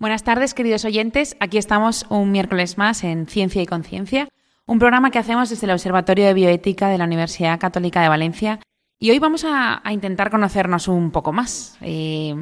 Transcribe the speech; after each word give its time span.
Buenas 0.00 0.22
tardes, 0.22 0.54
queridos 0.54 0.84
oyentes. 0.84 1.36
Aquí 1.40 1.58
estamos 1.58 2.06
un 2.08 2.30
miércoles 2.30 2.78
más 2.78 3.02
en 3.02 3.26
Ciencia 3.26 3.60
y 3.62 3.66
Conciencia, 3.66 4.28
un 4.64 4.78
programa 4.78 5.10
que 5.10 5.18
hacemos 5.18 5.50
desde 5.50 5.66
el 5.66 5.72
Observatorio 5.72 6.24
de 6.24 6.34
Bioética 6.34 6.88
de 6.88 6.98
la 6.98 7.04
Universidad 7.04 7.58
Católica 7.58 8.00
de 8.00 8.08
Valencia. 8.08 8.60
Y 9.00 9.10
hoy 9.10 9.18
vamos 9.18 9.44
a, 9.44 9.82
intentar 9.90 10.30
conocernos 10.30 10.86
un 10.86 11.10
poco 11.10 11.32
más. 11.32 11.76
Eh, 11.80 12.32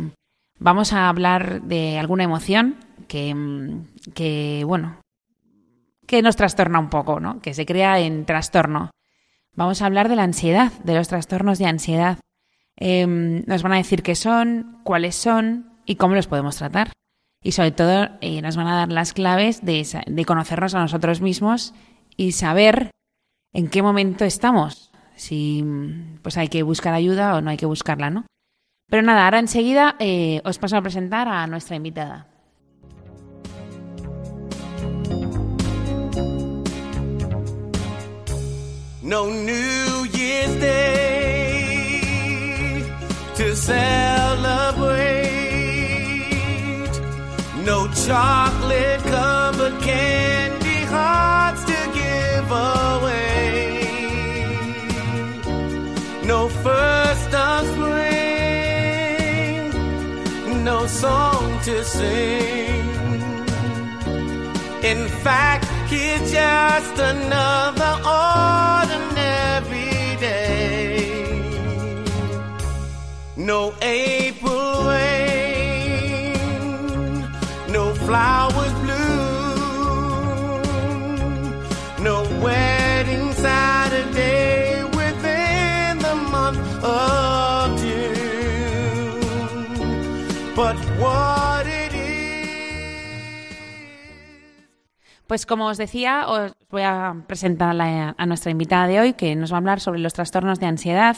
vamos 0.59 0.93
a 0.93 1.09
hablar 1.09 1.63
de 1.63 1.99
alguna 1.99 2.25
emoción 2.25 2.77
que, 3.09 4.63
bueno, 4.67 5.01
que 6.07 6.21
nos 6.21 6.37
trastorna 6.37 6.79
un 6.79 6.91
poco, 6.91 7.21
¿no? 7.21 7.41
Que 7.41 7.55
se 7.55 7.65
crea 7.65 8.01
en 8.01 8.27
trastorno. 8.27 8.91
Vamos 9.55 9.81
a 9.81 9.87
hablar 9.87 10.11
de 10.11 10.17
la 10.17 10.25
ansiedad, 10.25 10.73
de 10.85 10.95
los 10.95 11.09
trastornos 11.09 11.59
de 11.59 11.65
ansiedad. 11.65 12.19
Eh, 12.77 13.07
nos 13.07 13.63
van 13.63 13.73
a 13.73 13.77
decir 13.77 14.03
qué 14.03 14.15
son, 14.15 14.81
cuáles 14.85 15.17
son 15.17 15.71
y 15.87 15.97
cómo 15.97 16.15
los 16.15 16.27
podemos 16.27 16.57
tratar 16.57 16.93
y 17.47 17.53
sobre 17.53 17.71
todo 17.71 18.09
eh, 18.23 18.43
nos 18.43 18.57
van 18.57 18.67
a 18.67 18.75
dar 18.75 18.91
las 18.91 19.13
claves 19.13 19.65
de, 19.65 19.87
de, 20.05 20.25
conocernos 20.25 20.75
a 20.75 20.81
nosotros 20.81 21.21
mismos 21.21 21.75
y 22.17 22.33
saber 22.33 22.91
en 23.53 23.69
qué 23.69 23.83
momento 23.83 24.25
estamos, 24.25 24.91
si 25.15 25.65
pues 26.23 26.37
hay 26.39 26.49
que 26.49 26.65
buscar 26.65 26.93
ayuda 26.93 27.37
o 27.37 27.41
no 27.41 27.51
hay 27.51 27.57
que 27.57 27.67
buscarla, 27.67 28.11
¿no? 28.11 28.27
Pero 28.91 29.03
nada, 29.03 29.27
ahora 29.27 29.39
enseguida 29.39 29.95
eh, 30.01 30.41
os 30.45 30.59
paso 30.59 30.77
a 30.77 30.83
presentar 30.83 31.29
a 31.29 31.47
nuestra 31.47 31.77
invitada. 31.77 32.27
No. 39.03 39.27
Chocolate 48.07 49.03
covered 49.03 49.79
candy 49.83 50.85
hearts 50.95 51.65
to 51.65 51.79
give 51.93 52.49
away. 52.53 53.81
No 56.25 56.49
first 56.49 57.35
of 57.35 57.67
spring, 57.73 58.93
no 60.63 60.87
song 60.87 61.59
to 61.65 61.83
sing. 61.85 62.85
In 64.85 65.09
fact, 65.25 65.67
it's 65.91 66.31
just 66.31 66.99
another 67.13 67.95
ordinary 68.23 68.97
day. 70.21 71.27
No 73.37 73.75
April 73.83 74.26
flowers 78.07 78.73
No 82.01 82.23
wedding 82.41 83.33
Saturday 83.33 84.85
within 84.95 85.99
the 85.99 86.15
month 86.31 86.85
of 86.85 87.77
June. 87.81 89.19
But 90.55 90.77
what 91.01 91.67
it 91.67 91.93
is. 91.93 92.07
Pues 95.27 95.47
como 95.47 95.67
os 95.67 95.79
decía, 95.79 96.29
os 96.29 96.53
voy 96.71 96.83
a 96.83 97.25
presentar 97.27 97.75
a 97.81 98.27
nuestra 98.27 98.53
invitada 98.53 98.87
de 98.87 99.01
hoy 99.01 99.15
que 99.15 99.35
nos 99.35 99.51
va 99.51 99.57
a 99.57 99.59
hablar 99.59 99.81
sobre 99.81 99.99
los 99.99 100.15
trastornos 100.15 100.61
de 100.61 100.67
ansiedad 100.67 101.17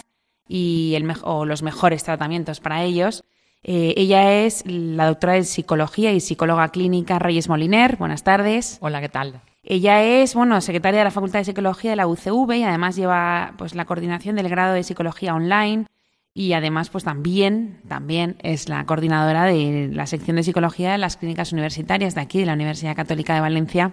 y 0.48 0.94
el, 0.94 1.06
o 1.22 1.44
los 1.44 1.62
mejores 1.62 2.02
tratamientos 2.02 2.60
para 2.60 2.82
ellos. 2.82 3.24
Eh, 3.62 3.94
ella 3.96 4.32
es 4.44 4.64
la 4.66 5.06
doctora 5.06 5.34
de 5.34 5.44
psicología 5.44 6.12
y 6.12 6.20
psicóloga 6.20 6.68
clínica 6.68 7.18
Reyes 7.18 7.48
Moliner. 7.48 7.96
Buenas 7.96 8.22
tardes. 8.22 8.78
Hola, 8.80 9.00
¿qué 9.00 9.08
tal? 9.08 9.40
Ella 9.62 10.02
es, 10.02 10.34
bueno, 10.34 10.60
secretaria 10.60 11.00
de 11.00 11.04
la 11.04 11.10
Facultad 11.10 11.40
de 11.40 11.44
Psicología 11.44 11.90
de 11.90 11.96
la 11.96 12.06
UCV 12.06 12.52
y 12.54 12.62
además 12.62 12.96
lleva 12.96 13.54
pues 13.58 13.74
la 13.74 13.84
coordinación 13.84 14.36
del 14.36 14.48
grado 14.48 14.74
de 14.74 14.82
psicología 14.82 15.34
online 15.34 15.86
y 16.32 16.52
además 16.52 16.88
pues 16.88 17.04
también 17.04 17.80
también 17.88 18.36
es 18.42 18.68
la 18.68 18.86
coordinadora 18.86 19.44
de 19.44 19.90
la 19.92 20.06
sección 20.06 20.36
de 20.36 20.44
psicología 20.44 20.92
de 20.92 20.98
las 20.98 21.16
clínicas 21.16 21.52
universitarias 21.52 22.14
de 22.14 22.20
aquí 22.20 22.38
de 22.38 22.46
la 22.46 22.54
Universidad 22.54 22.96
Católica 22.96 23.34
de 23.34 23.40
Valencia. 23.40 23.92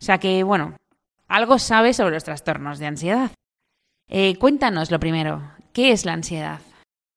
O 0.00 0.04
sea 0.04 0.18
que, 0.18 0.42
bueno, 0.42 0.76
algo 1.28 1.58
sabe 1.58 1.92
sobre 1.92 2.14
los 2.14 2.24
trastornos 2.24 2.78
de 2.78 2.86
ansiedad. 2.86 3.30
Eh, 4.08 4.36
cuéntanos 4.36 4.90
lo 4.90 5.00
primero, 5.00 5.42
¿qué 5.72 5.92
es 5.92 6.04
la 6.04 6.14
ansiedad? 6.14 6.60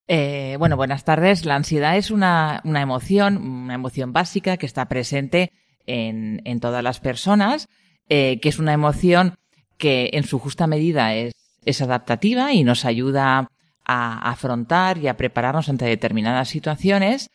Eh, 0.08 0.56
bueno, 0.60 0.76
buenas 0.76 1.04
tardes. 1.04 1.46
La 1.46 1.56
ansiedad 1.56 1.98
es 1.98 2.12
una, 2.12 2.62
emoción, 2.64 3.38
una 3.38 3.76
emoción 3.76 4.14
básica 4.14 4.58
que 4.58 4.66
está 4.66 4.88
presente 4.88 5.52
en, 5.86 6.60
todas 6.60 6.84
las 6.84 7.00
personas, 7.00 7.70
eh, 8.10 8.40
que 8.42 8.50
es 8.50 8.60
una 8.60 8.74
emoción 8.74 9.36
que 9.78 10.12
en 10.14 10.24
su 10.24 10.40
justa 10.40 10.68
medida 10.68 11.14
es, 11.16 11.34
adaptativa 11.82 12.52
y 12.54 12.64
nos 12.64 12.84
ayuda 12.84 13.48
a 13.86 14.30
afrontar 14.30 14.98
y 14.98 15.08
a 15.08 15.16
prepararnos 15.16 15.70
ante 15.70 15.86
determinadas 15.86 16.50
situaciones, 16.50 17.30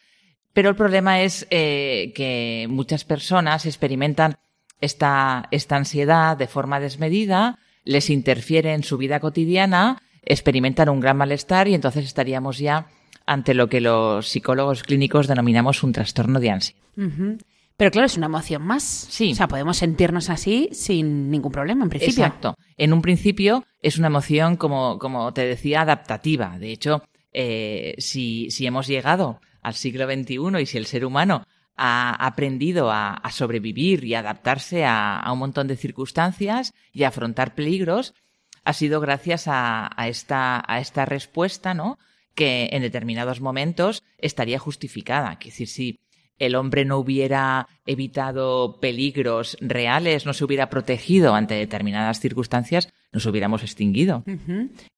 pero 0.53 0.69
el 0.69 0.77
problema 0.77 1.21
es 1.23 1.47
eh, 1.51 2.13
que 2.15 2.67
muchas 2.69 3.05
personas 3.05 3.65
experimentan 3.65 4.37
esta, 4.81 5.49
esta 5.51 5.77
ansiedad 5.77 6.37
de 6.37 6.47
forma 6.47 6.79
desmedida, 6.79 7.59
les 7.85 8.11
interfiere 8.11 8.75
en 8.75 8.83
su 8.83 8.99
vida 8.99 9.19
cotidiana 9.21 10.03
experimentan 10.23 10.89
un 10.89 11.01
gran 11.01 11.17
malestar 11.17 11.69
y 11.69 11.75
entonces 11.75 12.05
estaríamos 12.05 12.59
ya 12.59 12.87
ante 13.27 13.55
lo 13.55 13.69
que 13.69 13.81
los 13.81 14.29
psicólogos 14.29 14.83
clínicos 14.83 15.27
denominamos 15.27 15.83
un 15.83 15.93
trastorno 15.93 16.41
de 16.41 16.51
ansiedad. 16.51 16.83
Pero 17.79 17.93
claro, 17.93 18.07
es 18.07 18.17
una 18.17 18.27
emoción 18.27 18.63
más. 18.63 18.83
Sí. 18.83 19.31
O 19.31 19.35
sea, 19.37 19.47
podemos 19.47 19.77
sentirnos 19.77 20.31
así 20.31 20.69
sin 20.73 21.31
ningún 21.31 21.53
problema, 21.53 21.85
en 21.85 21.91
principio. 21.91 22.25
Exacto. 22.25 22.57
En 22.77 22.93
un 22.93 23.03
principio 23.03 23.65
es 23.81 23.99
una 23.99 24.09
emoción, 24.09 24.57
como, 24.57 24.99
como 24.99 25.33
te 25.33 25.43
decía, 25.43 25.83
adaptativa. 25.83 26.59
De 26.59 26.73
hecho, 26.73 27.03
eh, 27.33 27.95
si, 27.99 28.51
si 28.51 28.67
hemos 28.67 28.89
llegado 28.89 29.41
al 29.63 29.75
siglo 29.75 30.07
XXI 30.07 30.61
y 30.61 30.67
si 30.67 30.77
el 30.77 30.87
ser 30.87 31.05
humano 31.05 31.45
ha 31.77 32.27
aprendido 32.27 32.91
a, 32.91 33.23
sobrevivir 33.31 34.03
y 34.03 34.15
adaptarse 34.15 34.85
a, 34.85 35.21
a, 35.21 35.33
un 35.33 35.39
montón 35.39 35.69
de 35.69 35.77
circunstancias 35.77 36.75
y 36.93 37.05
a 37.05 37.09
afrontar 37.09 37.55
peligros, 37.55 38.13
ha 38.69 38.75
sido 38.75 39.01
gracias 39.01 39.45
a, 39.47 39.91
esta, 40.09 40.63
a 40.67 40.79
esta 40.79 41.07
respuesta, 41.07 41.73
¿no? 41.73 41.99
Que 42.35 42.69
en 42.73 42.83
determinados 42.83 43.41
momentos 43.41 44.05
estaría 44.19 44.59
justificada. 44.59 45.39
Es 45.41 45.47
decir, 45.47 45.69
si 45.69 46.01
el 46.39 46.55
hombre 46.55 46.85
no 46.85 46.99
hubiera 46.99 47.67
evitado 47.87 48.79
peligros 48.79 49.57
reales, 49.63 50.27
no 50.27 50.35
se 50.35 50.45
hubiera 50.45 50.69
protegido 50.69 51.35
ante 51.35 51.55
determinadas 51.55 52.21
circunstancias, 52.21 52.93
nos 53.11 53.25
hubiéramos 53.25 53.63
extinguido. 53.63 54.23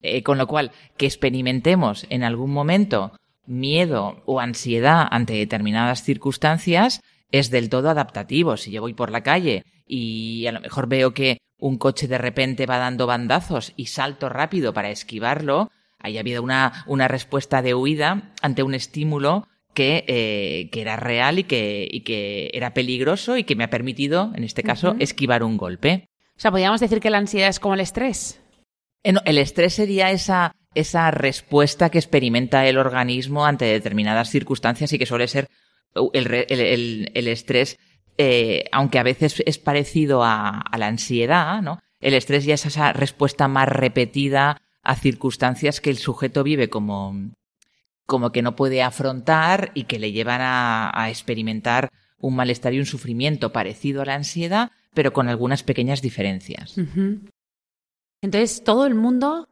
Eh, 0.01 0.21
con 0.21 0.37
lo 0.37 0.47
cual, 0.47 0.71
que 0.97 1.05
experimentemos 1.05 2.05
en 2.09 2.25
algún 2.25 2.51
momento 2.51 3.13
miedo 3.45 4.21
o 4.25 4.41
ansiedad 4.41 5.07
ante 5.11 5.31
determinadas 5.31 6.03
circunstancias 6.03 6.99
es 7.31 7.49
del 7.51 7.69
todo 7.69 7.89
adaptativo. 7.89 8.57
Si 8.57 8.69
yo 8.71 8.81
voy 8.81 8.93
por 8.93 9.11
la 9.11 9.23
calle 9.23 9.63
y 9.87 10.45
a 10.47 10.51
lo 10.51 10.59
mejor 10.59 10.89
veo 10.89 11.13
que 11.13 11.37
un 11.61 11.77
coche 11.77 12.07
de 12.07 12.17
repente 12.17 12.65
va 12.65 12.77
dando 12.77 13.07
bandazos 13.07 13.71
y 13.77 13.85
salto 13.85 14.27
rápido 14.27 14.73
para 14.73 14.89
esquivarlo, 14.89 15.71
ahí 15.99 16.17
ha 16.17 16.21
habido 16.21 16.43
una, 16.43 16.83
una 16.87 17.07
respuesta 17.07 17.61
de 17.61 17.73
huida 17.73 18.33
ante 18.41 18.63
un 18.63 18.73
estímulo 18.73 19.47
que, 19.73 20.03
eh, 20.07 20.69
que 20.71 20.81
era 20.81 20.97
real 20.97 21.39
y 21.39 21.43
que, 21.43 21.87
y 21.89 22.01
que 22.01 22.49
era 22.53 22.73
peligroso 22.73 23.37
y 23.37 23.43
que 23.43 23.55
me 23.55 23.63
ha 23.63 23.69
permitido, 23.69 24.31
en 24.35 24.43
este 24.43 24.63
caso, 24.63 24.95
esquivar 24.99 25.43
un 25.43 25.55
golpe. 25.55 26.09
O 26.35 26.39
sea, 26.41 26.51
podríamos 26.51 26.81
decir 26.81 26.99
que 26.99 27.11
la 27.11 27.19
ansiedad 27.19 27.49
es 27.49 27.59
como 27.59 27.75
el 27.75 27.79
estrés. 27.79 28.41
Eh, 29.03 29.13
el 29.25 29.37
estrés 29.37 29.75
sería 29.75 30.11
esa, 30.11 30.55
esa 30.73 31.11
respuesta 31.11 31.89
que 31.89 31.99
experimenta 31.99 32.67
el 32.67 32.77
organismo 32.77 33.45
ante 33.45 33.65
determinadas 33.65 34.29
circunstancias 34.29 34.91
y 34.91 34.97
que 34.97 35.05
suele 35.05 35.27
ser 35.27 35.47
uh, 35.95 36.09
el, 36.13 36.33
el, 36.49 37.11
el 37.13 37.27
estrés 37.27 37.77
eh, 38.23 38.65
aunque 38.71 38.99
a 38.99 39.03
veces 39.03 39.41
es 39.47 39.57
parecido 39.57 40.23
a, 40.23 40.63
la 40.77 40.85
ansiedad, 40.85 41.59
¿no? 41.63 41.79
El 41.99 42.13
estrés 42.13 42.45
ya 42.45 42.53
es 42.53 42.67
esa 42.67 42.93
respuesta 42.93 43.47
más 43.47 43.67
repetida 43.67 44.61
a 44.83 44.95
circunstancias 44.95 45.81
que 45.81 45.89
el 45.89 45.97
sujeto 45.97 46.43
vive 46.43 46.69
como, 46.69 47.31
como 48.05 48.31
que 48.31 48.43
no 48.43 48.55
puede 48.55 48.83
afrontar 48.83 49.71
y 49.73 49.85
que 49.85 49.97
le 49.97 50.11
llevan 50.11 50.41
a, 50.43 51.09
experimentar 51.09 51.89
un 52.19 52.35
malestar 52.35 52.75
y 52.75 52.79
un 52.79 52.85
sufrimiento 52.85 53.51
parecido 53.51 54.03
a 54.03 54.05
la 54.05 54.13
ansiedad, 54.13 54.69
pero 54.93 55.13
con 55.13 55.27
algunas 55.27 55.63
pequeñas 55.63 56.03
diferencias. 56.03 56.75
Entonces, 58.21 58.63
todo 58.63 58.85
el 58.85 58.93
mundo 58.93 59.47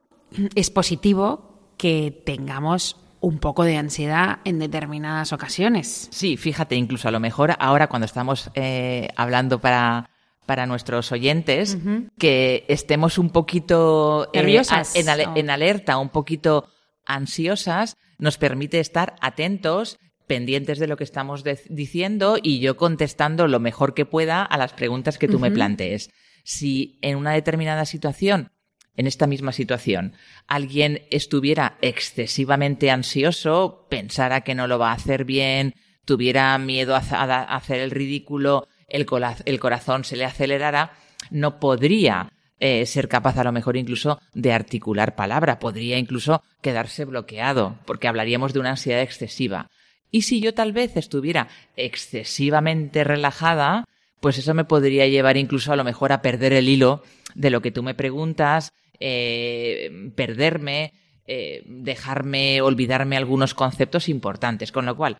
es 0.54 0.70
positivo 0.70 1.74
que 1.76 2.22
tengamos 2.24 2.98
un 3.22 3.40
poco 3.40 3.64
de 3.64 3.78
ansiedad 3.78 4.40
en 4.46 4.60
determinadas 4.60 5.34
ocasiones. 5.34 6.08
Sí, 6.12 6.38
fíjate, 6.38 6.76
incluso 6.76 7.08
a 7.08 7.12
lo 7.12 7.20
mejor 7.20 7.56
ahora 7.60 7.88
cuando 7.88 8.06
estamos 8.06 8.50
eh, 8.56 9.10
hablando 9.16 9.60
para, 9.60 10.10
para 10.46 10.66
nuestros 10.66 11.12
oyentes, 11.12 11.78
que 12.18 12.66
estemos 12.68 13.18
un 13.18 13.30
poquito 13.30 14.30
eh, 14.34 14.38
nerviosas 14.38 14.96
en, 14.96 15.50
alerta, 15.50 15.98
un 15.98 16.10
poquito 16.10 16.70
ansiosas, 17.06 17.98
nos 18.18 18.38
permite 18.38 18.80
estar 18.80 19.16
atentos 19.22 20.00
pendientes 20.28 20.78
de 20.80 20.88
lo 20.88 20.96
que 20.96 21.04
estamos 21.04 21.44
diciendo 21.70 22.38
y 22.42 22.60
yo 22.60 22.78
contestando 22.78 23.48
lo 23.48 23.60
mejor 23.60 23.94
que 23.94 24.06
pueda 24.06 24.44
a 24.44 24.58
las 24.58 24.74
preguntas 24.74 25.18
que 25.18 25.28
tú 25.28 25.40
me 25.40 25.52
plantees. 25.52 26.12
Si 26.44 27.00
en 27.02 27.18
una 27.18 27.34
determinada 27.34 27.86
situación 27.86 28.52
en 29.00 29.08
esta 29.08 29.28
misma 29.28 29.54
situación, 29.54 30.12
alguien 30.46 31.04
estuviera 31.10 31.78
excesivamente 31.82 32.92
ansioso, 32.92 33.88
pensara 33.90 34.42
que 34.42 34.56
no 34.56 34.68
lo 34.68 34.78
va 34.78 34.92
a 34.92 34.96
hacer 34.96 35.24
bien, 35.24 35.74
tuviera 36.04 36.58
miedo 36.58 36.94
a, 36.94 36.98
hacer 36.98 37.80
el 37.80 37.92
ridículo, 37.92 38.68
el, 38.90 39.06
corazón 39.06 40.04
se 40.04 40.18
le 40.18 40.26
acelerara, 40.26 40.98
no 41.32 41.62
podría 41.62 42.34
eh, 42.60 42.86
ser 42.86 43.08
capaz 43.08 43.38
a 43.38 43.46
lo 43.46 43.54
mejor 43.54 43.78
incluso 43.78 44.20
de 44.34 44.52
articular 44.52 45.16
palabra, 45.16 45.60
podría 45.60 45.98
incluso 45.98 46.44
quedarse 46.62 47.06
bloqueado, 47.06 47.80
porque 47.86 48.10
hablaríamos 48.10 48.52
de 48.52 48.60
una 48.60 48.72
ansiedad 48.72 49.02
excesiva. 49.02 49.70
Y 50.12 50.24
si 50.24 50.42
yo 50.42 50.54
tal 50.54 50.74
vez 50.74 50.98
estuviera 50.98 51.48
excesivamente 51.78 53.06
relajada, 53.06 53.86
pues 54.20 54.38
eso 54.38 54.54
me 54.54 54.66
podría 54.66 55.08
llevar 55.08 55.38
incluso 55.38 55.72
a 55.72 55.78
lo 55.78 55.86
mejor 55.86 56.12
a 56.12 56.22
perder 56.22 56.52
el 56.52 56.68
hilo 56.68 57.02
de 57.34 57.50
lo 57.50 57.62
que 57.62 57.72
tú 57.72 57.82
me 57.82 57.94
preguntas 57.94 58.74
eh, 59.00 60.12
perderme, 60.16 60.94
eh, 61.26 61.64
dejarme 61.66 62.62
olvidarme 62.62 63.18
algunos 63.18 63.54
conceptos 63.54 64.10
importantes. 64.10 64.72
Con 64.72 64.86
lo 64.86 64.96
cual, 64.96 65.18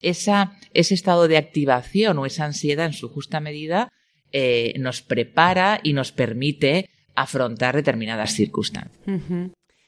esa, 0.00 0.52
ese 0.72 0.94
estado 0.94 1.28
de 1.28 1.36
activación 1.36 2.18
o 2.18 2.26
esa 2.26 2.44
ansiedad 2.44 2.86
en 2.86 2.92
su 2.92 3.08
justa 3.08 3.40
medida 3.40 3.90
eh, 4.32 4.74
nos 4.78 5.02
prepara 5.02 5.80
y 5.82 5.92
nos 5.92 6.12
permite 6.12 6.90
afrontar 7.14 7.76
determinadas 7.76 8.32
circunstancias. 8.32 9.00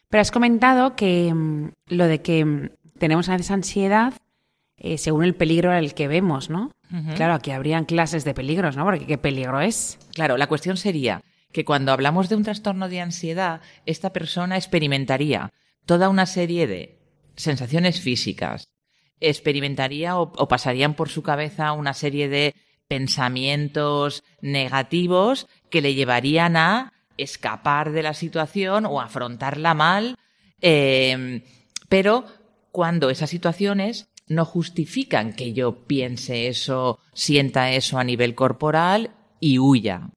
Pero 0.08 0.20
has 0.20 0.30
comentado 0.30 0.94
que 0.94 1.32
mm, 1.34 1.72
lo 1.88 2.06
de 2.06 2.22
que 2.22 2.44
mm, 2.44 2.70
tenemos 2.98 3.28
a 3.28 3.32
veces 3.32 3.50
ansiedad 3.50 4.14
según 4.98 5.24
el 5.24 5.34
peligro 5.34 5.72
al 5.72 5.94
que 5.94 6.06
vemos, 6.06 6.50
¿no? 6.50 6.70
Claro, 7.16 7.34
aquí 7.34 7.50
habrían 7.50 7.84
clases 7.84 8.24
de 8.24 8.34
peligros, 8.34 8.76
¿no? 8.76 8.84
Porque 8.84 9.06
¿qué 9.06 9.18
peligro 9.18 9.60
es? 9.60 9.98
Claro, 10.12 10.36
la 10.36 10.46
cuestión 10.46 10.76
sería, 10.76 11.22
que 11.56 11.64
cuando 11.64 11.90
hablamos 11.90 12.28
de 12.28 12.36
un 12.36 12.42
trastorno 12.42 12.86
de 12.90 13.00
ansiedad, 13.00 13.62
esta 13.86 14.12
persona 14.12 14.58
experimentaría 14.58 15.54
toda 15.86 16.10
una 16.10 16.26
serie 16.26 16.66
de 16.66 16.98
sensaciones 17.34 17.98
físicas, 17.98 18.68
experimentaría 19.20 20.18
o, 20.18 20.48
pasarían 20.48 20.92
por 20.92 21.08
su 21.08 21.22
cabeza 21.22 21.72
una 21.72 21.94
serie 21.94 22.28
de 22.28 22.54
pensamientos 22.88 24.22
negativos 24.42 25.46
que 25.70 25.80
le 25.80 25.94
llevarían 25.94 26.58
a 26.58 26.92
escapar 27.16 27.92
de 27.92 28.02
la 28.02 28.12
situación 28.12 28.84
o 28.84 29.00
afrontarla 29.00 29.72
mal, 29.72 30.18
em, 30.60 31.40
pero 31.88 32.26
cuando 32.70 33.08
esas 33.08 33.30
situaciones 33.30 34.10
no 34.26 34.44
justifican 34.44 35.32
que 35.32 35.54
yo 35.54 35.86
piense 35.86 36.48
eso, 36.48 36.98
sienta 37.14 37.72
eso 37.72 37.98
a 37.98 38.04
nivel 38.04 38.34
corporal 38.34 39.15
y 39.40 39.58
huya. 39.58 40.10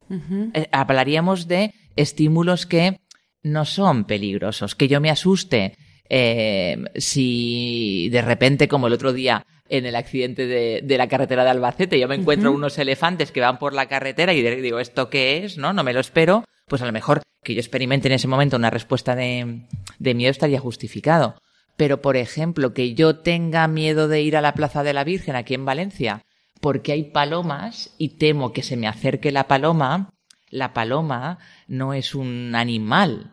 Eh, 0.53 0.67
hablaríamos 0.71 1.47
de 1.47 1.73
estímulos 1.95 2.65
que 2.65 2.99
no 3.43 3.65
son 3.65 4.05
peligrosos, 4.05 4.75
que 4.75 4.87
yo 4.87 4.99
me 5.01 5.09
asuste 5.09 5.77
eh, 6.09 6.77
si 6.95 8.09
de 8.09 8.21
repente, 8.21 8.67
como 8.67 8.87
el 8.87 8.93
otro 8.93 9.13
día 9.13 9.45
en 9.69 9.85
el 9.85 9.95
accidente 9.95 10.47
de, 10.47 10.97
la 10.97 11.07
carretera 11.07 11.43
de 11.43 11.51
Albacete, 11.51 11.99
yo 11.99 12.07
me 12.07 12.15
encuentro 12.15 12.51
unos 12.51 12.77
elefantes 12.79 13.31
que 13.31 13.39
van 13.39 13.59
por 13.59 13.73
la 13.73 13.87
carretera 13.87 14.33
y 14.33 14.41
digo, 14.41 14.79
¿esto 14.79 15.11
qué 15.11 15.45
es? 15.45 15.57
No, 15.57 15.73
no 15.73 15.83
me 15.83 15.93
lo 15.93 15.99
espero. 15.99 16.43
Pues 16.67 16.81
a 16.81 16.87
lo 16.87 16.91
mejor 16.91 17.21
que 17.43 17.53
yo 17.53 17.59
experimente 17.59 18.07
en 18.07 18.13
ese 18.13 18.27
momento 18.27 18.57
una 18.57 18.71
respuesta 18.71 19.15
de, 19.15 19.61
de 19.99 20.13
miedo 20.15 20.31
estaría 20.31 20.59
justificado. 20.59 21.35
Pero, 21.77 22.01
por 22.01 22.17
ejemplo, 22.17 22.73
que 22.73 22.93
yo 22.93 23.17
tenga 23.17 23.67
miedo 23.67 24.07
de 24.07 24.21
ir 24.21 24.35
a 24.35 24.41
la 24.41 24.53
Plaza 24.53 24.83
de 24.83 24.93
la 24.93 25.03
Virgen 25.03 25.35
aquí 25.35 25.53
en 25.53 25.65
Valencia 25.65 26.25
porque 26.59 26.91
hay 26.91 27.03
palomas 27.03 27.93
y 27.97 28.09
temo 28.17 28.53
que 28.53 28.63
se 28.63 28.77
me 28.77 28.87
acerque 28.87 29.31
la 29.31 29.47
paloma, 29.47 30.13
la 30.49 30.73
paloma 30.73 31.39
no 31.67 31.93
es 31.93 32.15
un 32.15 32.55
animal 32.55 33.31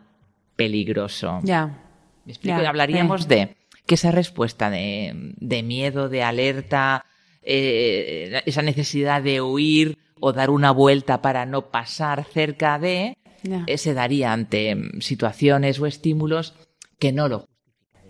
peligroso. 0.55 1.39
Ya. 1.43 1.83
¿Me 2.25 2.33
explico? 2.33 2.57
Hablaríamos 2.57 3.27
de 3.27 3.55
que 3.85 3.95
esa 3.95 4.11
respuesta 4.11 4.69
de, 4.69 5.33
de 5.37 5.63
miedo, 5.63 6.09
de 6.09 6.23
alerta, 6.23 7.05
eh, 7.41 8.41
esa 8.45 8.61
necesidad 8.61 9.23
de 9.23 9.41
huir 9.41 9.97
o 10.19 10.33
dar 10.33 10.49
una 10.49 10.71
vuelta 10.71 11.21
para 11.21 11.45
no 11.45 11.71
pasar 11.71 12.25
cerca 12.25 12.79
de, 12.79 13.17
eh, 13.43 13.77
se 13.77 13.93
daría 13.93 14.33
ante 14.33 14.75
situaciones 14.99 15.79
o 15.79 15.85
estímulos 15.85 16.55
que 16.99 17.11
no 17.13 17.29
lo 17.29 17.47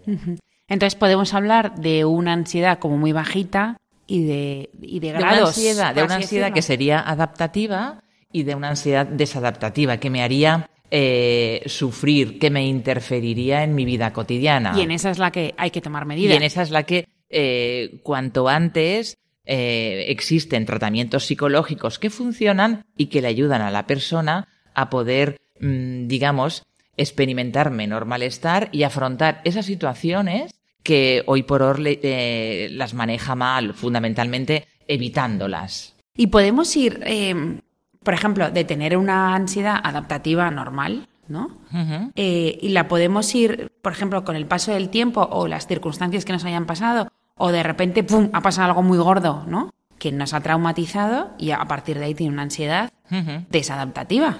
justifican. 0.06 0.40
Entonces 0.70 0.96
podemos 0.96 1.34
hablar 1.34 1.75
de 1.75 2.06
una 2.06 2.34
ansiedad 2.34 2.80
como 2.80 2.98
muy 2.98 3.12
bajita, 3.12 3.78
y 4.07 4.25
de, 4.25 4.69
y 4.81 5.00
de 5.00 5.12
grados. 5.12 5.30
De 5.30 5.36
una 5.36 5.48
ansiedad, 5.48 5.95
de 5.95 6.04
una 6.04 6.15
ansiedad 6.15 6.54
que 6.54 6.62
sería 6.62 7.00
adaptativa 7.01 8.01
y 8.31 8.44
de 8.44 8.56
una 8.56 8.69
ansiedad 8.69 9.06
desadaptativa, 9.06 9.98
que 9.98 10.09
me 10.09 10.24
haría 10.24 10.69
eh, 10.89 11.63
sufrir, 11.65 12.39
que 12.39 12.50
me 12.50 12.65
interferiría 12.65 13.63
en 13.63 13.75
mi 13.75 13.86
vida 13.86 14.13
cotidiana. 14.13 14.74
Y 14.77 14.81
en 14.81 14.92
esa 14.92 15.12
es 15.12 15.19
la 15.19 15.31
que 15.31 15.54
hay 15.57 15.71
que 15.71 15.81
tomar 15.81 16.06
medidas. 16.06 16.33
Y 16.33 16.38
en 16.38 16.44
esa 16.44 16.62
es 16.62 16.71
la 16.71 16.83
que 16.83 17.07
eh, 17.30 18.00
cuanto 18.04 18.48
antes 18.48 19.17
eh, 19.46 20.05
existen 20.08 20.65
tratamientos 20.65 21.25
psicológicos 21.25 22.00
que 22.00 22.10
funcionan 22.10 22.86
y 22.96 23.08
que 23.08 23.22
le 23.22 23.27
ayudan 23.27 23.62
a 23.62 23.72
la 23.72 23.86
persona 23.86 24.48
a 24.74 24.89
poder, 24.89 25.38
mm, 25.60 26.08
digamos, 26.08 26.63
experimentar 26.96 27.70
menor 27.72 28.05
malestar 28.05 28.70
y 28.72 28.84
afrontar 28.84 29.41
esas 29.43 29.65
situaciones 29.65 30.53
que 30.88 31.22
hoy 31.25 31.44
por 31.44 31.62
hoy 31.63 32.00
eh, 32.01 32.70
las 32.72 32.94
maneja 32.94 33.36
mal, 33.36 33.74
fundamentalmente 33.74 34.70
evitándolas. 34.88 35.98
Y 36.15 36.27
podemos 36.27 36.74
ir, 36.77 37.01
eh, 37.06 37.60
por 38.03 38.13
ejemplo, 38.13 38.50
de 38.51 38.63
tener 38.63 38.96
una 38.96 39.36
ansiedad 39.36 39.82
adaptativa 39.84 40.50
normal, 40.50 41.10
¿no? 41.27 41.58
Eh, 42.15 42.58
y 42.62 42.70
la 42.70 42.88
podemos 42.88 43.36
ir, 43.36 43.70
por 43.82 43.91
ejemplo, 43.91 44.24
con 44.24 44.38
el 44.38 44.46
paso 44.46 44.72
del 44.72 44.88
tiempo 44.88 45.27
o 45.29 45.50
las 45.50 45.67
circunstancias 45.67 46.24
que 46.24 46.32
nos 46.32 46.46
hayan 46.46 46.65
pasado, 46.65 47.12
o 47.36 47.51
de 47.51 47.63
repente, 47.63 48.06
¡pum!, 48.06 48.29
ha 48.32 48.39
pasado 48.39 48.70
algo 48.70 48.82
muy 48.82 48.98
gordo, 48.98 49.44
¿no? 49.46 49.74
Que 50.00 50.13
nos 50.13 50.34
ha 50.34 50.39
traumatizado 50.39 51.32
y 51.38 51.51
a 51.51 51.65
partir 51.65 52.00
de 52.00 52.06
ahí 52.06 52.15
tiene 52.15 52.32
una 52.32 52.44
ansiedad 52.44 52.94
desadaptativa. 53.50 54.38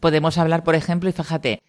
Podemos 0.00 0.38
hablar, 0.38 0.64
por 0.64 0.74
ejemplo, 0.74 1.08
y 1.08 1.12
fíjate, 1.12 1.62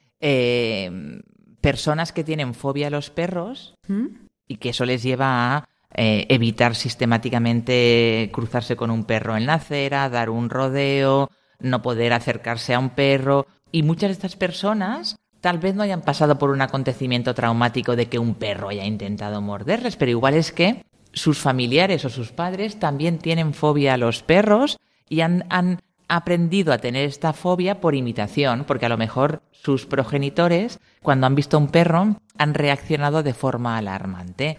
personas 1.61 2.11
que 2.11 2.23
tienen 2.23 2.53
fobia 2.53 2.87
a 2.87 2.91
los 2.91 3.09
perros 3.09 3.75
¿Mm? 3.87 4.07
y 4.47 4.57
que 4.57 4.69
eso 4.69 4.85
les 4.85 5.03
lleva 5.03 5.55
a 5.55 5.69
eh, 5.93 6.27
evitar 6.29 6.75
sistemáticamente 6.75 8.29
cruzarse 8.31 8.75
con 8.75 8.91
un 8.91 9.05
perro 9.05 9.35
en 9.35 9.45
la 9.45 9.55
acera, 9.55 10.09
dar 10.09 10.29
un 10.29 10.49
rodeo, 10.49 11.29
no 11.59 11.81
poder 11.81 12.13
acercarse 12.13 12.73
a 12.73 12.79
un 12.79 12.91
perro. 12.91 13.47
Y 13.71 13.83
muchas 13.83 14.09
de 14.09 14.13
estas 14.13 14.35
personas 14.35 15.17
tal 15.41 15.57
vez 15.57 15.75
no 15.75 15.83
hayan 15.83 16.01
pasado 16.01 16.37
por 16.37 16.49
un 16.51 16.61
acontecimiento 16.61 17.33
traumático 17.33 17.95
de 17.95 18.07
que 18.07 18.19
un 18.19 18.35
perro 18.35 18.69
haya 18.69 18.85
intentado 18.85 19.41
morderles, 19.41 19.95
pero 19.95 20.11
igual 20.11 20.35
es 20.35 20.51
que 20.51 20.83
sus 21.11 21.39
familiares 21.39 22.05
o 22.05 22.09
sus 22.09 22.31
padres 22.31 22.79
también 22.79 23.17
tienen 23.17 23.53
fobia 23.53 23.93
a 23.93 23.97
los 23.97 24.21
perros 24.21 24.79
y 25.07 25.21
han, 25.21 25.45
han 25.49 25.81
aprendido 26.09 26.73
a 26.73 26.79
tener 26.79 27.05
esta 27.05 27.31
fobia 27.33 27.79
por 27.79 27.95
imitación, 27.95 28.65
porque 28.65 28.87
a 28.87 28.89
lo 28.89 28.97
mejor 28.97 29.41
sus 29.51 29.85
progenitores, 29.85 30.79
cuando 31.01 31.27
han 31.27 31.35
visto 31.35 31.57
un 31.57 31.69
perro, 31.69 32.17
han 32.37 32.53
reaccionado 32.53 33.23
de 33.23 33.33
forma 33.33 33.77
alarmante. 33.77 34.57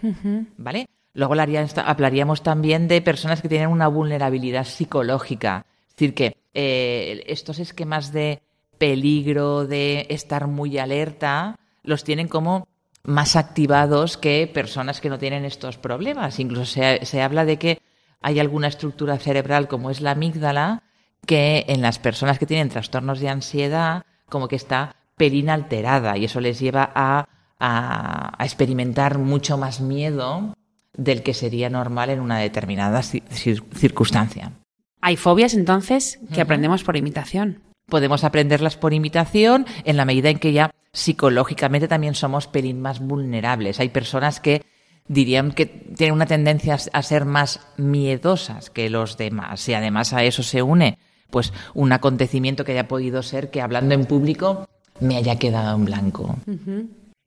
¿Vale? 0.57 0.87
Luego 1.13 1.33
hablaríamos 1.33 2.41
también 2.41 2.87
de 2.87 3.01
personas 3.01 3.41
que 3.41 3.49
tienen 3.49 3.67
una 3.67 3.89
vulnerabilidad 3.89 4.65
psicológica. 4.65 5.65
Es 5.89 5.95
decir, 5.95 6.13
que 6.13 6.37
eh, 6.53 7.23
estos 7.27 7.59
esquemas 7.59 8.13
de 8.13 8.41
peligro, 8.77 9.67
de 9.67 10.07
estar 10.09 10.47
muy 10.47 10.77
alerta, 10.77 11.59
los 11.83 12.03
tienen 12.05 12.29
como 12.29 12.67
más 13.03 13.35
activados 13.35 14.17
que 14.17 14.49
personas 14.51 15.01
que 15.01 15.09
no 15.09 15.19
tienen 15.19 15.43
estos 15.43 15.77
problemas. 15.77 16.39
Incluso 16.39 16.65
se, 16.65 17.05
se 17.05 17.21
habla 17.21 17.43
de 17.43 17.57
que 17.57 17.81
hay 18.21 18.39
alguna 18.39 18.67
estructura 18.67 19.17
cerebral 19.17 19.67
como 19.67 19.89
es 19.89 19.99
la 19.99 20.11
amígdala 20.11 20.83
que 21.25 21.65
en 21.67 21.81
las 21.81 21.99
personas 21.99 22.39
que 22.39 22.45
tienen 22.45 22.69
trastornos 22.69 23.19
de 23.19 23.29
ansiedad 23.29 24.03
como 24.29 24.47
que 24.47 24.55
está 24.55 24.95
pelín 25.17 25.49
alterada 25.49 26.17
y 26.17 26.25
eso 26.25 26.41
les 26.41 26.59
lleva 26.59 26.91
a, 26.95 27.27
a, 27.59 28.43
experimentar 28.43 29.19
mucho 29.19 29.57
más 29.57 29.81
miedo 29.81 30.55
del 30.97 31.23
que 31.23 31.33
sería 31.33 31.69
normal 31.69 32.09
en 32.09 32.19
una 32.19 32.39
determinada 32.39 33.01
circunstancia. 33.03 34.53
Hay 35.01 35.17
fobias 35.17 35.53
entonces 35.53 36.19
que 36.33 36.41
aprendemos 36.41 36.83
por 36.83 36.97
imitación. 36.97 37.61
Podemos 37.87 38.23
aprenderlas 38.23 38.77
por 38.77 38.93
imitación 38.93 39.65
en 39.83 39.97
la 39.97 40.05
medida 40.05 40.29
en 40.29 40.39
que 40.39 40.53
ya 40.53 40.71
psicológicamente 40.93 41.87
también 41.87 42.15
somos 42.15 42.47
pelín 42.47 42.81
más 42.81 42.99
vulnerables. 42.99 43.79
Hay 43.79 43.89
personas 43.89 44.39
que 44.39 44.63
dirían 45.07 45.51
que 45.51 45.65
tienen 45.65 46.13
una 46.13 46.25
tendencia 46.25 46.77
a 46.93 47.01
ser 47.03 47.25
más 47.25 47.67
miedosas 47.77 48.69
que 48.69 48.89
los 48.89 49.17
demás. 49.17 49.67
Y 49.67 49.73
además 49.73 50.13
a 50.13 50.23
eso 50.23 50.43
se 50.43 50.61
une 50.61 50.97
pues 51.31 51.53
un 51.73 51.91
acontecimiento 51.91 52.63
que 52.63 52.73
haya 52.73 52.87
podido 52.87 53.23
ser 53.23 53.49
que 53.49 53.61
hablando 53.61 53.95
en 53.95 54.05
público 54.05 54.67
me 54.99 55.17
haya 55.17 55.37
quedado 55.39 55.75
en 55.75 55.85
blanco. 55.85 56.37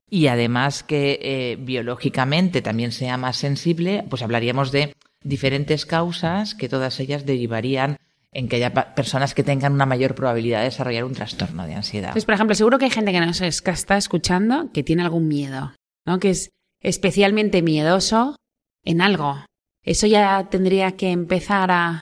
Y 0.09 0.29
además 0.29 0.85
que 0.85 1.19
eh, 1.23 1.57
biológicamente 1.57 2.63
también 2.63 2.93
sea 2.93 3.17
más 3.17 3.37
sensible, 3.37 4.05
pues 4.09 4.23
hablaríamos 4.23 4.71
de 4.71 4.95
diferentes 5.25 5.87
causas 5.87 6.55
que 6.55 6.69
todas 6.69 7.01
ellas 7.01 7.27
derivarían 7.27 7.97
en 8.35 8.49
que 8.49 8.57
haya 8.57 8.73
personas 8.95 9.35
que 9.35 9.45
tengan 9.45 9.73
una 9.73 9.87
mayor 9.87 10.15
probabilidad 10.15 10.59
de 10.59 10.67
desarrollar 10.67 11.05
un 11.05 11.15
trastorno 11.15 11.67
de 11.67 11.75
ansiedad. 11.75 12.13
Pues, 12.13 12.25
por 12.25 12.35
ejemplo, 12.35 12.55
seguro 12.55 12.79
que 12.79 12.87
hay 12.87 12.91
gente 12.91 13.13
que 13.13 13.21
nos 13.21 13.41
está 13.41 13.97
escuchando 13.97 14.71
que 14.73 14.83
tiene 14.83 15.03
algún 15.03 15.29
miedo, 15.29 15.73
¿no? 16.05 16.19
Que 16.19 16.31
es 16.31 16.51
especialmente 16.81 17.63
miedoso 17.63 18.37
en 18.85 19.01
algo. 19.01 19.39
Eso 19.83 20.07
ya 20.07 20.49
tendría 20.51 20.93
que 20.93 21.11
empezar 21.11 21.71
a... 21.71 22.01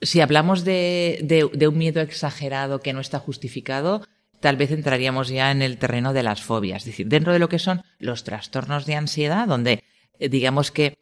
Si 0.00 0.20
hablamos 0.20 0.64
de, 0.64 1.50
un 1.68 1.78
miedo 1.78 2.00
exagerado 2.00 2.80
que 2.80 2.92
no 2.92 3.00
está 3.00 3.18
justificado, 3.18 4.06
tal 4.40 4.56
vez 4.56 4.70
entraríamos 4.70 5.28
ya 5.28 5.50
en 5.50 5.62
el 5.62 5.78
terreno 5.78 6.12
de 6.12 6.22
las 6.22 6.42
fobias. 6.42 6.82
Es 6.82 6.86
decir, 6.86 7.08
dentro 7.08 7.32
de 7.32 7.38
lo 7.38 7.48
que 7.48 7.58
son 7.58 7.82
los 7.98 8.24
trastornos 8.24 8.86
de 8.86 8.94
ansiedad, 8.94 9.48
donde 9.48 9.82
eh, 10.18 10.28
digamos 10.28 10.70
que 10.70 10.98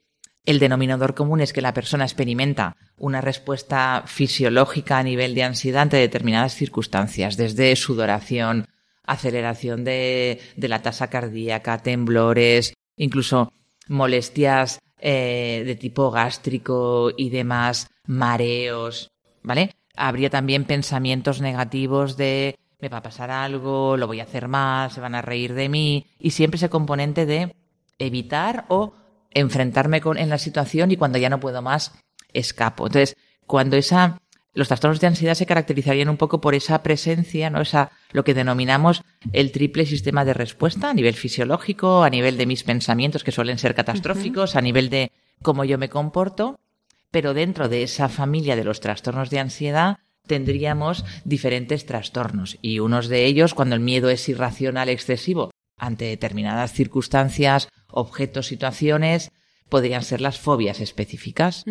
el 0.47 0.59
denominador 0.59 1.15
común 1.15 1.41
es 1.41 1.53
que 1.53 1.61
la 1.61 1.75
persona 1.75 2.05
experimenta 2.05 2.77
una 2.97 3.21
respuesta 3.21 4.05
fisiológica 4.07 4.99
a 4.99 5.03
nivel 5.03 5.35
de 5.35 5.43
ansiedad 5.43 5.83
ante 5.83 5.97
determinadas 5.97 6.55
circunstancias, 6.55 7.37
desde 7.37 7.75
sudoración, 7.77 8.67
aceleración 9.03 9.85
de 9.85 10.41
la 10.57 10.83
tasa 10.83 11.11
cardíaca, 11.11 11.83
temblores, 11.83 12.75
incluso 12.97 13.53
molestias 13.89 14.79
eh, 15.09 15.63
de 15.65 15.77
tipo 15.77 16.11
gástrico 16.11 17.13
y 17.17 17.31
demás, 17.31 17.89
mareos, 18.09 19.13
¿vale? 19.45 19.77
Habría 19.95 20.31
también 20.31 20.65
pensamientos 20.65 21.41
negativos 21.41 22.17
de 22.17 22.59
me 22.81 22.89
va 22.89 22.99
a 22.99 23.03
pasar 23.03 23.31
algo, 23.31 23.97
lo 23.97 24.09
voy 24.09 24.19
a 24.19 24.25
hacer 24.25 24.49
mal, 24.49 24.91
se 24.91 25.01
van 25.01 25.15
a 25.15 25.23
reír 25.23 25.55
de 25.55 25.69
mí, 25.69 26.07
y 26.19 26.33
siempre 26.33 26.57
ese 26.57 26.71
componente 26.71 27.25
de 27.25 27.55
evitar 28.01 28.67
o 28.69 28.95
enfrentarme 29.31 30.01
con, 30.01 30.19
en 30.19 30.29
la 30.29 30.39
situación 30.39 30.91
y 30.91 30.97
cuando 30.97 31.19
ya 31.19 31.31
no 31.31 31.39
puedo 31.39 31.63
más, 31.63 31.93
escapo. 32.33 32.89
Entonces, 32.89 33.17
cuando 33.47 33.77
esa 33.77 34.21
los 34.57 34.69
trastornos 34.69 35.01
de 35.01 35.07
ansiedad 35.07 35.35
se 35.35 35.45
caracterizarían 35.45 36.09
un 36.09 36.17
poco 36.17 36.41
por 36.41 36.55
esa 36.55 36.83
presencia, 36.83 37.51
¿no? 37.51 37.61
Esa, 37.61 37.91
lo 38.13 38.25
que 38.25 38.33
denominamos 38.33 39.03
el 39.35 39.53
triple 39.53 39.85
sistema 39.85 40.25
de 40.25 40.33
respuesta 40.33 40.89
a 40.89 40.95
nivel 40.95 41.15
fisiológico, 41.15 42.03
a 42.03 42.09
nivel 42.09 42.39
de 42.39 42.47
mis 42.47 42.65
pensamientos 42.65 43.23
que 43.23 43.33
suelen 43.33 43.59
ser 43.59 43.75
catastróficos, 43.75 44.57
a 44.57 44.63
nivel 44.63 44.89
de 44.89 45.13
cómo 45.43 45.65
yo 45.65 45.77
me 45.77 45.91
comporto, 45.91 46.59
pero 47.11 47.35
dentro 47.35 47.69
de 47.69 47.83
esa 47.83 48.09
familia 48.09 48.57
de 48.57 48.65
los 48.65 48.81
trastornos 48.81 49.29
de 49.29 49.41
ansiedad 49.41 49.99
tendríamos 50.27 51.05
diferentes 51.25 51.85
trastornos 51.85 52.57
y 52.63 52.79
unos 52.79 53.09
de 53.09 53.27
ellos 53.27 53.53
cuando 53.53 53.75
el 53.75 53.83
miedo 53.83 54.09
es 54.09 54.27
irracional 54.27 54.89
excesivo 54.89 55.51
ante 55.77 56.07
determinadas 56.07 56.73
circunstancias, 56.73 57.69
objetos, 57.89 58.47
situaciones, 58.47 59.33
podrían 59.69 60.03
ser 60.03 60.23
las 60.23 60.41
fobias 60.41 60.81
específicas. 60.81 61.65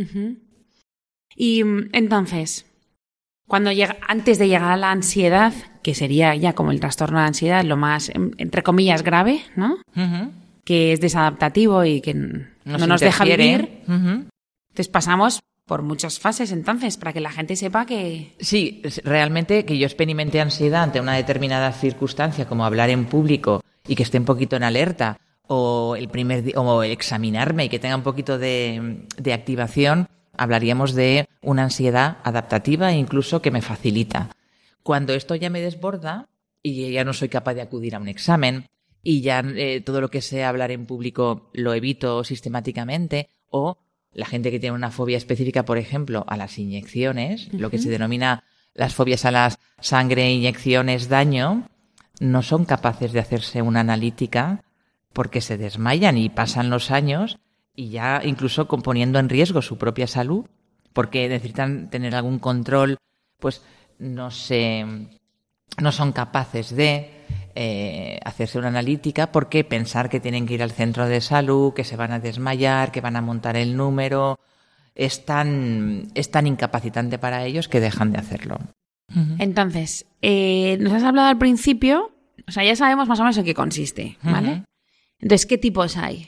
Y 1.36 1.64
mm, 1.64 1.90
entonces, 1.94 2.68
cuando 3.48 3.72
llega, 3.72 3.98
antes 4.08 4.40
de 4.40 4.48
llegar 4.48 4.72
a 4.72 4.78
la 4.78 4.92
ansiedad, 4.92 5.54
que 5.84 5.94
sería 5.94 6.36
ya 6.36 6.54
como 6.54 6.72
el 6.72 6.80
trastorno 6.80 7.20
de 7.20 7.26
ansiedad, 7.26 7.64
lo 7.64 7.78
más, 7.78 8.10
em, 8.10 8.32
entre 8.38 8.64
comillas, 8.64 9.04
grave, 9.04 9.42
¿no? 9.56 9.78
Que 10.64 10.94
es 10.94 11.00
desadaptativo 11.00 11.86
y 11.86 12.02
que 12.02 12.14
no 12.14 12.88
nos 12.88 13.02
deja 13.02 13.24
vivir. 13.24 13.84
Entonces 13.88 14.88
pasamos 14.90 15.42
por 15.66 15.82
muchas 15.82 16.20
fases 16.20 16.52
entonces, 16.52 16.98
para 16.98 17.14
que 17.14 17.20
la 17.20 17.32
gente 17.32 17.56
sepa 17.56 17.86
que... 17.86 18.34
Sí, 18.40 18.84
realmente 19.04 19.66
que 19.66 19.78
yo 19.78 19.86
experimente 19.86 20.40
ansiedad 20.40 20.84
ante 20.84 21.02
una 21.02 21.16
determinada 21.16 21.72
circunstancia, 21.72 22.46
como 22.46 22.66
hablar 22.66 22.90
en 22.92 23.06
público 23.06 23.62
y 23.88 23.96
que 23.96 24.04
esté 24.04 24.20
un 24.20 24.26
poquito 24.26 24.56
en 24.56 24.64
alerta, 24.64 25.18
o 25.48 25.96
el 25.96 26.10
primer 26.10 26.44
o 26.56 26.84
examinarme 26.84 27.66
y 27.66 27.70
que 27.70 27.80
tenga 27.80 27.96
un 27.96 28.04
poquito 28.04 28.38
de, 28.38 29.06
de 29.18 29.34
activación, 29.34 30.08
hablaríamos 30.38 30.94
de 30.94 31.28
una 31.42 31.64
ansiedad 31.64 32.18
adaptativa 32.24 32.92
e 32.92 32.98
incluso 32.98 33.42
que 33.42 33.52
me 33.52 33.62
facilita. 33.62 34.30
Cuando 34.84 35.14
esto 35.14 35.36
ya 35.36 35.50
me 35.50 35.62
desborda 35.62 36.30
y 36.62 36.92
ya 36.92 37.04
no 37.04 37.14
soy 37.14 37.30
capaz 37.30 37.54
de 37.54 37.62
acudir 37.62 37.96
a 37.96 38.00
un 38.00 38.08
examen 38.08 38.68
y 39.04 39.22
ya 39.22 39.44
eh, 39.56 39.82
todo 39.82 40.02
lo 40.02 40.10
que 40.10 40.22
sea 40.22 40.50
hablar 40.50 40.72
en 40.72 40.86
público 40.86 41.50
lo 41.54 41.74
evito 41.74 42.24
sistemáticamente 42.24 43.30
o 43.50 43.78
la 44.12 44.26
gente 44.26 44.50
que 44.50 44.60
tiene 44.60 44.76
una 44.76 44.92
fobia 44.92 45.18
específica, 45.18 45.66
por 45.66 45.78
ejemplo, 45.78 46.26
a 46.28 46.38
las 46.38 46.58
inyecciones, 46.58 47.54
lo 47.54 47.70
que 47.70 47.78
se 47.78 47.90
denomina 47.90 48.44
las 48.74 48.96
fobias 48.96 49.26
a 49.26 49.32
las 49.32 49.60
sangre, 49.80 50.32
inyecciones, 50.32 51.10
daño, 51.10 51.70
no 52.20 52.42
son 52.42 52.66
capaces 52.66 53.12
de 53.12 53.20
hacerse 53.20 53.62
una 53.62 53.82
analítica 53.82 54.64
porque 55.14 55.42
se 55.42 55.58
desmayan 55.58 56.18
y 56.18 56.30
pasan 56.30 56.70
los 56.70 56.92
años 56.92 57.40
y 57.76 57.90
ya 57.90 58.22
incluso 58.24 58.68
componiendo 58.68 59.20
en 59.20 59.30
riesgo 59.30 59.62
su 59.62 59.78
propia 59.78 60.08
salud, 60.08 60.46
porque 60.94 61.28
necesitan 61.28 61.90
tener 61.90 62.16
algún 62.16 62.40
control, 62.40 62.98
pues 63.40 63.62
no 64.00 64.32
se, 64.32 64.86
no 65.78 65.92
son 65.92 66.12
capaces 66.12 66.76
de 66.76 67.12
eh, 67.54 68.20
hacerse 68.24 68.60
una 68.60 68.70
analítica 68.70 69.32
porque 69.32 69.64
pensar 69.64 70.10
que 70.10 70.20
tienen 70.20 70.46
que 70.46 70.56
ir 70.56 70.64
al 70.64 70.72
centro 70.72 71.08
de 71.08 71.22
salud, 71.22 71.74
que 71.74 71.84
se 71.84 71.98
van 71.98 72.12
a 72.12 72.20
desmayar, 72.20 72.92
que 72.92 73.02
van 73.02 73.16
a 73.16 73.22
montar 73.22 73.58
el 73.58 73.76
número, 73.76 74.40
es 74.96 75.26
tan, 75.26 76.08
es 76.16 76.32
tan 76.32 76.48
incapacitante 76.48 77.18
para 77.18 77.46
ellos 77.46 77.68
que 77.68 77.80
dejan 77.80 78.12
de 78.12 78.20
hacerlo. 78.20 78.58
Entonces, 79.38 80.06
eh, 80.22 80.78
nos 80.82 80.92
has 80.92 81.04
hablado 81.04 81.28
al 81.28 81.38
principio, 81.38 82.12
o 82.48 82.52
sea, 82.52 82.64
ya 82.64 82.76
sabemos 82.76 83.08
más 83.08 83.20
o 83.20 83.24
menos 83.24 83.38
en 83.38 83.46
qué 83.46 83.54
consiste, 83.54 84.18
¿vale? 84.24 84.64
Entonces, 85.20 85.46
¿qué 85.46 85.58
tipos 85.58 85.96
hay? 85.96 86.28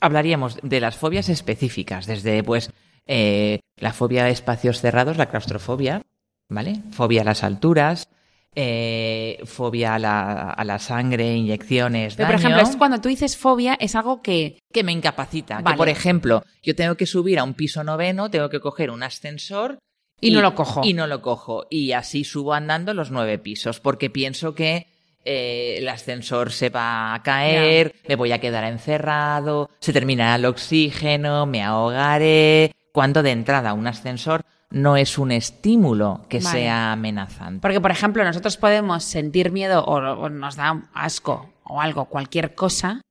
Hablaríamos 0.00 0.58
de 0.62 0.80
las 0.80 0.96
fobias 0.96 1.28
específicas, 1.28 2.06
desde 2.06 2.42
pues 2.42 2.70
eh, 3.06 3.60
la 3.76 3.92
fobia 3.92 4.24
a 4.24 4.28
espacios 4.28 4.80
cerrados, 4.80 5.16
la 5.16 5.26
claustrofobia, 5.26 6.02
¿vale? 6.48 6.82
Fobia 6.92 7.22
a 7.22 7.24
las 7.24 7.44
alturas, 7.44 8.08
eh, 8.54 9.40
fobia 9.44 9.94
a 9.94 9.98
la, 9.98 10.50
a 10.50 10.64
la, 10.64 10.78
sangre, 10.78 11.34
inyecciones, 11.34 12.16
Pero, 12.16 12.28
por 12.28 12.36
ejemplo, 12.36 12.78
cuando 12.78 13.00
tú 13.00 13.08
dices 13.08 13.36
fobia 13.36 13.74
es 13.78 13.94
algo 13.94 14.22
que... 14.22 14.58
Que 14.72 14.82
me 14.82 14.92
incapacita. 14.92 15.62
Que, 15.62 15.74
por 15.74 15.88
ejemplo, 15.88 16.42
yo 16.62 16.74
tengo 16.74 16.96
que 16.96 17.06
subir 17.06 17.38
a 17.38 17.44
un 17.44 17.54
piso 17.54 17.84
noveno, 17.84 18.30
tengo 18.30 18.48
que 18.48 18.60
coger 18.60 18.90
un 18.90 19.02
ascensor... 19.02 19.78
y 20.20 20.32
no 20.32 20.42
lo 20.42 20.54
cojo. 20.54 20.80
Y 20.84 20.92
no 20.92 21.06
lo 21.06 21.22
cojo. 21.22 21.66
Y 21.70 21.92
así 21.92 22.24
subo 22.24 22.54
andando 22.54 22.94
los 22.94 23.10
nueve 23.10 23.38
pisos, 23.38 23.80
porque 23.80 24.10
pienso 24.10 24.54
que 24.54 24.86
eh, 25.30 25.76
el 25.76 25.88
ascensor 25.88 26.50
se 26.50 26.70
va 26.70 27.12
a 27.12 27.22
caer, 27.22 27.94
me 28.08 28.16
voy 28.16 28.32
a 28.32 28.40
quedar 28.40 28.64
encerrado, 28.64 29.68
se 29.78 29.92
terminará 29.92 30.36
el 30.36 30.46
oxígeno, 30.46 31.44
me 31.44 31.62
ahogaré. 31.62 32.72
Cuando 32.92 33.22
de 33.22 33.32
entrada 33.32 33.74
un 33.74 33.86
ascensor 33.86 34.40
no 34.70 34.96
es 34.96 35.18
un 35.18 35.30
estímulo 35.30 36.24
que 36.30 36.40
sea 36.40 36.92
amenazante. 36.92 37.60
Porque, 37.60 37.78
por 37.78 37.90
ejemplo, 37.90 38.24
nosotros 38.24 38.56
podemos 38.56 39.04
sentir 39.04 39.52
miedo 39.52 39.84
o, 39.84 40.30
nos 40.30 40.56
da 40.56 40.88
asco 40.94 41.52
o 41.62 41.82
algo, 41.82 42.06
cualquier 42.06 42.54
cosa, 42.54 43.02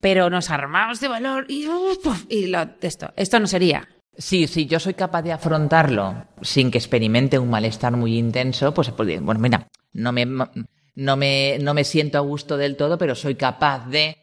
pero 0.00 0.30
nos 0.30 0.48
armamos 0.48 1.00
de 1.00 1.08
valor 1.08 1.46
y, 1.48 1.66
y 2.28 2.46
lo, 2.46 2.68
esto, 2.80 3.12
esto 3.16 3.40
no 3.40 3.48
sería. 3.48 3.88
Sí, 4.16 4.46
sí, 4.46 4.66
yo 4.66 4.78
soy 4.78 4.94
capaz 4.94 5.22
de 5.22 5.32
afrontarlo 5.32 6.26
sin 6.40 6.70
que 6.70 6.78
experimente 6.78 7.40
un 7.40 7.50
malestar 7.50 7.96
muy 7.96 8.16
intenso, 8.16 8.72
pues, 8.72 8.90
pues 8.90 9.20
bueno, 9.20 9.40
mira, 9.40 9.66
no 9.92 10.12
me 10.12 10.24
no 10.94 11.16
me, 11.16 11.58
no 11.60 11.74
me 11.74 11.84
siento 11.84 12.18
a 12.18 12.22
gusto 12.22 12.56
del 12.56 12.76
todo, 12.76 12.98
pero 12.98 13.14
soy 13.14 13.34
capaz 13.34 13.86
de 13.88 14.18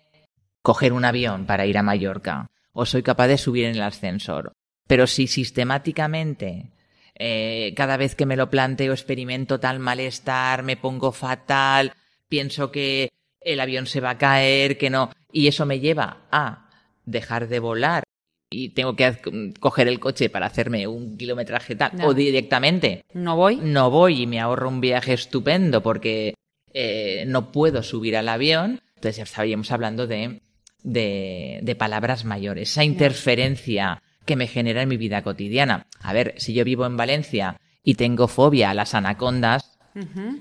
coger 0.61 0.93
un 0.93 1.05
avión 1.05 1.45
para 1.45 1.65
ir 1.65 1.77
a 1.77 1.83
Mallorca 1.83 2.49
o 2.73 2.85
soy 2.85 3.03
capaz 3.03 3.27
de 3.27 3.37
subir 3.37 3.65
en 3.65 3.75
el 3.75 3.81
ascensor. 3.81 4.53
Pero 4.87 5.07
si 5.07 5.27
sistemáticamente 5.27 6.71
eh, 7.15 7.73
cada 7.75 7.97
vez 7.97 8.15
que 8.15 8.25
me 8.25 8.37
lo 8.37 8.49
planteo 8.49 8.93
experimento 8.93 9.59
tal 9.59 9.79
malestar, 9.79 10.63
me 10.63 10.77
pongo 10.77 11.11
fatal, 11.11 11.93
pienso 12.27 12.71
que 12.71 13.09
el 13.41 13.59
avión 13.59 13.85
se 13.85 14.01
va 14.01 14.11
a 14.11 14.17
caer, 14.17 14.77
que 14.77 14.89
no, 14.89 15.11
y 15.31 15.47
eso 15.47 15.65
me 15.65 15.79
lleva 15.79 16.27
a 16.31 16.69
dejar 17.05 17.47
de 17.47 17.59
volar 17.59 18.03
y 18.49 18.69
tengo 18.69 18.95
que 18.95 19.17
coger 19.59 19.87
el 19.87 19.99
coche 19.99 20.29
para 20.29 20.47
hacerme 20.47 20.87
un 20.87 21.17
kilometraje 21.17 21.75
tal, 21.75 21.91
o 22.03 22.13
directamente. 22.13 23.03
No 23.13 23.35
voy, 23.35 23.57
no 23.57 23.91
voy 23.91 24.23
y 24.23 24.27
me 24.27 24.39
ahorro 24.39 24.69
un 24.69 24.81
viaje 24.81 25.13
estupendo 25.13 25.83
porque 25.83 26.33
eh, 26.73 27.23
no 27.27 27.51
puedo 27.51 27.83
subir 27.83 28.17
al 28.17 28.29
avión, 28.29 28.81
entonces 28.95 29.17
ya 29.17 29.23
estaríamos 29.23 29.71
hablando 29.71 30.07
de, 30.07 30.41
de, 30.83 31.75
palabras 31.77 32.25
mayores. 32.25 32.71
Esa 32.71 32.83
interferencia 32.83 34.01
que 34.25 34.35
me 34.35 34.47
genera 34.47 34.81
en 34.81 34.89
mi 34.89 34.97
vida 34.97 35.21
cotidiana. 35.23 35.87
A 36.01 36.13
ver, 36.13 36.35
si 36.37 36.53
yo 36.53 36.63
vivo 36.63 36.85
en 36.85 36.97
Valencia 36.97 37.59
y 37.83 37.95
tengo 37.95 38.27
fobia 38.27 38.69
a 38.69 38.73
las 38.73 38.93
anacondas, 38.93 39.77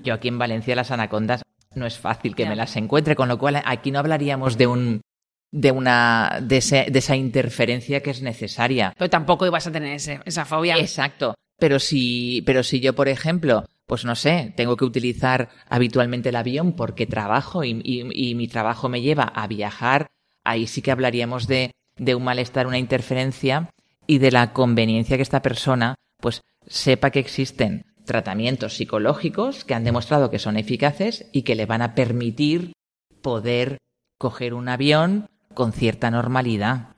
yo 0.03 0.13
aquí 0.13 0.27
en 0.27 0.37
Valencia 0.37 0.75
las 0.75 0.91
anacondas 0.91 1.41
no 1.73 1.85
es 1.85 1.97
fácil 1.97 2.35
que 2.35 2.45
me 2.45 2.55
las 2.55 2.75
encuentre, 2.75 3.15
con 3.15 3.27
lo 3.27 3.37
cual 3.37 3.61
aquí 3.65 3.91
no 3.91 3.99
hablaríamos 3.99 4.57
de 4.57 4.67
un 4.67 5.01
de 5.51 5.71
una 5.71 6.39
de, 6.41 6.57
esa 6.57 7.15
interferencia 7.15 8.01
que 8.01 8.11
es 8.11 8.21
necesaria. 8.21 8.93
Pero 8.97 9.09
tampoco 9.09 9.47
ibas 9.47 9.65
a 9.65 9.71
tener 9.71 9.95
esa 9.95 10.45
fobia. 10.45 10.77
Exacto. 10.77 11.35
Pero 11.57 11.79
si, 11.79 12.43
pero 12.45 12.63
si 12.63 12.79
yo, 12.79 12.93
por 12.93 13.09
ejemplo, 13.09 13.65
pues 13.89 14.05
no 14.05 14.15
sé, 14.15 14.53
tengo 14.55 14.77
que 14.77 14.85
utilizar 14.85 15.49
habitualmente 15.67 16.29
el 16.29 16.35
avión 16.35 16.73
porque 16.73 17.07
trabajo 17.07 17.63
y, 17.63 17.73
mi 17.73 18.47
trabajo 18.47 18.87
me 18.87 19.01
lleva 19.01 19.23
a 19.23 19.47
viajar, 19.47 20.11
ahí 20.43 20.67
sí 20.67 20.83
que 20.83 20.91
hablaríamos 20.91 21.47
de, 21.47 21.71
un 22.15 22.23
malestar, 22.23 22.67
una 22.67 22.77
interferencia 22.77 23.71
y 24.05 24.19
de 24.19 24.29
la 24.29 24.53
conveniencia 24.53 25.17
que 25.17 25.23
esta 25.23 25.41
persona 25.41 25.95
pues 26.21 26.43
sepa 26.67 27.09
que 27.09 27.17
existen 27.17 27.87
tratamientos 28.05 28.75
psicológicos 28.75 29.65
que 29.65 29.73
han 29.73 29.85
demostrado 29.85 30.29
que 30.29 30.37
son 30.37 30.57
eficaces 30.57 31.27
y 31.33 31.41
que 31.41 31.55
le 31.55 31.65
van 31.65 31.81
a 31.81 31.95
permitir 31.95 32.73
poder 33.23 33.79
coger 34.19 34.53
un 34.53 34.69
avión 34.69 35.25
con 35.55 35.73
cierta 35.73 36.11
normalidad. 36.11 36.89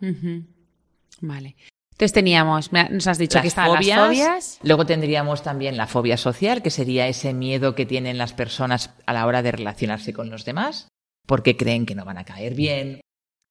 Vale. 1.22 1.56
Entonces 2.02 2.14
teníamos, 2.16 2.72
nos 2.74 3.06
has 3.06 3.20
dicho 3.20 3.40
que 3.44 3.52
las 3.54 3.54
fobias. 3.54 4.60
Luego 4.64 4.88
tendríamos 4.88 5.44
también 5.44 5.78
la 5.78 5.86
fobia 5.86 6.18
social, 6.18 6.64
que 6.64 6.72
sería 6.72 7.08
ese 7.08 7.32
miedo 7.32 7.76
que 7.76 7.86
tienen 7.86 8.18
las 8.18 8.34
personas 8.34 8.90
a 9.06 9.14
la 9.14 9.28
hora 9.28 9.44
de 9.44 9.52
relacionarse 9.52 10.12
con 10.12 10.32
los 10.32 10.44
demás, 10.44 10.88
porque 11.28 11.56
creen 11.56 11.86
que 11.86 11.94
no 11.94 12.04
van 12.04 12.18
a 12.18 12.26
caer 12.26 12.56
bien, 12.56 13.02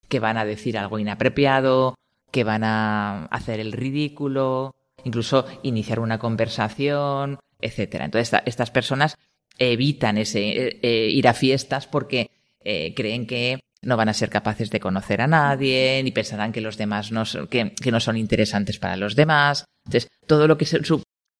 que 0.08 0.18
van 0.18 0.36
a 0.36 0.44
decir 0.44 0.76
algo 0.78 0.98
inapropiado, 0.98 1.94
que 2.32 2.42
van 2.42 2.64
a 2.64 3.26
hacer 3.26 3.60
el 3.60 3.70
ridículo, 3.70 4.74
incluso 5.04 5.46
iniciar 5.62 6.00
una 6.00 6.18
conversación, 6.18 7.38
etcétera. 7.60 8.04
Entonces 8.04 8.40
estas 8.46 8.72
personas 8.72 9.14
evitan 9.60 10.18
ese 10.18 10.48
eh, 10.48 10.80
eh, 10.82 11.08
ir 11.08 11.28
a 11.28 11.34
fiestas 11.34 11.86
porque 11.86 12.32
eh, 12.64 12.94
creen 12.96 13.28
que 13.28 13.60
no 13.82 13.96
van 13.96 14.08
a 14.08 14.14
ser 14.14 14.28
capaces 14.28 14.70
de 14.70 14.80
conocer 14.80 15.20
a 15.20 15.26
nadie, 15.26 16.00
ni 16.04 16.10
pensarán 16.10 16.52
que 16.52 16.60
los 16.60 16.76
demás 16.76 17.12
no 17.12 17.24
son, 17.24 17.46
que, 17.46 17.74
no 17.90 18.00
son 18.00 18.16
interesantes 18.16 18.78
para 18.78 18.96
los 18.96 19.16
demás. 19.16 19.64
Entonces, 19.86 20.10
todo 20.26 20.46
lo 20.46 20.58
que 20.58 20.66
se, 20.66 20.80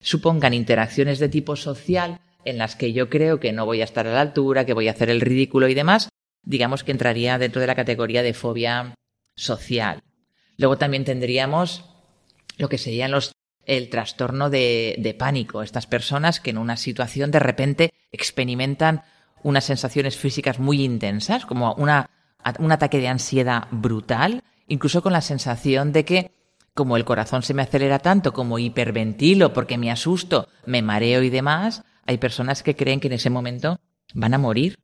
supongan 0.00 0.54
interacciones 0.54 1.18
de 1.18 1.28
tipo 1.28 1.56
social 1.56 2.20
en 2.44 2.56
las 2.56 2.76
que 2.76 2.92
yo 2.92 3.10
creo 3.10 3.38
que 3.38 3.52
no 3.52 3.66
voy 3.66 3.82
a 3.82 3.84
estar 3.84 4.06
a 4.06 4.12
la 4.12 4.22
altura, 4.22 4.64
que 4.64 4.72
voy 4.72 4.88
a 4.88 4.92
hacer 4.92 5.10
el 5.10 5.20
ridículo 5.20 5.68
y 5.68 5.74
demás, 5.74 6.08
digamos 6.42 6.84
que 6.84 6.92
entraría 6.92 7.38
dentro 7.38 7.60
de 7.60 7.66
la 7.66 7.74
categoría 7.74 8.22
de 8.22 8.32
fobia 8.32 8.94
social. 9.36 10.02
Luego 10.56 10.78
también 10.78 11.04
tendríamos 11.04 11.84
lo 12.56 12.68
que 12.68 12.78
serían 12.78 13.10
los 13.10 13.32
el 13.66 13.90
trastorno 13.90 14.48
de, 14.48 14.96
de 14.98 15.14
pánico. 15.14 15.62
Estas 15.62 15.86
personas 15.86 16.40
que 16.40 16.50
en 16.50 16.58
una 16.58 16.78
situación 16.78 17.30
de 17.30 17.38
repente 17.38 17.92
experimentan 18.10 19.02
unas 19.42 19.64
sensaciones 19.64 20.16
físicas 20.16 20.58
muy 20.58 20.82
intensas, 20.82 21.46
como 21.46 21.74
una 21.74 22.10
un 22.58 22.72
ataque 22.72 22.98
de 22.98 23.08
ansiedad 23.08 23.68
brutal, 23.70 24.42
incluso 24.66 25.02
con 25.02 25.12
la 25.12 25.20
sensación 25.20 25.92
de 25.92 26.04
que 26.04 26.30
como 26.74 26.96
el 26.96 27.04
corazón 27.04 27.42
se 27.42 27.54
me 27.54 27.62
acelera 27.62 27.98
tanto, 27.98 28.32
como 28.32 28.58
hiperventilo 28.58 29.52
porque 29.52 29.76
me 29.76 29.90
asusto, 29.90 30.48
me 30.66 30.82
mareo 30.82 31.22
y 31.22 31.30
demás, 31.30 31.82
hay 32.06 32.18
personas 32.18 32.62
que 32.62 32.76
creen 32.76 33.00
que 33.00 33.08
en 33.08 33.14
ese 33.14 33.30
momento 33.30 33.78
van 34.14 34.34
a 34.34 34.38
morir. 34.38 34.78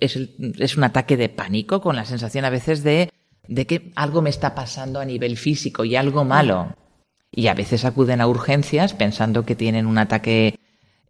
Es, 0.00 0.76
un 0.76 0.84
ataque 0.84 1.16
de 1.16 1.28
pánico 1.28 1.80
con 1.80 1.96
la 1.96 2.04
sensación 2.04 2.44
a 2.44 2.50
veces 2.50 2.82
de, 2.84 3.10
de 3.48 3.66
que 3.66 3.92
algo 3.96 4.22
me 4.22 4.30
está 4.30 4.54
pasando 4.54 5.00
a 5.00 5.04
nivel 5.04 5.36
físico 5.36 5.84
y 5.84 5.96
algo 5.96 6.24
malo. 6.24 6.74
Y 7.30 7.48
a 7.48 7.54
veces 7.54 7.84
acuden 7.84 8.20
a 8.20 8.28
urgencias 8.28 8.94
pensando 8.94 9.44
que 9.44 9.56
tienen 9.56 9.86
un 9.86 9.98
ataque 9.98 10.58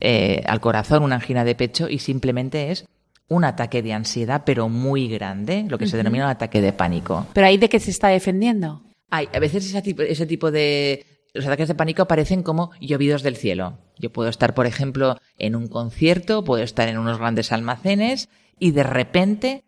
eh, 0.00 0.42
al 0.46 0.60
corazón, 0.60 1.02
una 1.02 1.16
angina 1.16 1.44
de 1.44 1.54
pecho 1.54 1.88
y 1.88 1.98
simplemente 1.98 2.70
es 2.70 2.86
un 3.28 3.44
ataque 3.44 3.82
de 3.82 3.92
ansiedad, 3.92 4.42
pero 4.44 4.68
muy 4.68 5.08
grande, 5.08 5.64
lo 5.68 5.78
que 5.78 5.86
se 5.86 5.96
denomina 5.96 6.24
un 6.24 6.30
ataque 6.30 6.60
de 6.60 6.72
pánico. 6.72 7.26
¿Pero 7.34 7.46
ahí 7.46 7.58
de 7.58 7.68
qué 7.68 7.78
se 7.78 7.90
está 7.90 8.08
defendiendo? 8.08 8.82
Hay, 9.10 9.28
a 9.32 9.38
veces 9.38 9.66
ese 9.66 9.82
tipo, 9.82 10.02
ese 10.02 10.26
tipo 10.26 10.50
de... 10.50 11.04
Los 11.34 11.46
ataques 11.46 11.68
de 11.68 11.74
pánico 11.74 12.02
aparecen 12.02 12.42
como 12.42 12.70
llovidos 12.80 13.22
del 13.22 13.36
cielo. 13.36 13.78
Yo 13.98 14.10
puedo 14.10 14.30
estar, 14.30 14.54
por 14.54 14.66
ejemplo, 14.66 15.18
en 15.36 15.56
un 15.56 15.68
concierto, 15.68 16.42
puedo 16.42 16.62
estar 16.62 16.88
en 16.88 16.98
unos 16.98 17.18
grandes 17.18 17.52
almacenes 17.52 18.30
y 18.58 18.70
de 18.70 18.82
repente 18.82 19.64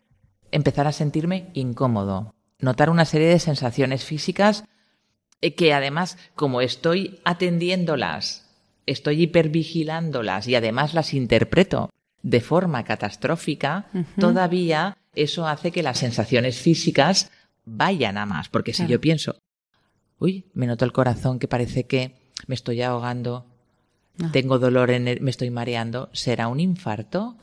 empezar 0.52 0.86
a 0.86 0.92
sentirme 0.92 1.50
incómodo. 1.52 2.34
Notar 2.58 2.88
una 2.88 3.04
serie 3.04 3.28
de 3.28 3.38
sensaciones 3.38 4.04
físicas 4.04 4.64
eh, 5.42 5.54
que 5.54 5.74
además, 5.74 6.16
como 6.34 6.62
estoy 6.62 7.20
atendiéndolas, 7.24 8.48
estoy 8.86 9.22
hipervigilándolas 9.22 10.48
y 10.48 10.54
además 10.54 10.94
las 10.94 11.12
interpreto 11.12 11.90
de 12.22 12.40
forma 12.40 12.84
catastrófica, 12.84 13.86
todavía 14.18 14.96
eso 15.14 15.46
hace 15.46 15.70
que 15.70 15.82
las 15.82 15.98
sensaciones 15.98 16.58
físicas 16.58 17.30
vayan 17.64 18.18
a 18.18 18.26
más. 18.26 18.48
Porque 18.48 18.72
si 18.72 18.86
yo 18.86 19.00
pienso, 19.00 19.36
uy, 20.18 20.46
me 20.54 20.66
noto 20.66 20.84
el 20.84 20.92
corazón 20.92 21.38
que 21.38 21.48
parece 21.48 21.84
que 21.84 22.16
me 22.46 22.54
estoy 22.54 22.82
ahogando, 22.82 23.46
tengo 24.32 24.58
dolor 24.58 24.90
en 24.90 25.08
el, 25.08 25.20
me 25.20 25.30
estoy 25.30 25.50
mareando, 25.50 26.10
¿será 26.12 26.48
un 26.48 26.60
infarto? 26.60 27.36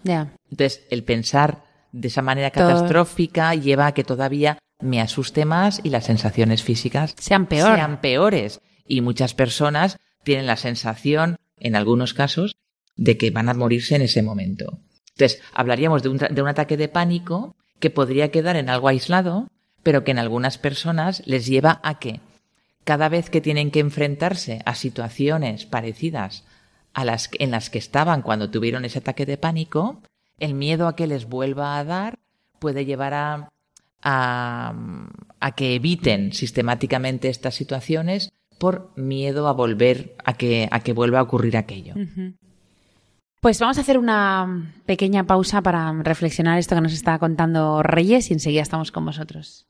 Entonces, 0.50 0.86
el 0.90 1.04
pensar 1.04 1.63
de 1.92 2.10
esa 2.10 2.22
manera 2.22 2.52
catastrófica 2.52 3.56
lleva 3.56 3.88
a 3.88 3.94
que 3.94 4.04
todavía 4.04 4.60
me 4.80 5.02
asuste 5.02 5.46
más 5.46 5.82
y 5.84 5.90
las 5.90 6.06
sensaciones 6.06 6.62
físicas 6.62 7.16
sean, 7.18 7.48
sean 7.50 8.02
peores. 8.02 8.62
Y 8.86 9.02
muchas 9.02 9.34
personas 9.34 9.98
tienen 10.24 10.46
la 10.46 10.58
sensación, 10.58 11.38
en 11.60 11.76
algunos 11.76 12.13
casos, 12.13 12.56
de 12.97 13.17
que 13.17 13.31
van 13.31 13.49
a 13.49 13.53
morirse 13.53 13.95
en 13.95 14.01
ese 14.01 14.21
momento. 14.21 14.79
Entonces, 15.12 15.41
hablaríamos 15.53 16.03
de 16.03 16.10
un, 16.10 16.47
ataque 16.47 16.77
de 16.77 16.89
pánico 16.89 17.55
que 17.79 17.89
podría 17.89 18.29
quedar 18.29 18.55
en 18.55 18.69
algo 18.69 18.88
aislado, 18.88 19.47
pero 19.83 20.03
que 20.03 20.12
en 20.12 20.19
algunas 20.19 20.57
personas 20.57 21.23
les 21.25 21.45
lleva 21.45 21.79
a 21.83 21.99
que 21.99 22.19
cada 22.83 23.10
vez 23.10 23.29
que 23.29 23.41
tienen 23.41 23.71
que 23.71 23.79
enfrentarse 23.79 24.62
a 24.65 24.75
situaciones 24.75 25.65
parecidas 25.65 26.45
a 26.93 27.05
las 27.05 27.29
en 27.39 27.51
las 27.51 27.69
que 27.69 27.77
estaban 27.77 28.21
cuando 28.21 28.49
tuvieron 28.49 28.86
ese 28.86 28.99
ataque 28.99 29.25
de 29.25 29.38
pánico, 29.38 30.01
el 30.39 30.53
miedo 30.53 30.88
a 30.88 30.95
que 30.95 31.07
les 31.07 31.25
vuelva 31.25 31.77
a 31.77 31.83
dar 31.83 32.19
puede 32.60 32.86
llevar 32.86 33.13
a, 33.13 33.49
a, 34.01 34.73
a 35.39 35.51
que 35.55 35.75
eviten 35.75 36.33
sistemáticamente 36.33 37.29
estas 37.29 37.55
situaciones 37.55 38.31
por 38.57 38.91
miedo 38.95 39.47
a 39.47 39.53
volver 39.53 40.15
a 40.23 40.33
que, 40.33 40.67
a 40.71 40.79
que 40.79 40.93
vuelva 40.93 41.19
a 41.19 41.23
ocurrir 41.23 41.57
aquello. 41.57 41.93
Pues 43.39 43.60
vamos 43.60 43.78
a 43.78 43.82
hacer 43.82 44.00
una 44.00 44.73
pequeña 44.86 45.26
pausa 45.26 45.62
para 45.62 45.93
reflexionar 46.02 46.58
esto 46.58 46.76
que 46.76 46.82
nos 46.82 46.93
está 46.93 47.19
contando 47.19 47.84
Reyes 47.84 48.32
y 48.32 48.34
enseguida 48.34 48.63
estamos 48.63 48.91
con 48.91 49.06
vosotros. 49.06 49.67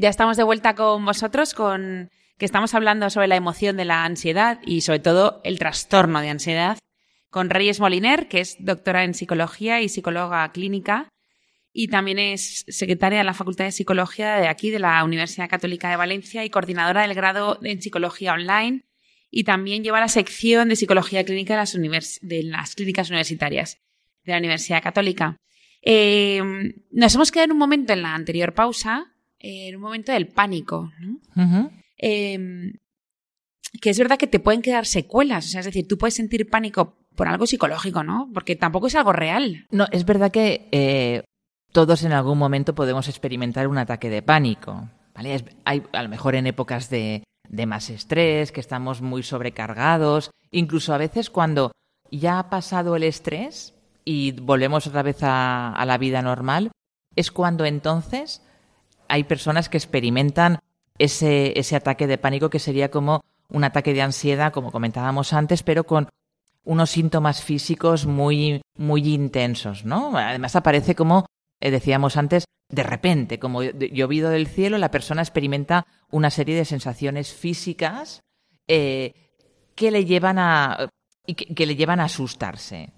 Ya 0.00 0.08
estamos 0.08 0.38
de 0.38 0.44
vuelta 0.44 0.74
con 0.74 1.04
vosotros, 1.04 1.52
con 1.52 2.08
que 2.38 2.46
estamos 2.46 2.72
hablando 2.72 3.10
sobre 3.10 3.28
la 3.28 3.36
emoción 3.36 3.76
de 3.76 3.84
la 3.84 4.06
ansiedad 4.06 4.58
y 4.64 4.80
sobre 4.80 5.00
todo 5.00 5.42
el 5.44 5.58
trastorno 5.58 6.22
de 6.22 6.30
ansiedad, 6.30 6.78
con 7.28 7.50
Reyes 7.50 7.80
Moliner, 7.80 8.26
que 8.26 8.40
es 8.40 8.56
doctora 8.60 9.04
en 9.04 9.12
psicología 9.12 9.82
y 9.82 9.90
psicóloga 9.90 10.50
clínica, 10.52 11.10
y 11.74 11.88
también 11.88 12.18
es 12.18 12.64
secretaria 12.68 13.18
de 13.18 13.24
la 13.24 13.34
Facultad 13.34 13.66
de 13.66 13.72
Psicología 13.72 14.36
de 14.36 14.48
aquí, 14.48 14.70
de 14.70 14.78
la 14.78 15.04
Universidad 15.04 15.50
Católica 15.50 15.90
de 15.90 15.96
Valencia, 15.96 16.46
y 16.46 16.50
coordinadora 16.50 17.02
del 17.02 17.12
grado 17.12 17.58
en 17.62 17.82
Psicología 17.82 18.32
Online, 18.32 18.86
y 19.30 19.44
también 19.44 19.84
lleva 19.84 20.00
la 20.00 20.08
sección 20.08 20.70
de 20.70 20.76
Psicología 20.76 21.26
Clínica 21.26 21.62
de 22.22 22.42
las, 22.44 22.74
clínicas 22.74 23.10
universitarias 23.10 23.76
de 24.24 24.32
la 24.32 24.38
Universidad 24.38 24.82
Católica. 24.82 25.36
Eh, 25.82 26.42
nos 26.90 27.14
hemos 27.14 27.30
quedado 27.30 27.44
en 27.44 27.52
un 27.52 27.58
momento 27.58 27.92
en 27.92 28.00
la 28.00 28.14
anterior 28.14 28.54
pausa 28.54 29.09
en 29.40 29.76
un 29.76 29.82
momento 29.82 30.12
del 30.12 30.28
pánico, 30.28 30.92
¿no? 31.00 31.70
Em, 31.96 32.74
que 33.80 33.90
es 33.90 33.98
verdad 33.98 34.18
que 34.18 34.26
te 34.26 34.40
pueden 34.40 34.62
quedar 34.62 34.86
secuelas, 34.86 35.46
o 35.46 35.48
sea, 35.48 35.60
es 35.60 35.66
decir, 35.66 35.88
tú 35.88 35.96
puedes 35.96 36.14
sentir 36.14 36.48
pánico 36.48 36.98
por 37.16 37.28
algo 37.28 37.46
psicológico, 37.46 38.02
¿no? 38.02 38.28
Porque 38.32 38.56
tampoco 38.56 38.86
es 38.86 38.94
algo 38.94 39.12
real. 39.12 39.66
No, 39.70 39.86
es 39.90 40.04
verdad 40.04 40.30
que 40.30 40.68
eh, 40.72 41.24
todos 41.72 42.02
en 42.02 42.12
algún 42.12 42.38
momento 42.38 42.74
podemos 42.74 43.08
experimentar 43.08 43.68
un 43.68 43.78
ataque 43.78 44.10
de 44.10 44.22
pánico, 44.22 44.88
¿vale? 45.14 45.44
hay 45.64 45.82
a 45.92 46.02
lo 46.02 46.08
mejor 46.08 46.34
en 46.34 46.46
épocas 46.46 46.90
de, 46.90 47.22
más 47.66 47.90
estrés, 47.90 48.52
que 48.52 48.60
estamos 48.60 49.00
muy 49.02 49.22
sobrecargados, 49.22 50.30
incluso 50.50 50.94
a 50.94 50.98
veces 50.98 51.30
cuando 51.30 51.72
ya 52.10 52.38
ha 52.38 52.50
pasado 52.50 52.96
el 52.96 53.04
estrés 53.04 53.74
y 54.04 54.32
volvemos 54.32 54.86
otra 54.86 55.02
vez 55.02 55.18
a 55.22 55.84
la 55.86 55.98
vida 55.98 56.22
normal, 56.22 56.70
es 57.16 57.30
cuando 57.30 57.64
entonces 57.64 58.42
hay 59.10 59.24
personas 59.24 59.68
que 59.68 59.76
experimentan 59.76 60.60
ese, 60.98 61.58
ese 61.58 61.76
ataque 61.76 62.06
de 62.06 62.18
pánico 62.18 62.48
que 62.48 62.58
sería 62.58 62.90
como 62.90 63.22
un 63.48 63.64
ataque 63.64 63.92
de 63.92 64.02
ansiedad, 64.02 64.52
como 64.52 64.70
comentábamos 64.70 65.32
antes, 65.32 65.62
pero 65.62 65.84
con 65.84 66.08
unos 66.64 66.90
síntomas 66.90 67.42
físicos 67.42 68.06
muy, 68.06 68.62
muy 68.76 69.12
intensos, 69.12 69.84
¿no? 69.84 70.16
Además 70.16 70.54
aparece 70.56 70.94
como, 70.94 71.26
eh, 71.60 71.70
decíamos 71.70 72.16
antes, 72.16 72.44
de 72.68 72.82
repente, 72.84 73.38
como 73.38 73.62
llovido 73.62 74.30
del 74.30 74.46
cielo, 74.46 74.78
la 74.78 74.92
persona 74.92 75.22
experimenta 75.22 75.86
una 76.10 76.30
serie 76.30 76.54
de 76.54 76.64
sensaciones 76.64 77.32
físicas 77.32 78.22
eh, 78.68 79.14
que 79.74 79.90
le 79.90 80.04
llevan 80.04 80.38
a 80.38 80.88
que 81.26 81.66
le 81.66 81.76
llevan 81.76 82.00
a 82.00 82.04
asustarse. 82.04 82.92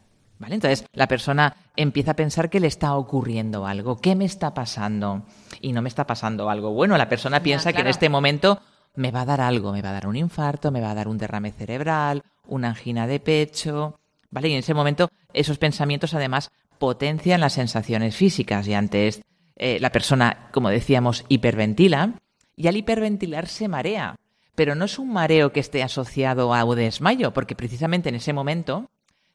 Entonces 0.50 0.84
la 0.92 1.06
persona 1.06 1.56
empieza 1.76 2.12
a 2.12 2.16
pensar 2.16 2.50
que 2.50 2.60
le 2.60 2.66
está 2.66 2.94
ocurriendo 2.94 3.66
algo, 3.66 3.98
¿qué 4.00 4.14
me 4.14 4.24
está 4.24 4.54
pasando? 4.54 5.22
Y 5.60 5.72
no 5.72 5.82
me 5.82 5.88
está 5.88 6.06
pasando 6.06 6.50
algo 6.50 6.72
bueno, 6.72 6.96
la 6.96 7.08
persona 7.08 7.42
piensa 7.42 7.72
que 7.72 7.82
en 7.82 7.88
este 7.88 8.08
momento 8.08 8.60
me 8.94 9.10
va 9.10 9.22
a 9.22 9.26
dar 9.26 9.40
algo, 9.40 9.72
me 9.72 9.82
va 9.82 9.90
a 9.90 9.94
dar 9.94 10.06
un 10.06 10.16
infarto, 10.16 10.70
me 10.70 10.80
va 10.80 10.90
a 10.90 10.94
dar 10.94 11.08
un 11.08 11.18
derrame 11.18 11.52
cerebral, 11.52 12.22
una 12.46 12.68
angina 12.68 13.06
de 13.06 13.20
pecho, 13.20 13.98
¿vale? 14.30 14.48
Y 14.48 14.52
en 14.52 14.58
ese 14.58 14.74
momento 14.74 15.08
esos 15.32 15.58
pensamientos 15.58 16.14
además 16.14 16.50
potencian 16.78 17.40
las 17.40 17.54
sensaciones 17.54 18.16
físicas 18.16 18.66
y 18.66 18.74
antes 18.74 19.22
eh, 19.56 19.78
la 19.80 19.92
persona, 19.92 20.48
como 20.52 20.68
decíamos, 20.68 21.24
hiperventila 21.28 22.14
y 22.56 22.66
al 22.66 22.76
hiperventilar 22.76 23.46
se 23.46 23.68
marea. 23.68 24.16
Pero 24.54 24.74
no 24.74 24.84
es 24.84 24.98
un 24.98 25.12
mareo 25.12 25.52
que 25.52 25.60
esté 25.60 25.82
asociado 25.82 26.54
a 26.54 26.64
un 26.64 26.76
desmayo, 26.76 27.32
porque 27.32 27.56
precisamente 27.56 28.10
en 28.10 28.16
ese 28.16 28.32
momento 28.32 28.90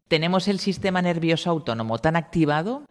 tenemos 0.08 0.48
el 0.48 0.60
sistema 0.60 1.02
nervioso 1.02 1.50
autónomo 1.50 2.00
tan 2.00 2.15
activado 2.15 2.84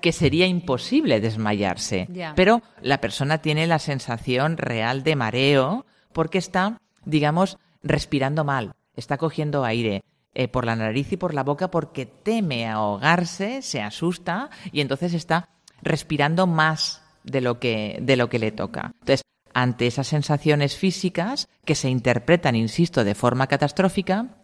que 0.00 0.12
sería 0.12 0.46
imposible 0.46 1.20
desmayarse. 1.20 2.08
Pero 2.34 2.62
la 2.80 3.00
persona 3.00 3.38
tiene 3.38 3.66
la 3.66 3.78
sensación 3.78 4.56
real 4.56 5.02
de 5.02 5.16
mareo 5.16 5.86
porque 6.12 6.38
está, 6.38 6.80
digamos, 7.04 7.58
respirando 7.82 8.44
mal, 8.44 8.72
está 8.96 9.18
cogiendo 9.18 9.64
aire. 9.64 10.02
Eh, 10.34 10.48
por 10.48 10.64
la 10.64 10.74
nariz 10.74 11.12
y 11.12 11.18
por 11.18 11.34
la 11.34 11.42
boca 11.42 11.70
porque 11.70 12.06
teme 12.06 12.66
ahogarse, 12.66 13.60
se 13.60 13.82
asusta 13.82 14.48
y 14.72 14.80
entonces 14.80 15.12
está 15.12 15.50
respirando 15.82 16.46
más 16.46 17.02
de 17.22 17.42
lo 17.42 17.60
que, 17.60 17.98
de 18.00 18.16
lo 18.16 18.30
que 18.30 18.38
le 18.38 18.50
toca. 18.50 18.92
Entonces, 19.00 19.24
ante 19.52 19.86
esas 19.86 20.06
sensaciones 20.06 20.76
físicas 20.78 21.48
que 21.66 21.74
se 21.74 21.90
interpretan, 21.90 22.56
insisto, 22.56 23.04
de 23.04 23.14
forma 23.14 23.46
catastrófica, 23.46 24.38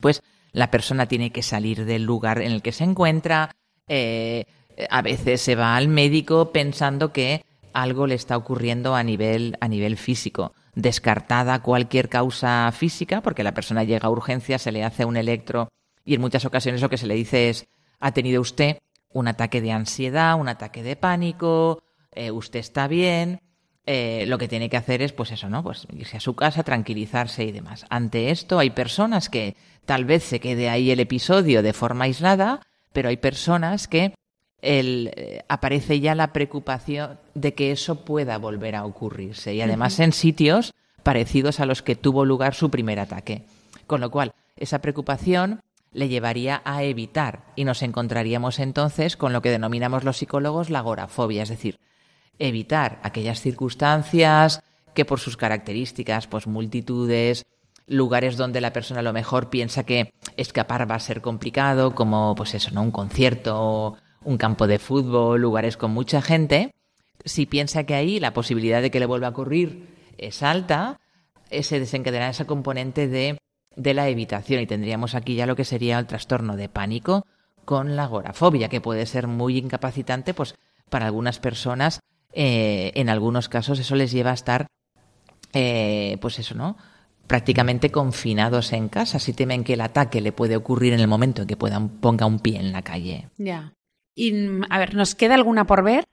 pues 0.00 0.22
la 0.52 0.70
persona 0.70 1.06
tiene 1.06 1.30
que 1.30 1.42
salir 1.42 1.84
del 1.84 2.04
lugar 2.04 2.40
en 2.40 2.52
el 2.52 2.62
que 2.62 2.72
se 2.72 2.84
encuentra, 2.84 3.54
eh, 3.88 4.44
a 4.90 5.02
veces 5.02 5.40
se 5.40 5.54
va 5.54 5.76
al 5.76 5.88
médico 5.88 6.52
pensando 6.52 7.12
que 7.12 7.44
algo 7.72 8.06
le 8.06 8.14
está 8.14 8.36
ocurriendo 8.36 8.94
a 8.94 9.02
nivel, 9.02 9.56
a 9.60 9.68
nivel 9.68 9.96
físico. 9.96 10.52
Descartada 10.74 11.62
cualquier 11.62 12.08
causa 12.08 12.70
física, 12.72 13.20
porque 13.20 13.42
la 13.42 13.54
persona 13.54 13.84
llega 13.84 14.08
a 14.08 14.10
urgencia, 14.10 14.58
se 14.58 14.72
le 14.72 14.84
hace 14.84 15.04
un 15.04 15.16
electro 15.16 15.68
y 16.04 16.14
en 16.14 16.20
muchas 16.20 16.44
ocasiones 16.44 16.80
lo 16.80 16.88
que 16.88 16.98
se 16.98 17.06
le 17.06 17.14
dice 17.14 17.50
es, 17.50 17.66
ha 18.00 18.12
tenido 18.12 18.40
usted 18.40 18.78
un 19.12 19.28
ataque 19.28 19.60
de 19.60 19.72
ansiedad, 19.72 20.38
un 20.38 20.48
ataque 20.48 20.82
de 20.82 20.96
pánico, 20.96 21.82
eh, 22.12 22.30
usted 22.30 22.60
está 22.60 22.86
bien, 22.86 23.40
eh, 23.86 24.24
lo 24.26 24.38
que 24.38 24.48
tiene 24.48 24.70
que 24.70 24.76
hacer 24.76 25.02
es, 25.02 25.12
pues 25.12 25.32
eso, 25.32 25.48
¿no? 25.48 25.62
Pues 25.62 25.86
irse 25.92 26.16
a 26.16 26.20
su 26.20 26.34
casa, 26.34 26.62
tranquilizarse 26.62 27.44
y 27.44 27.52
demás. 27.52 27.86
Ante 27.90 28.30
esto 28.30 28.58
hay 28.58 28.70
personas 28.70 29.28
que 29.28 29.56
tal 29.86 30.04
vez 30.04 30.24
se 30.24 30.40
quede 30.40 30.68
ahí 30.68 30.90
el 30.90 31.00
episodio 31.00 31.62
de 31.62 31.72
forma 31.72 32.04
aislada, 32.04 32.60
pero 32.92 33.08
hay 33.08 33.16
personas 33.16 33.88
que 33.88 34.14
el, 34.60 35.12
eh, 35.16 35.44
aparece 35.48 36.00
ya 36.00 36.14
la 36.14 36.32
preocupación 36.32 37.18
de 37.34 37.54
que 37.54 37.70
eso 37.70 38.04
pueda 38.04 38.36
volver 38.38 38.74
a 38.74 38.84
ocurrirse 38.84 39.54
y 39.54 39.60
además 39.60 40.00
en 40.00 40.12
sitios 40.12 40.74
parecidos 41.02 41.60
a 41.60 41.66
los 41.66 41.82
que 41.82 41.94
tuvo 41.94 42.24
lugar 42.24 42.54
su 42.54 42.70
primer 42.70 42.98
ataque. 42.98 43.44
Con 43.86 44.00
lo 44.00 44.10
cual, 44.10 44.32
esa 44.56 44.80
preocupación 44.80 45.60
le 45.92 46.08
llevaría 46.08 46.62
a 46.64 46.82
evitar 46.82 47.44
y 47.54 47.64
nos 47.64 47.82
encontraríamos 47.82 48.58
entonces 48.58 49.16
con 49.16 49.32
lo 49.32 49.40
que 49.40 49.50
denominamos 49.50 50.04
los 50.04 50.16
psicólogos 50.16 50.68
la 50.68 50.80
agorafobia, 50.80 51.44
es 51.44 51.48
decir, 51.48 51.78
evitar 52.38 52.98
aquellas 53.02 53.40
circunstancias 53.40 54.62
que 54.94 55.04
por 55.04 55.20
sus 55.20 55.36
características, 55.36 56.26
pues 56.26 56.46
multitudes, 56.46 57.46
lugares 57.86 58.36
donde 58.36 58.60
la 58.60 58.72
persona 58.72 59.00
a 59.00 59.02
lo 59.02 59.12
mejor 59.12 59.50
piensa 59.50 59.84
que 59.84 60.12
escapar 60.36 60.90
va 60.90 60.96
a 60.96 61.00
ser 61.00 61.20
complicado, 61.20 61.94
como 61.94 62.34
pues 62.34 62.54
eso, 62.54 62.70
¿no? 62.72 62.82
Un 62.82 62.90
concierto, 62.90 63.96
un 64.24 64.38
campo 64.38 64.66
de 64.66 64.78
fútbol, 64.78 65.40
lugares 65.40 65.76
con 65.76 65.92
mucha 65.92 66.20
gente. 66.20 66.74
Si 67.24 67.46
piensa 67.46 67.84
que 67.84 67.94
ahí 67.94 68.20
la 68.20 68.32
posibilidad 68.32 68.82
de 68.82 68.90
que 68.90 69.00
le 69.00 69.06
vuelva 69.06 69.28
a 69.28 69.30
ocurrir 69.30 69.88
es 70.18 70.42
alta, 70.42 71.00
se 71.50 71.80
desencadenará 71.80 72.30
esa 72.30 72.46
componente 72.46 73.08
de, 73.08 73.38
de 73.76 73.94
la 73.94 74.08
evitación 74.08 74.60
y 74.60 74.66
tendríamos 74.66 75.14
aquí 75.14 75.34
ya 75.34 75.46
lo 75.46 75.56
que 75.56 75.64
sería 75.64 75.98
el 75.98 76.06
trastorno 76.06 76.56
de 76.56 76.68
pánico 76.68 77.26
con 77.64 77.96
la 77.96 78.04
agorafobia, 78.04 78.68
que 78.68 78.80
puede 78.80 79.06
ser 79.06 79.26
muy 79.26 79.58
incapacitante, 79.58 80.34
pues 80.34 80.54
para 80.88 81.06
algunas 81.06 81.38
personas, 81.38 82.00
eh, 82.32 82.92
en 82.94 83.08
algunos 83.08 83.48
casos 83.48 83.78
eso 83.78 83.96
les 83.96 84.12
lleva 84.12 84.30
a 84.30 84.34
estar, 84.34 84.66
eh, 85.52 86.16
pues 86.20 86.38
eso, 86.38 86.54
¿no? 86.54 86.76
Prácticamente 87.26 87.90
confinados 87.90 88.72
en 88.72 88.88
casa 88.88 89.18
si 89.18 89.32
temen 89.32 89.64
que 89.64 89.74
el 89.74 89.80
ataque 89.80 90.20
le 90.20 90.32
puede 90.32 90.56
ocurrir 90.56 90.92
en 90.92 91.00
el 91.00 91.08
momento 91.08 91.42
en 91.42 91.48
que 91.48 91.56
puedan 91.56 91.88
ponga 91.88 92.26
un 92.26 92.38
pie 92.38 92.58
en 92.58 92.72
la 92.72 92.82
calle. 92.82 93.28
Ya. 93.38 93.72
Y 94.14 94.32
a 94.70 94.78
ver, 94.78 94.94
¿nos 94.94 95.14
queda 95.14 95.34
alguna 95.34 95.66
por 95.66 95.82
ver? 95.82 96.06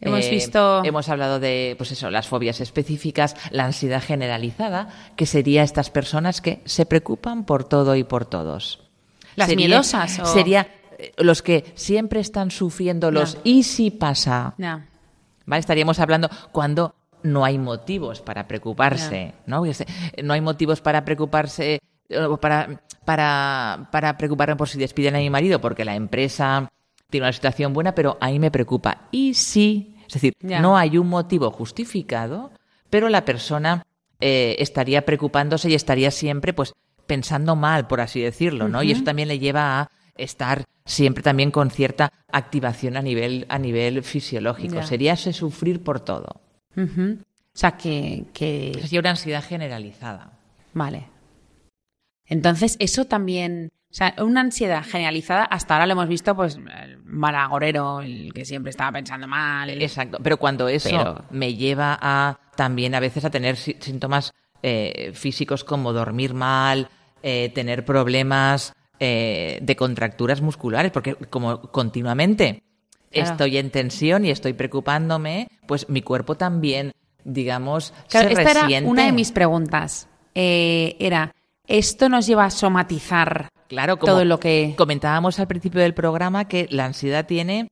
Hemos 0.00 0.26
eh, 0.26 0.30
visto. 0.30 0.82
Hemos 0.84 1.08
hablado 1.08 1.40
de, 1.40 1.74
pues 1.78 1.92
eso, 1.92 2.10
las 2.10 2.28
fobias 2.28 2.60
específicas, 2.60 3.36
la 3.50 3.64
ansiedad 3.64 4.02
generalizada, 4.02 4.88
que 5.16 5.26
sería 5.26 5.62
estas 5.62 5.90
personas 5.90 6.40
que 6.40 6.60
se 6.64 6.86
preocupan 6.86 7.44
por 7.44 7.64
todo 7.64 7.96
y 7.96 8.04
por 8.04 8.24
todos. 8.24 8.80
Las 9.36 9.54
miedosas. 9.54 10.20
Sería 10.32 10.68
eh, 10.98 11.12
los 11.18 11.42
que 11.42 11.72
siempre 11.74 12.20
están 12.20 12.50
sufriendo 12.50 13.10
los 13.10 13.38
y 13.44 13.62
si 13.62 13.90
pasa. 13.90 14.54
¿Vale? 14.58 15.60
Estaríamos 15.60 15.98
hablando 15.98 16.30
cuando 16.52 16.94
no 17.24 17.44
hay 17.44 17.58
motivos 17.58 18.20
para 18.20 18.46
preocuparse, 18.46 19.34
¿no? 19.46 19.64
No 20.22 20.32
hay 20.32 20.40
motivos 20.40 20.80
para 20.80 21.04
preocuparse 21.04 21.80
para, 22.40 22.80
para, 23.04 23.88
para 23.90 24.16
preocuparme 24.16 24.56
por 24.56 24.68
si 24.68 24.78
despiden 24.78 25.16
a 25.16 25.18
mi 25.18 25.30
marido 25.30 25.60
porque 25.60 25.84
la 25.84 25.94
empresa 25.94 26.70
tiene 27.10 27.26
una 27.26 27.32
situación 27.32 27.72
buena, 27.72 27.94
pero 27.94 28.18
ahí 28.20 28.38
me 28.38 28.50
preocupa. 28.50 29.08
Y 29.10 29.34
sí, 29.34 29.96
es 30.06 30.14
decir, 30.14 30.34
no 30.40 30.76
hay 30.76 30.98
un 30.98 31.08
motivo 31.08 31.50
justificado, 31.50 32.50
pero 32.90 33.08
la 33.08 33.24
persona 33.24 33.86
eh, 34.20 34.56
estaría 34.58 35.04
preocupándose 35.04 35.70
y 35.70 35.74
estaría 35.74 36.10
siempre, 36.10 36.52
pues, 36.52 36.74
pensando 37.06 37.56
mal, 37.56 37.86
por 37.86 38.00
así 38.00 38.20
decirlo, 38.20 38.68
¿no? 38.68 38.82
Y 38.82 38.92
eso 38.92 39.04
también 39.04 39.28
le 39.28 39.38
lleva 39.38 39.80
a 39.80 39.90
estar 40.16 40.64
siempre 40.84 41.22
también 41.22 41.50
con 41.50 41.70
cierta 41.70 42.12
activación 42.30 42.96
a 42.96 43.02
nivel, 43.02 43.46
a 43.48 43.58
nivel 43.58 44.02
fisiológico. 44.02 44.82
Sería 44.82 45.14
ese 45.14 45.32
sufrir 45.32 45.82
por 45.82 46.00
todo. 46.00 46.43
O 46.76 47.56
sea, 47.56 47.72
que, 47.72 48.24
Sería 48.80 49.00
una 49.00 49.10
ansiedad 49.10 49.44
generalizada. 49.44 50.32
Vale. 50.72 51.08
Entonces, 52.26 52.76
eso 52.80 53.04
también... 53.04 53.70
O 53.90 53.96
sea, 53.96 54.12
una 54.18 54.40
ansiedad 54.40 54.84
generalizada, 54.84 55.44
hasta 55.44 55.74
ahora 55.74 55.86
lo 55.86 55.92
hemos 55.92 56.08
visto, 56.08 56.34
pues, 56.34 56.56
el 56.56 56.98
malagorero, 57.04 58.00
el 58.00 58.32
que 58.34 58.44
siempre 58.44 58.70
estaba 58.70 58.90
pensando 58.90 59.28
mal. 59.28 59.70
Exacto, 59.70 60.18
pero 60.20 60.36
cuando 60.36 60.66
eso 60.66 61.24
me 61.30 61.54
lleva 61.54 61.96
a 62.02 62.40
también 62.56 62.96
a 62.96 63.00
veces 63.00 63.24
a 63.24 63.30
tener 63.30 63.56
síntomas 63.56 64.34
eh, 64.64 65.12
físicos 65.14 65.62
como 65.62 65.92
dormir 65.92 66.34
mal, 66.34 66.88
eh, 67.22 67.52
tener 67.54 67.84
problemas 67.84 68.74
eh, 68.98 69.60
de 69.62 69.76
contracturas 69.76 70.40
musculares, 70.40 70.90
porque 70.90 71.14
como 71.14 71.60
continuamente 71.70 72.63
estoy 73.14 73.58
en 73.58 73.70
tensión 73.70 74.24
y 74.24 74.30
estoy 74.30 74.52
preocupándome, 74.52 75.48
pues 75.66 75.88
mi 75.88 76.02
cuerpo 76.02 76.36
también, 76.36 76.92
digamos, 77.24 77.94
se 78.08 78.32
esta 78.32 78.50
Era 78.50 78.88
una 78.88 79.06
de 79.06 79.12
mis 79.12 79.32
preguntas. 79.32 80.08
era, 80.34 81.34
¿esto 81.66 82.08
nos 82.08 82.26
lleva 82.26 82.44
a 82.44 82.50
somatizar 82.50 83.48
claro, 83.68 83.98
como 83.98 84.12
todo 84.12 84.24
lo 84.24 84.38
que... 84.40 84.74
Comentábamos 84.76 85.38
al 85.38 85.46
principio 85.46 85.80
del 85.80 85.94
programa 85.94 86.46
que 86.46 86.66
la 86.70 86.84
ansiedad 86.84 87.26
tiene 87.26 87.70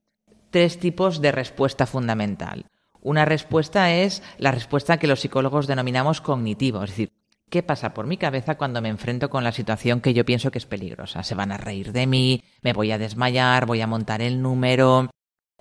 tres 0.50 0.78
tipos 0.78 1.20
de 1.20 1.32
respuesta 1.32 1.86
fundamental. 1.86 2.66
Una 3.00 3.24
respuesta 3.24 3.92
es 3.92 4.22
la 4.38 4.52
respuesta 4.52 4.98
que 4.98 5.08
los 5.08 5.20
psicólogos 5.20 5.66
denominamos 5.66 6.20
cognitivo, 6.20 6.84
es 6.84 6.90
decir, 6.90 7.12
¿qué 7.50 7.64
pasa 7.64 7.94
por 7.94 8.06
mi 8.06 8.16
cabeza 8.16 8.56
cuando 8.56 8.80
me 8.80 8.88
enfrento 8.88 9.28
con 9.28 9.42
la 9.42 9.50
situación 9.50 10.00
que 10.00 10.14
yo 10.14 10.24
pienso 10.24 10.52
que 10.52 10.58
es 10.58 10.66
peligrosa? 10.66 11.24
Se 11.24 11.34
van 11.34 11.50
a 11.50 11.56
reír 11.56 11.92
de 11.92 12.06
mí, 12.06 12.44
me 12.60 12.72
voy 12.72 12.92
a 12.92 12.98
desmayar, 12.98 13.66
voy 13.66 13.80
a 13.80 13.88
montar 13.88 14.22
el 14.22 14.40
número, 14.40 15.10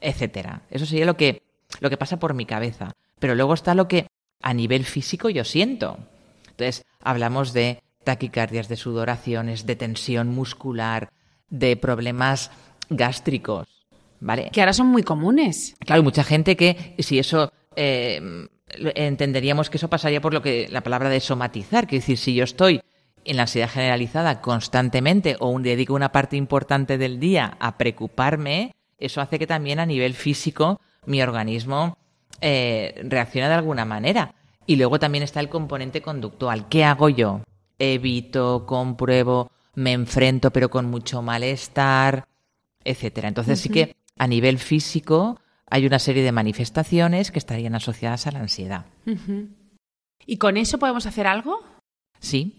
etcétera. 0.01 0.63
Eso 0.69 0.85
sería 0.85 1.05
lo 1.05 1.15
que, 1.15 1.43
lo 1.79 1.89
que 1.89 1.97
pasa 1.97 2.19
por 2.19 2.33
mi 2.33 2.45
cabeza. 2.45 2.93
Pero 3.19 3.35
luego 3.35 3.53
está 3.53 3.75
lo 3.75 3.87
que 3.87 4.07
a 4.41 4.53
nivel 4.53 4.83
físico 4.85 5.29
yo 5.29 5.43
siento. 5.43 5.97
Entonces, 6.49 6.85
hablamos 7.01 7.53
de 7.53 7.81
taquicardias, 8.03 8.67
de 8.67 8.75
sudoraciones, 8.75 9.65
de 9.65 9.75
tensión 9.75 10.29
muscular, 10.29 11.11
de 11.49 11.77
problemas 11.77 12.51
gástricos, 12.89 13.67
¿vale? 14.19 14.49
Que 14.51 14.61
ahora 14.61 14.73
son 14.73 14.87
muy 14.87 15.03
comunes. 15.03 15.75
Claro, 15.79 15.99
hay 15.99 16.03
mucha 16.03 16.23
gente 16.23 16.55
que 16.55 16.95
si 16.99 17.19
eso 17.19 17.51
eh, 17.75 18.47
entenderíamos 18.95 19.69
que 19.69 19.77
eso 19.77 19.89
pasaría 19.89 20.21
por 20.21 20.33
lo 20.33 20.41
que 20.41 20.67
la 20.69 20.81
palabra 20.81 21.09
de 21.09 21.19
somatizar, 21.19 21.87
que 21.87 21.97
es 21.97 22.03
decir, 22.03 22.17
si 22.17 22.33
yo 22.33 22.43
estoy 22.43 22.81
en 23.23 23.35
la 23.35 23.43
ansiedad 23.43 23.69
generalizada 23.69 24.41
constantemente 24.41 25.35
o 25.39 25.57
dedico 25.59 25.93
una 25.93 26.11
parte 26.11 26.37
importante 26.37 26.97
del 26.97 27.19
día 27.19 27.55
a 27.59 27.77
preocuparme, 27.77 28.73
eso 29.01 29.21
hace 29.21 29.39
que 29.39 29.47
también 29.47 29.79
a 29.79 29.85
nivel 29.85 30.13
físico 30.13 30.79
mi 31.05 31.21
organismo 31.21 31.97
eh, 32.39 33.01
reaccione 33.03 33.47
de 33.47 33.53
alguna 33.53 33.85
manera. 33.85 34.35
Y 34.65 34.75
luego 34.75 34.99
también 34.99 35.23
está 35.23 35.39
el 35.39 35.49
componente 35.49 36.01
conductual. 36.01 36.69
¿Qué 36.69 36.83
hago 36.83 37.09
yo? 37.09 37.41
Evito, 37.79 38.65
compruebo, 38.65 39.51
me 39.75 39.91
enfrento 39.91 40.51
pero 40.51 40.69
con 40.69 40.85
mucho 40.85 41.21
malestar, 41.21 42.27
etcétera. 42.83 43.27
Entonces 43.27 43.59
sí 43.59 43.69
que 43.69 43.95
a 44.17 44.27
nivel 44.27 44.59
físico 44.59 45.39
hay 45.65 45.85
una 45.85 45.99
serie 45.99 46.23
de 46.23 46.31
manifestaciones 46.31 47.31
que 47.31 47.39
estarían 47.39 47.75
asociadas 47.75 48.27
a 48.27 48.31
la 48.31 48.39
ansiedad. 48.39 48.85
¿Y 50.25 50.37
con 50.37 50.57
eso 50.57 50.77
podemos 50.77 51.05
hacer 51.05 51.27
algo? 51.27 51.63
Sí. 52.19 52.55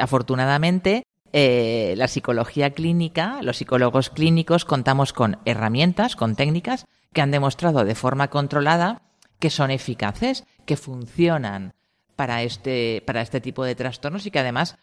afortunadamente, 0.00 1.04
eh, 1.32 1.94
la 1.96 2.08
psicología 2.08 2.70
clínica, 2.70 3.40
los 3.42 3.58
psicólogos 3.58 4.10
clínicos, 4.10 4.64
contamos 4.64 5.12
con 5.12 5.38
herramientas, 5.44 6.16
con 6.16 6.36
técnicas 6.36 6.86
que 7.12 7.20
han 7.20 7.30
demostrado 7.30 7.84
de 7.84 7.94
forma 7.94 8.28
controlada 8.28 9.02
que 9.38 9.50
son 9.50 9.70
eficaces, 9.70 10.44
que 10.66 10.76
funcionan 10.76 11.74
para 12.16 12.42
este, 12.42 13.02
para 13.06 13.22
este 13.22 13.40
tipo 13.40 13.64
de 13.64 13.74
trastornos 13.74 14.26
y 14.26 14.30
que 14.30 14.40
además 14.40 14.76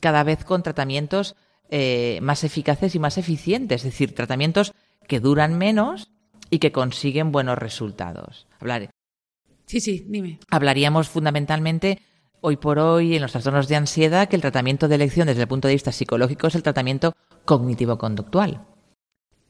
cada 0.00 0.22
vez 0.22 0.44
con 0.44 0.62
tratamientos 0.62 1.36
eh, 1.70 2.18
más 2.20 2.44
eficaces 2.44 2.94
y 2.94 2.98
más 2.98 3.16
eficientes, 3.16 3.84
es 3.84 3.92
decir, 3.92 4.14
tratamientos 4.14 4.74
que 5.08 5.20
duran 5.20 5.56
menos 5.56 6.10
y 6.50 6.58
que 6.58 6.72
consiguen 6.72 7.32
buenos 7.32 7.58
resultados. 7.58 8.46
Hablar... 8.60 8.90
Sí, 9.66 9.80
sí, 9.80 10.04
dime. 10.06 10.40
Hablaríamos 10.50 11.08
fundamentalmente 11.08 12.02
hoy 12.46 12.58
por 12.58 12.78
hoy 12.78 13.16
en 13.16 13.22
los 13.22 13.32
trastornos 13.32 13.68
de 13.68 13.76
ansiedad 13.76 14.28
que 14.28 14.36
el 14.36 14.42
tratamiento 14.42 14.86
de 14.86 14.96
elección 14.96 15.28
desde 15.28 15.40
el 15.40 15.48
punto 15.48 15.66
de 15.66 15.72
vista 15.72 15.92
psicológico 15.92 16.46
es 16.46 16.54
el 16.54 16.62
tratamiento 16.62 17.14
cognitivo-conductual. 17.46 18.66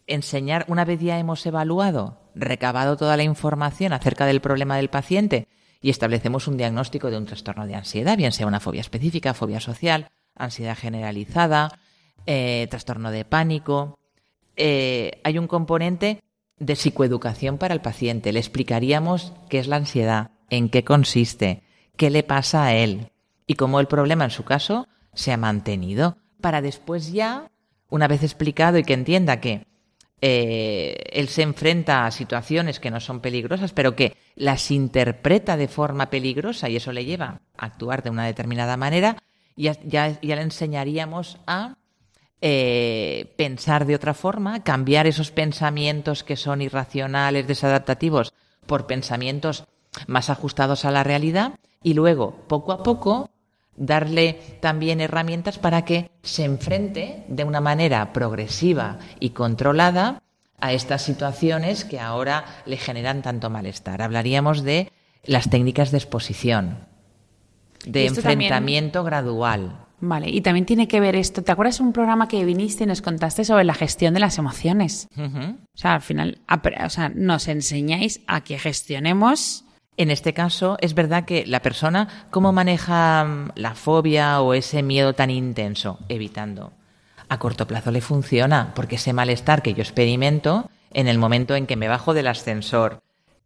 Enseñar, 0.07 0.65
una 0.69 0.85
vez 0.85 1.01
ya 1.01 1.19
hemos 1.19 1.45
evaluado, 1.45 2.21
recabado 2.37 2.97
toda 2.97 3.17
la 3.17 3.25
información 3.25 3.93
acerca 3.93 4.27
del 4.27 4.41
problema 4.41 4.77
del 4.77 4.91
paciente 4.91 5.49
y 5.81 5.91
establecemos 5.91 6.47
un 6.47 6.57
diagnóstico 6.57 7.11
de 7.11 7.19
un 7.19 7.27
trastorno 7.27 7.67
de 7.67 7.75
ansiedad, 7.75 8.17
bien 8.17 8.31
sea 8.31 8.47
una 8.47 8.61
fobia 8.61 8.83
específica, 8.83 9.35
fobia 9.35 9.59
social, 9.59 10.07
ansiedad 10.37 10.79
generalizada, 10.79 11.81
eh, 12.27 12.69
trastorno 12.71 13.11
de 13.11 13.25
pánico. 13.25 13.99
Eh, 14.55 15.21
hay 15.25 15.37
un 15.39 15.49
componente 15.49 16.23
de 16.59 16.77
psicoeducación 16.77 17.59
para 17.59 17.75
el 17.75 17.81
paciente. 17.81 18.33
Le 18.33 18.39
explicaríamos 18.39 19.33
qué 19.49 19.59
es 19.59 19.67
la 19.67 19.77
ansiedad, 19.77 20.31
en 20.49 20.69
qué 20.69 20.85
consiste, 20.85 21.65
qué 21.97 22.11
le 22.11 22.23
pasa 22.23 22.65
a 22.65 22.75
él 22.75 23.11
y 23.47 23.55
cómo 23.55 23.81
el 23.81 23.87
problema 23.87 24.25
en 24.25 24.31
su 24.31 24.45
caso 24.45 24.89
se 25.13 25.33
ha 25.33 25.37
mantenido. 25.37 26.17
Para 26.41 26.61
después 26.61 27.13
ya, 27.13 27.51
una 27.89 28.09
vez 28.09 28.23
explicado 28.23 28.79
y 28.79 28.85
que 28.85 28.95
entienda 28.95 29.41
que 29.41 29.67
eh, 30.21 31.05
él 31.13 31.29
se 31.29 31.43
enfrenta 31.43 32.07
a 32.07 32.11
situaciones 32.11 32.81
que 32.81 32.91
no 32.91 33.01
son 33.01 33.21
peligrosas, 33.21 33.73
pero 33.73 33.95
que 33.95 34.17
las 34.37 34.71
interpreta 34.71 35.57
de 35.57 35.69
forma 35.69 36.11
peligrosa 36.11 36.69
y 36.69 36.77
eso 36.77 36.93
le 36.93 37.05
lleva 37.05 37.41
a 37.57 37.67
actuar 37.67 38.03
de 38.03 38.11
una 38.11 38.27
determinada 38.27 38.77
manera, 38.77 39.17
ya, 39.57 39.77
ya, 39.85 40.21
ya 40.21 40.37
le 40.37 40.43
enseñaríamos 40.43 41.39
a 41.47 41.77
eh, 42.41 43.33
pensar 43.37 43.87
de 43.87 43.95
otra 43.95 44.15
forma, 44.15 44.63
cambiar 44.65 45.07
esos 45.07 45.31
pensamientos 45.31 46.25
que 46.25 46.37
son 46.37 46.63
irracionales, 46.63 47.47
desadaptativos, 47.47 48.33
por 48.67 48.87
pensamientos 48.87 49.65
más 50.07 50.31
ajustados 50.31 50.85
a 50.85 50.91
la 50.91 51.05
realidad 51.05 51.55
y 51.85 51.95
luego, 51.95 52.33
poco 52.49 52.73
a 52.73 52.83
poco, 52.83 53.31
darle 53.77 54.41
también 54.61 55.01
herramientas 55.01 55.59
para 55.59 55.85
que 55.85 56.11
se 56.23 56.45
enfrente 56.45 57.25
de 57.29 57.45
una 57.45 57.61
manera 57.61 58.13
progresiva 58.13 58.99
y 59.21 59.31
controlada 59.31 60.23
a 60.61 60.73
estas 60.73 61.03
situaciones 61.03 61.85
que 61.85 62.01
ahora 62.01 62.45
le 62.67 62.79
generan 62.79 63.23
tanto 63.23 63.51
malestar. 63.51 64.03
Hablaríamos 64.03 64.63
de 64.63 64.91
las 65.25 65.51
técnicas 65.51 65.91
de 65.91 65.99
exposición, 65.99 66.79
de 67.85 68.07
enfrentamiento 68.07 69.05
gradual. 69.05 69.81
Vale, 70.01 70.29
y 70.29 70.41
también 70.41 70.67
tiene 70.67 70.89
que 70.89 71.01
ver 71.01 71.17
esto. 71.17 71.43
¿Te 71.43 71.53
acuerdas 71.53 71.79
de 71.79 71.85
un 71.85 71.93
programa 71.93 72.29
que 72.29 72.45
viniste 72.45 72.85
y 72.85 72.87
nos 72.87 73.03
contaste 73.03 73.45
sobre 73.45 73.65
la 73.65 73.75
gestión 73.75 74.15
de 74.15 74.21
las 74.21 74.39
emociones? 74.39 75.09
O 75.17 75.79
sea, 75.79 75.95
al 75.95 76.03
final, 76.03 76.41
o 76.49 76.91
sea, 76.91 77.11
nos 77.11 77.49
enseñáis 77.49 78.21
a 78.27 78.43
que 78.43 78.59
gestionemos. 78.59 79.64
En 79.97 80.11
este 80.11 80.35
caso, 80.35 80.77
es 80.81 80.95
verdad 80.95 81.25
que 81.25 81.47
la 81.47 81.63
persona, 81.63 82.27
¿cómo 82.31 82.53
maneja 82.53 83.25
mm, 83.25 83.51
la 83.55 83.75
fobia 83.75 84.41
o 84.41 84.55
ese 84.55 84.83
miedo 84.83 85.15
tan 85.15 85.31
intenso? 85.31 85.99
Evitando. 86.09 86.73
A 87.29 87.39
corto 87.39 87.67
plazo 87.67 87.91
le 87.91 88.01
funciona, 88.01 88.73
porque 88.75 88.97
ese 88.97 89.13
malestar 89.13 89.63
que 89.63 89.75
yo 89.75 89.83
experimento 89.83 90.69
en 90.93 91.09
el 91.09 91.19
momento 91.19 91.55
en 91.55 91.67
que 91.67 91.77
me 91.77 91.89
bajo 91.89 92.13
del 92.13 92.27
ascensor, 92.27 93.03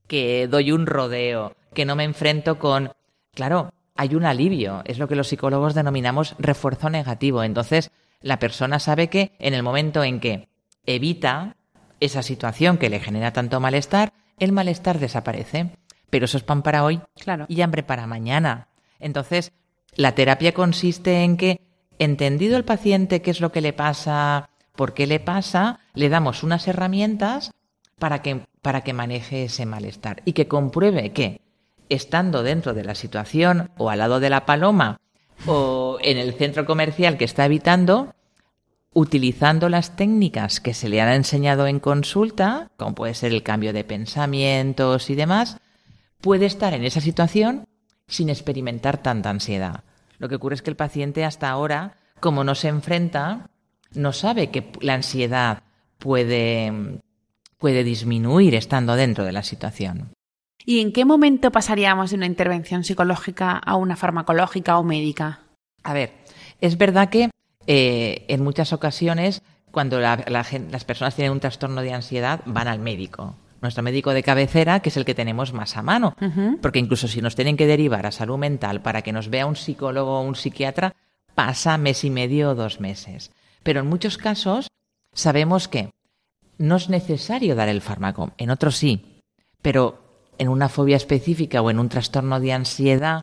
que 0.06 0.48
doy 0.48 0.72
un 0.72 0.86
rodeo, 0.86 1.54
que 1.74 1.84
no 1.84 1.96
me 1.96 2.04
enfrento 2.04 2.58
con. 2.58 2.92
Claro, 3.34 3.72
hay 3.94 4.14
un 4.14 4.24
alivio. 4.24 4.82
Es 4.86 4.98
lo 4.98 5.06
que 5.06 5.16
los 5.16 5.28
psicólogos 5.28 5.74
denominamos 5.74 6.34
refuerzo 6.38 6.88
negativo. 6.88 7.42
Entonces, 7.42 7.90
la 8.20 8.38
persona 8.38 8.78
sabe 8.78 9.08
que 9.08 9.32
en 9.38 9.54
el 9.54 9.62
momento 9.62 10.02
en 10.02 10.20
que 10.20 10.48
evita 10.86 11.56
esa 12.00 12.22
situación 12.22 12.78
que 12.78 12.88
le 12.88 13.00
genera 13.00 13.32
tanto 13.32 13.60
malestar, 13.60 14.12
el 14.38 14.52
malestar 14.52 14.98
desaparece. 14.98 15.72
Pero 16.10 16.24
eso 16.24 16.36
es 16.36 16.42
pan 16.42 16.62
para 16.62 16.84
hoy 16.84 17.00
claro. 17.20 17.46
y 17.48 17.60
hambre 17.60 17.82
para 17.82 18.06
mañana. 18.06 18.68
Entonces, 18.98 19.52
la 19.94 20.14
terapia 20.14 20.52
consiste 20.52 21.22
en 21.22 21.36
que, 21.36 21.60
entendido 21.98 22.56
el 22.56 22.64
paciente 22.64 23.22
qué 23.22 23.30
es 23.30 23.40
lo 23.40 23.52
que 23.52 23.60
le 23.60 23.72
pasa, 23.72 24.50
por 24.76 24.94
qué 24.94 25.06
le 25.06 25.20
pasa, 25.20 25.80
le 25.94 26.08
damos 26.08 26.42
unas 26.42 26.68
herramientas 26.68 27.52
para 27.98 28.22
que, 28.22 28.46
para 28.62 28.82
que 28.82 28.92
maneje 28.92 29.44
ese 29.44 29.66
malestar 29.66 30.22
y 30.24 30.32
que 30.32 30.46
compruebe 30.46 31.12
que 31.12 31.40
estando 31.88 32.42
dentro 32.42 32.74
de 32.74 32.84
la 32.84 32.94
situación 32.94 33.70
o 33.76 33.90
al 33.90 33.98
lado 33.98 34.20
de 34.20 34.30
la 34.30 34.46
paloma 34.46 35.00
o 35.46 35.98
en 36.00 36.18
el 36.18 36.34
centro 36.34 36.64
comercial 36.64 37.16
que 37.16 37.24
está 37.24 37.44
habitando, 37.44 38.14
utilizando 38.92 39.68
las 39.68 39.96
técnicas 39.96 40.60
que 40.60 40.74
se 40.74 40.88
le 40.88 41.00
han 41.00 41.12
enseñado 41.12 41.66
en 41.66 41.80
consulta, 41.80 42.70
como 42.76 42.94
puede 42.94 43.14
ser 43.14 43.32
el 43.32 43.42
cambio 43.42 43.72
de 43.72 43.84
pensamientos 43.84 45.10
y 45.10 45.14
demás, 45.14 45.58
puede 46.20 46.46
estar 46.46 46.74
en 46.74 46.84
esa 46.84 47.00
situación 47.00 47.64
sin 48.06 48.28
experimentar 48.30 49.02
tanta 49.02 49.30
ansiedad. 49.30 49.84
Lo 50.18 50.28
que 50.28 50.36
ocurre 50.36 50.56
es 50.56 50.62
que 50.62 50.70
el 50.70 50.76
paciente 50.76 51.24
hasta 51.24 51.48
ahora, 51.48 51.96
como 52.20 52.44
no 52.44 52.54
se 52.54 52.68
enfrenta, 52.68 53.50
no 53.92 54.12
sabe 54.12 54.50
que 54.50 54.72
la 54.80 54.94
ansiedad 54.94 55.62
puede, 55.98 57.00
puede 57.58 57.84
disminuir 57.84 58.54
estando 58.54 58.96
dentro 58.96 59.24
de 59.24 59.32
la 59.32 59.42
situación. 59.42 60.12
¿Y 60.64 60.80
en 60.80 60.92
qué 60.92 61.04
momento 61.04 61.50
pasaríamos 61.50 62.10
de 62.10 62.16
una 62.16 62.26
intervención 62.26 62.84
psicológica 62.84 63.52
a 63.52 63.76
una 63.76 63.96
farmacológica 63.96 64.78
o 64.78 64.84
médica? 64.84 65.40
A 65.82 65.94
ver, 65.94 66.12
es 66.60 66.76
verdad 66.76 67.08
que 67.08 67.30
eh, 67.66 68.24
en 68.28 68.42
muchas 68.42 68.72
ocasiones 68.72 69.42
cuando 69.70 70.00
las 70.00 70.84
personas 70.84 71.14
tienen 71.14 71.32
un 71.32 71.40
trastorno 71.40 71.82
de 71.82 71.92
ansiedad 71.92 72.40
van 72.46 72.68
al 72.68 72.80
médico. 72.80 73.36
Nuestro 73.60 73.82
médico 73.82 74.12
de 74.12 74.22
cabecera, 74.22 74.80
que 74.80 74.88
es 74.88 74.96
el 74.96 75.04
que 75.04 75.14
tenemos 75.14 75.52
más 75.52 75.76
a 75.76 75.82
mano. 75.82 76.14
Porque 76.60 76.78
incluso 76.78 77.08
si 77.08 77.20
nos 77.20 77.34
tienen 77.34 77.56
que 77.56 77.66
derivar 77.66 78.06
a 78.06 78.12
salud 78.12 78.38
mental 78.38 78.82
para 78.82 79.02
que 79.02 79.12
nos 79.12 79.28
vea 79.28 79.46
un 79.46 79.56
psicólogo 79.56 80.18
o 80.18 80.22
un 80.22 80.34
psiquiatra, 80.34 80.94
pasa 81.34 81.78
mes 81.78 82.04
y 82.04 82.10
medio 82.10 82.50
o 82.50 82.54
dos 82.54 82.80
meses. 82.80 83.30
Pero 83.62 83.80
en 83.80 83.86
muchos 83.86 84.18
casos 84.18 84.68
sabemos 85.12 85.68
que 85.68 85.90
no 86.58 86.76
es 86.76 86.88
necesario 86.88 87.54
dar 87.54 87.68
el 87.68 87.80
fármaco, 87.80 88.32
en 88.38 88.50
otros 88.50 88.76
sí, 88.76 89.22
pero 89.62 90.02
en 90.38 90.48
una 90.48 90.68
fobia 90.68 90.96
específica 90.96 91.62
o 91.62 91.70
en 91.70 91.78
un 91.78 91.88
trastorno 91.88 92.40
de 92.40 92.52
ansiedad 92.52 93.22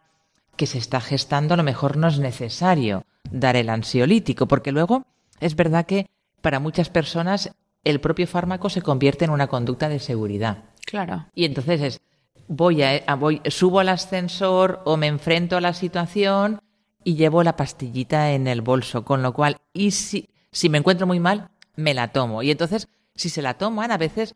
que 0.55 0.67
se 0.67 0.77
está 0.77 1.01
gestando, 1.01 1.53
a 1.53 1.57
lo 1.57 1.63
mejor 1.63 1.97
no 1.97 2.07
es 2.07 2.19
necesario 2.19 3.05
dar 3.29 3.55
el 3.55 3.69
ansiolítico, 3.69 4.47
porque 4.47 4.71
luego 4.71 5.05
es 5.39 5.55
verdad 5.55 5.85
que 5.85 6.07
para 6.41 6.59
muchas 6.59 6.89
personas 6.89 7.51
el 7.85 8.01
propio 8.01 8.27
fármaco 8.27 8.69
se 8.69 8.81
convierte 8.81 9.23
en 9.23 9.31
una 9.31 9.47
conducta 9.47 9.87
de 9.87 9.99
seguridad. 9.99 10.63
Claro. 10.85 11.27
Y 11.33 11.45
entonces 11.45 11.81
es, 11.81 12.01
voy 12.47 12.83
a, 12.83 13.15
voy, 13.15 13.41
subo 13.47 13.79
al 13.79 13.89
ascensor 13.89 14.81
o 14.83 14.97
me 14.97 15.07
enfrento 15.07 15.55
a 15.55 15.61
la 15.61 15.73
situación 15.73 16.59
y 17.03 17.15
llevo 17.15 17.43
la 17.43 17.55
pastillita 17.55 18.31
en 18.31 18.47
el 18.47 18.61
bolso, 18.61 19.05
con 19.05 19.21
lo 19.21 19.33
cual, 19.33 19.57
y 19.71 19.91
si, 19.91 20.27
si 20.51 20.69
me 20.69 20.79
encuentro 20.79 21.07
muy 21.07 21.19
mal, 21.19 21.49
me 21.75 21.93
la 21.93 22.09
tomo. 22.09 22.41
Y 22.41 22.51
entonces, 22.51 22.87
si 23.13 23.29
se 23.29 23.43
la 23.43 23.53
toman, 23.53 23.91
a 23.91 23.97
veces 23.97 24.35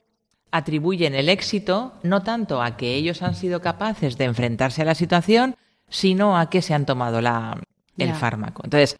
atribuyen 0.51 1.15
el 1.15 1.29
éxito 1.29 1.93
no 2.03 2.21
tanto 2.21 2.61
a 2.61 2.77
que 2.77 2.95
ellos 2.95 3.21
han 3.21 3.35
sido 3.35 3.61
capaces 3.61 4.17
de 4.17 4.25
enfrentarse 4.25 4.83
a 4.83 4.85
la 4.85 4.95
situación, 4.95 5.55
sino 5.89 6.37
a 6.37 6.49
que 6.49 6.61
se 6.61 6.75
han 6.75 6.85
tomado 6.85 7.21
la, 7.21 7.59
el 7.97 8.13
fármaco. 8.13 8.61
Entonces, 8.63 8.97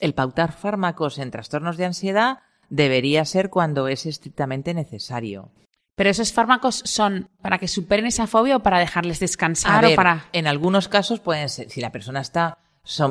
el 0.00 0.12
pautar 0.12 0.52
fármacos 0.52 1.18
en 1.18 1.30
trastornos 1.30 1.76
de 1.76 1.86
ansiedad 1.86 2.40
debería 2.68 3.24
ser 3.24 3.50
cuando 3.50 3.88
es 3.88 4.06
estrictamente 4.06 4.74
necesario. 4.74 5.50
Pero 5.94 6.10
esos 6.10 6.32
fármacos 6.32 6.82
son 6.84 7.30
para 7.40 7.58
que 7.58 7.68
superen 7.68 8.06
esa 8.06 8.26
fobia 8.26 8.56
o 8.56 8.62
para 8.62 8.78
dejarles 8.78 9.18
descansar 9.18 9.84
o 9.84 9.94
para. 9.94 10.26
En 10.32 10.46
algunos 10.46 10.88
casos 10.88 11.20
pueden 11.20 11.48
ser, 11.48 11.70
si 11.70 11.80
la 11.80 11.90
persona 11.90 12.20
está 12.20 12.58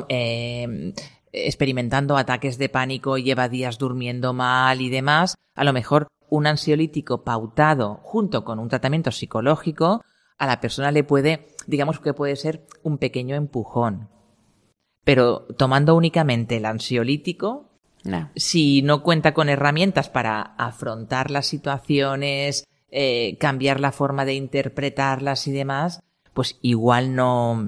eh, 0.08 0.92
experimentando 1.32 2.16
ataques 2.16 2.58
de 2.58 2.68
pánico, 2.68 3.18
lleva 3.18 3.48
días 3.48 3.78
durmiendo 3.78 4.32
mal 4.32 4.80
y 4.80 4.88
demás, 4.88 5.36
a 5.54 5.64
lo 5.64 5.72
mejor 5.72 6.06
un 6.28 6.46
ansiolítico 6.46 7.24
pautado 7.24 8.00
junto 8.02 8.44
con 8.44 8.58
un 8.58 8.68
tratamiento 8.68 9.10
psicológico 9.10 10.02
a 10.38 10.46
la 10.46 10.60
persona 10.60 10.90
le 10.90 11.04
puede, 11.04 11.48
digamos 11.66 12.00
que 12.00 12.14
puede 12.14 12.36
ser 12.36 12.66
un 12.82 12.98
pequeño 12.98 13.36
empujón. 13.36 14.08
Pero 15.04 15.46
tomando 15.56 15.94
únicamente 15.94 16.56
el 16.56 16.66
ansiolítico, 16.66 17.65
si 18.36 18.82
no 18.82 19.02
cuenta 19.02 19.34
con 19.34 19.48
herramientas 19.48 20.08
para 20.08 20.40
afrontar 20.40 21.30
las 21.30 21.46
situaciones, 21.46 22.64
eh, 22.90 23.36
cambiar 23.38 23.80
la 23.80 23.92
forma 23.92 24.24
de 24.24 24.34
interpretarlas 24.34 25.46
y 25.46 25.52
demás, 25.52 26.00
pues 26.34 26.58
igual 26.62 27.14
no, 27.14 27.66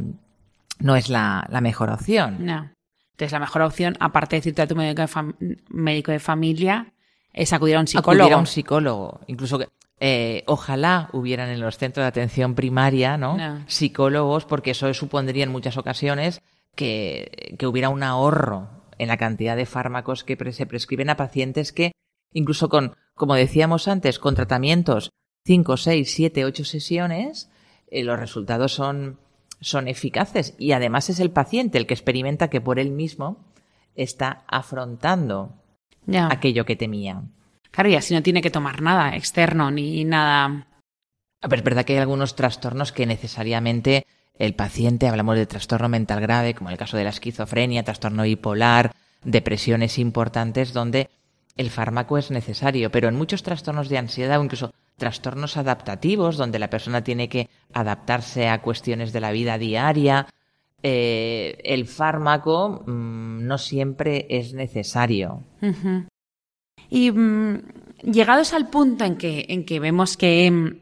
no 0.79 0.97
es 0.97 1.09
la, 1.09 1.47
la 1.51 1.61
mejor 1.61 1.91
opción. 1.91 2.45
No. 2.47 2.71
Entonces, 3.13 3.33
la 3.33 3.41
mejor 3.41 3.63
opción, 3.63 3.97
aparte 3.99 4.37
de 4.37 4.41
decirte 4.41 4.63
a 4.63 4.67
tu 4.69 4.77
médico 4.77 5.03
de, 5.03 5.57
médico 5.71 6.13
de 6.13 6.21
familia, 6.21 6.93
es 7.33 7.53
acudir 7.53 7.77
a 7.77 7.81
un 7.81 7.89
psicólogo. 7.89 8.23
Acudir 8.23 8.35
a 8.35 8.39
un 8.39 8.47
psicólogo. 8.47 9.21
Incluso 9.27 9.59
que, 9.59 9.69
eh, 10.01 10.45
ojalá 10.47 11.09
hubieran 11.13 11.49
en 11.49 11.61
los 11.61 11.79
centros 11.79 12.05
de 12.05 12.09
atención 12.09 12.55
primaria, 12.55 13.17
¿no? 13.17 13.37
Psicólogos, 13.67 14.45
porque 14.45 14.71
eso 14.71 14.93
supondría 14.95 15.43
en 15.43 15.51
muchas 15.51 15.77
ocasiones 15.77 16.43
que, 16.77 17.57
que 17.59 17.67
hubiera 17.67 17.89
un 17.89 18.05
ahorro 18.05 18.78
en 18.99 19.09
la 19.09 19.17
cantidad 19.17 19.57
de 19.57 19.67
fármacos 19.67 20.25
que 20.25 20.37
se 20.53 20.67
prescriben 20.67 21.11
a 21.11 21.17
pacientes 21.17 21.73
que, 21.73 21.93
incluso 22.33 22.69
con, 22.69 22.97
como 23.15 23.35
decíamos 23.35 23.89
antes, 23.89 24.19
con 24.19 24.35
tratamientos 24.35 25.11
5, 25.47 25.77
6, 25.77 26.13
7, 26.13 26.45
8 26.45 26.65
sesiones, 26.65 27.51
eh, 27.91 28.05
los 28.05 28.19
resultados 28.19 28.73
son, 28.73 29.19
son 29.61 29.89
eficaces. 29.89 30.55
Y 30.59 30.73
además 30.73 31.09
es 31.11 31.21
el 31.21 31.31
paciente 31.31 31.79
el 31.79 31.87
que 31.87 31.95
experimenta 31.95 32.51
que 32.51 32.61
por 32.61 32.79
él 32.79 32.91
mismo 32.91 33.47
está 33.95 34.45
afrontando 34.47 35.55
aquello 36.31 36.65
que 36.65 36.77
temía. 36.77 37.23
Claro, 37.71 37.91
y 37.91 37.95
así 37.95 38.15
no 38.15 38.23
tiene 38.23 38.43
que 38.43 38.51
tomar 38.51 38.83
nada 38.83 39.15
externo 39.17 39.71
ni 39.71 40.05
nada. 40.05 40.67
Pero 41.41 41.57
es 41.57 41.63
verdad 41.63 41.85
que 41.85 41.95
hay 41.95 41.99
algunos 42.01 42.35
trastornos 42.35 42.93
que 42.93 43.07
necesariamente 43.07 44.07
el 44.39 44.55
paciente, 44.55 45.09
hablamos 45.09 45.37
de 45.37 45.47
trastorno 45.47 45.89
mental 45.89 46.21
grave, 46.21 46.55
como 46.55 46.71
el 46.71 46.77
caso 46.77 46.97
de 46.97 47.05
la 47.05 47.11
esquizofrenia, 47.11 47.83
trastorno 47.83 48.23
bipolar, 48.23 48.93
depresiones 49.25 49.99
importantes, 49.99 50.73
donde 50.73 51.11
el 51.57 51.71
fármaco 51.71 52.19
es 52.19 52.31
necesario, 52.31 52.91
pero 52.91 53.09
en 53.09 53.17
muchos 53.17 53.43
trastornos 53.43 53.89
de 53.89 53.99
ansiedad 53.99 54.41
o 54.41 54.45
incluso 54.45 54.73
trastornos 54.97 55.57
adaptativos, 55.57 56.37
donde 56.37 56.59
la 56.59 56.71
persona 56.71 57.03
tiene 57.03 57.29
que 57.29 57.49
adaptarse 57.73 58.49
a 58.49 58.63
cuestiones 58.63 59.13
de 59.13 59.21
la 59.21 59.33
vida 59.33 59.59
diaria, 59.59 60.27
eh, 60.83 61.59
el 61.65 61.87
fármaco 61.87 62.85
mm, 62.87 63.47
no 63.47 63.59
siempre 63.59 64.27
es 64.31 64.55
necesario. 64.55 65.43
Y 66.89 67.11
mm, 67.11 67.63
llegados 68.05 68.53
al 68.53 68.71
punto 68.71 69.05
en 69.05 69.17
que, 69.17 69.47
en 69.49 69.65
que 69.65 69.81
vemos 69.81 70.17
que, 70.17 70.49
mm, 70.51 70.77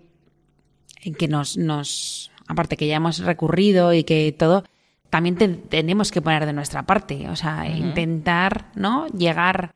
en 1.05 1.15
que 1.15 1.29
nos, 1.29 1.57
nos, 1.57 2.31
aparte 2.49 2.77
que 2.77 2.87
ya 2.87 2.97
hemos 2.97 3.19
recurrido 3.19 3.93
y 3.93 4.05
que 4.05 4.35
todo, 4.37 4.65
también 5.11 5.37
tenemos 5.69 6.11
que 6.11 6.23
poner 6.23 6.47
de 6.47 6.53
nuestra 6.53 6.85
parte, 6.85 7.29
o 7.29 7.37
sea, 7.37 7.69
intentar, 7.69 8.67
¿no? 8.75 9.07
Llegar 9.09 9.75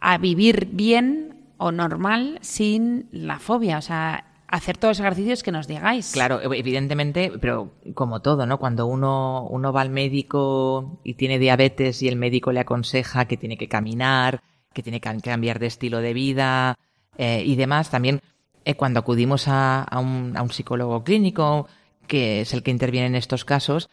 a 0.00 0.18
vivir 0.18 0.68
bien 0.72 1.36
o 1.56 1.72
normal 1.72 2.38
sin 2.40 3.08
la 3.10 3.38
fobia, 3.38 3.78
o 3.78 3.82
sea, 3.82 4.24
hacer 4.48 4.76
todos 4.76 4.98
los 4.98 5.00
ejercicios 5.00 5.42
que 5.42 5.50
nos 5.50 5.66
digáis. 5.66 6.12
Claro, 6.12 6.40
evidentemente, 6.40 7.32
pero 7.40 7.72
como 7.94 8.20
todo, 8.20 8.46
¿no? 8.46 8.58
Cuando 8.58 8.86
uno, 8.86 9.46
uno 9.50 9.72
va 9.72 9.80
al 9.80 9.90
médico 9.90 11.00
y 11.02 11.14
tiene 11.14 11.38
diabetes 11.38 12.02
y 12.02 12.08
el 12.08 12.16
médico 12.16 12.52
le 12.52 12.60
aconseja 12.60 13.24
que 13.24 13.36
tiene 13.36 13.56
que 13.56 13.68
caminar, 13.68 14.42
que 14.72 14.82
tiene 14.82 15.00
que 15.00 15.18
cambiar 15.20 15.58
de 15.58 15.66
estilo 15.66 16.00
de 16.00 16.12
vida 16.14 16.78
eh, 17.18 17.42
y 17.44 17.56
demás, 17.56 17.90
también 17.90 18.20
eh, 18.64 18.74
cuando 18.74 19.00
acudimos 19.00 19.48
a, 19.48 19.82
a, 19.82 19.98
un, 19.98 20.36
a, 20.36 20.42
un, 20.42 20.50
psicólogo 20.50 21.04
clínico, 21.04 21.68
que 22.06 22.40
es 22.40 22.54
el 22.54 22.62
que 22.62 22.70
interviene 22.70 23.06
en 23.06 23.14
estos 23.14 23.44
casos, 23.44 23.90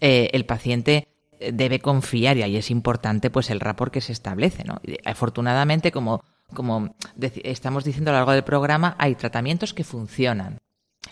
eh, 0.00 0.30
el 0.32 0.44
paciente 0.46 1.08
debe 1.52 1.80
confiar 1.80 2.36
y 2.36 2.42
ahí 2.42 2.56
es 2.56 2.70
importante 2.70 3.28
pues 3.28 3.50
el 3.50 3.58
rapport 3.58 3.92
que 3.92 4.00
se 4.00 4.12
establece, 4.12 4.62
¿no? 4.62 4.80
afortunadamente, 5.04 5.90
como 5.90 6.22
como 6.52 6.94
estamos 7.42 7.84
diciendo 7.84 8.10
a 8.10 8.14
lo 8.14 8.18
largo 8.18 8.32
del 8.32 8.44
programa, 8.44 8.94
hay 8.98 9.14
tratamientos 9.14 9.74
que 9.74 9.84
funcionan. 9.84 10.58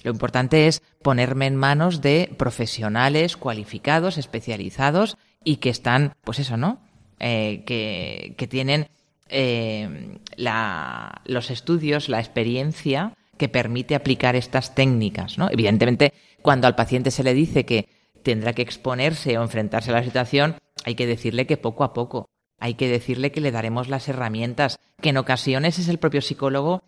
Lo 0.04 0.10
importante 0.10 0.66
es 0.66 0.82
ponerme 1.02 1.46
en 1.46 1.56
manos 1.56 2.00
de 2.00 2.32
profesionales 2.38 3.36
cualificados, 3.36 4.18
especializados 4.18 5.16
y 5.44 5.56
que 5.56 5.70
están, 5.70 6.14
pues 6.22 6.38
eso, 6.38 6.56
¿no? 6.56 6.80
Eh, 7.18 7.64
que, 7.66 8.34
que, 8.38 8.46
tienen 8.46 8.88
eh, 9.28 10.18
la, 10.36 11.20
los 11.26 11.50
estudios, 11.50 12.08
la 12.08 12.20
experiencia 12.20 13.14
que 13.36 13.48
permite 13.48 13.94
aplicar 13.94 14.36
estas 14.36 14.74
técnicas, 14.74 15.36
¿no? 15.36 15.50
Evidentemente, 15.50 16.14
cuando 16.42 16.66
al 16.66 16.74
paciente 16.74 17.10
se 17.10 17.24
le 17.24 17.34
dice 17.34 17.64
que 17.64 17.88
tendrá 18.22 18.52
que 18.52 18.62
exponerse 18.62 19.38
o 19.38 19.42
enfrentarse 19.42 19.90
a 19.90 19.94
la 19.94 20.04
situación, 20.04 20.56
hay 20.84 20.94
que 20.94 21.06
decirle 21.06 21.46
que 21.46 21.56
poco 21.56 21.84
a 21.84 21.92
poco 21.92 22.28
hay 22.60 22.74
que 22.74 22.88
decirle 22.88 23.32
que 23.32 23.40
le 23.40 23.52
daremos 23.52 23.88
las 23.88 24.06
herramientas, 24.08 24.78
que 25.00 25.08
en 25.08 25.16
ocasiones 25.16 25.78
es 25.78 25.88
el 25.88 25.98
propio 25.98 26.20
psicólogo 26.20 26.82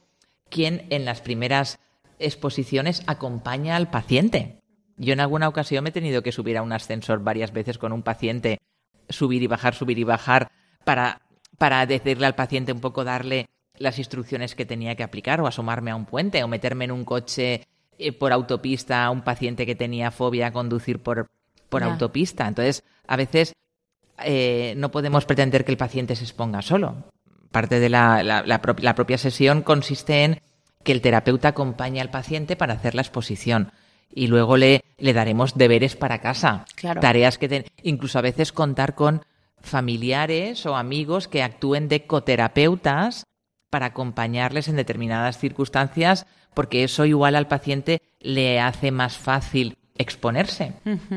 quien 0.51 0.87
en 0.91 1.07
las 1.07 1.23
primeras 1.23 1.81
exposiciones 2.19 3.03
acompaña 3.07 3.75
al 3.75 3.91
paciente. 3.91 4.61
Yo 4.99 5.15
en 5.15 5.21
alguna 5.21 5.49
ocasión 5.49 5.83
me 5.83 5.91
he 5.91 5.95
tenido 5.95 6.23
que 6.23 6.31
subir 6.31 6.59
a 6.59 6.63
un 6.63 6.73
ascensor 6.73 7.25
varias 7.25 7.53
veces 7.53 7.79
con 7.79 7.93
un 7.93 8.03
paciente, 8.03 8.61
subir 9.09 9.43
y 9.43 9.47
bajar, 9.47 9.75
subir 9.75 9.99
y 9.99 10.05
bajar, 10.05 10.53
para, 10.85 11.23
para 11.57 11.87
decirle 11.87 12.27
al 12.27 12.35
paciente 12.35 12.73
un 12.73 12.81
poco, 12.81 13.03
darle 13.03 13.49
las 13.79 13.99
instrucciones 13.99 14.55
que 14.55 14.67
tenía 14.67 14.95
que 14.95 15.03
aplicar, 15.03 15.41
o 15.41 15.47
asomarme 15.47 15.91
a 15.91 15.97
un 15.97 16.05
puente, 16.05 16.45
o 16.45 16.49
meterme 16.49 16.85
en 16.85 16.93
un 16.93 17.07
coche 17.07 17.67
eh, 18.03 18.13
por 18.13 18.33
autopista 18.33 19.05
a 19.05 19.11
un 19.11 19.23
paciente 19.23 19.67
que 19.67 19.75
tenía 19.75 20.11
fobia 20.11 20.49
a 20.49 20.53
conducir 20.53 20.99
por, 20.99 21.29
por 21.69 21.83
autopista. 21.83 22.47
Entonces, 22.47 22.85
a 23.07 23.17
veces 23.17 23.55
eh, 24.25 24.75
no 24.77 24.91
podemos 24.91 25.25
pretender 25.25 25.65
que 25.65 25.73
el 25.73 25.79
paciente 25.79 26.17
se 26.17 26.25
exponga 26.25 26.63
solo. 26.63 27.05
Parte 27.51 27.81
de 27.81 27.89
la, 27.89 28.23
la, 28.23 28.95
propia 28.95 29.19
sesión 29.19 29.63
consiste 29.63 30.25
en 30.25 30.41
que 30.85 30.93
el 30.93 31.03
terapeuta 31.03 31.49
acompañe 31.49 32.01
al 32.01 32.11
paciente 32.11 32.57
para 32.57 32.75
hacer 32.75 32.95
la 32.95 33.03
exposición 33.03 33.73
y 34.15 34.27
luego 34.27 34.57
le, 34.57 34.85
le 34.99 35.13
daremos 35.13 35.57
deberes 35.57 35.97
para 35.97 36.21
casa. 36.21 36.65
Tareas 37.01 37.39
que 37.39 37.67
incluso 37.83 38.19
a 38.19 38.23
veces 38.23 38.53
contar 38.53 38.95
con 38.95 39.25
familiares 39.61 40.67
o 40.67 40.77
amigos 40.77 41.29
que 41.29 41.43
actúen 41.43 41.89
de 41.89 42.07
coterapeutas 42.07 43.25
para 43.71 43.87
acompañarles 43.87 44.69
en 44.69 44.77
determinadas 44.77 45.39
circunstancias, 45.39 46.27
porque 46.55 46.85
eso 46.85 47.05
igual 47.05 47.35
al 47.35 47.49
paciente 47.49 48.01
le 48.21 48.61
hace 48.61 48.91
más 48.91 49.17
fácil 49.17 49.77
exponerse. 49.97 50.73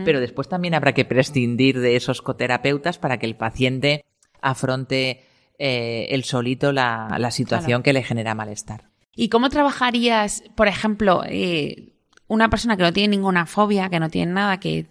Pero 0.05 0.19
después 0.19 0.49
también 0.49 0.73
habrá 0.73 0.93
que 0.93 1.05
prescindir 1.05 1.79
de 1.79 1.95
esos 1.95 2.21
coterapeutas 2.21 2.97
para 2.97 3.17
que 3.17 3.25
el 3.25 3.35
paciente 3.35 4.05
afronte 4.41 5.23
eh, 5.57 6.07
el 6.09 6.23
solito 6.23 6.71
la, 6.71 7.29
situación 7.31 7.83
que 7.83 7.93
le 7.93 8.03
genera 8.03 8.35
malestar. 8.35 8.89
¿Y 9.15 9.29
cómo 9.29 9.49
trabajarías, 9.49 10.43
por 10.55 10.67
ejemplo, 10.67 11.23
eh, 11.25 11.93
una 12.27 12.49
persona 12.49 12.75
que 12.75 12.83
no 12.83 12.93
tiene 12.93 13.15
ninguna 13.15 13.45
fobia, 13.45 13.89
que 13.89 13.99
no 13.99 14.09
tiene 14.09 14.33
nada, 14.33 14.59
que, 14.59 14.87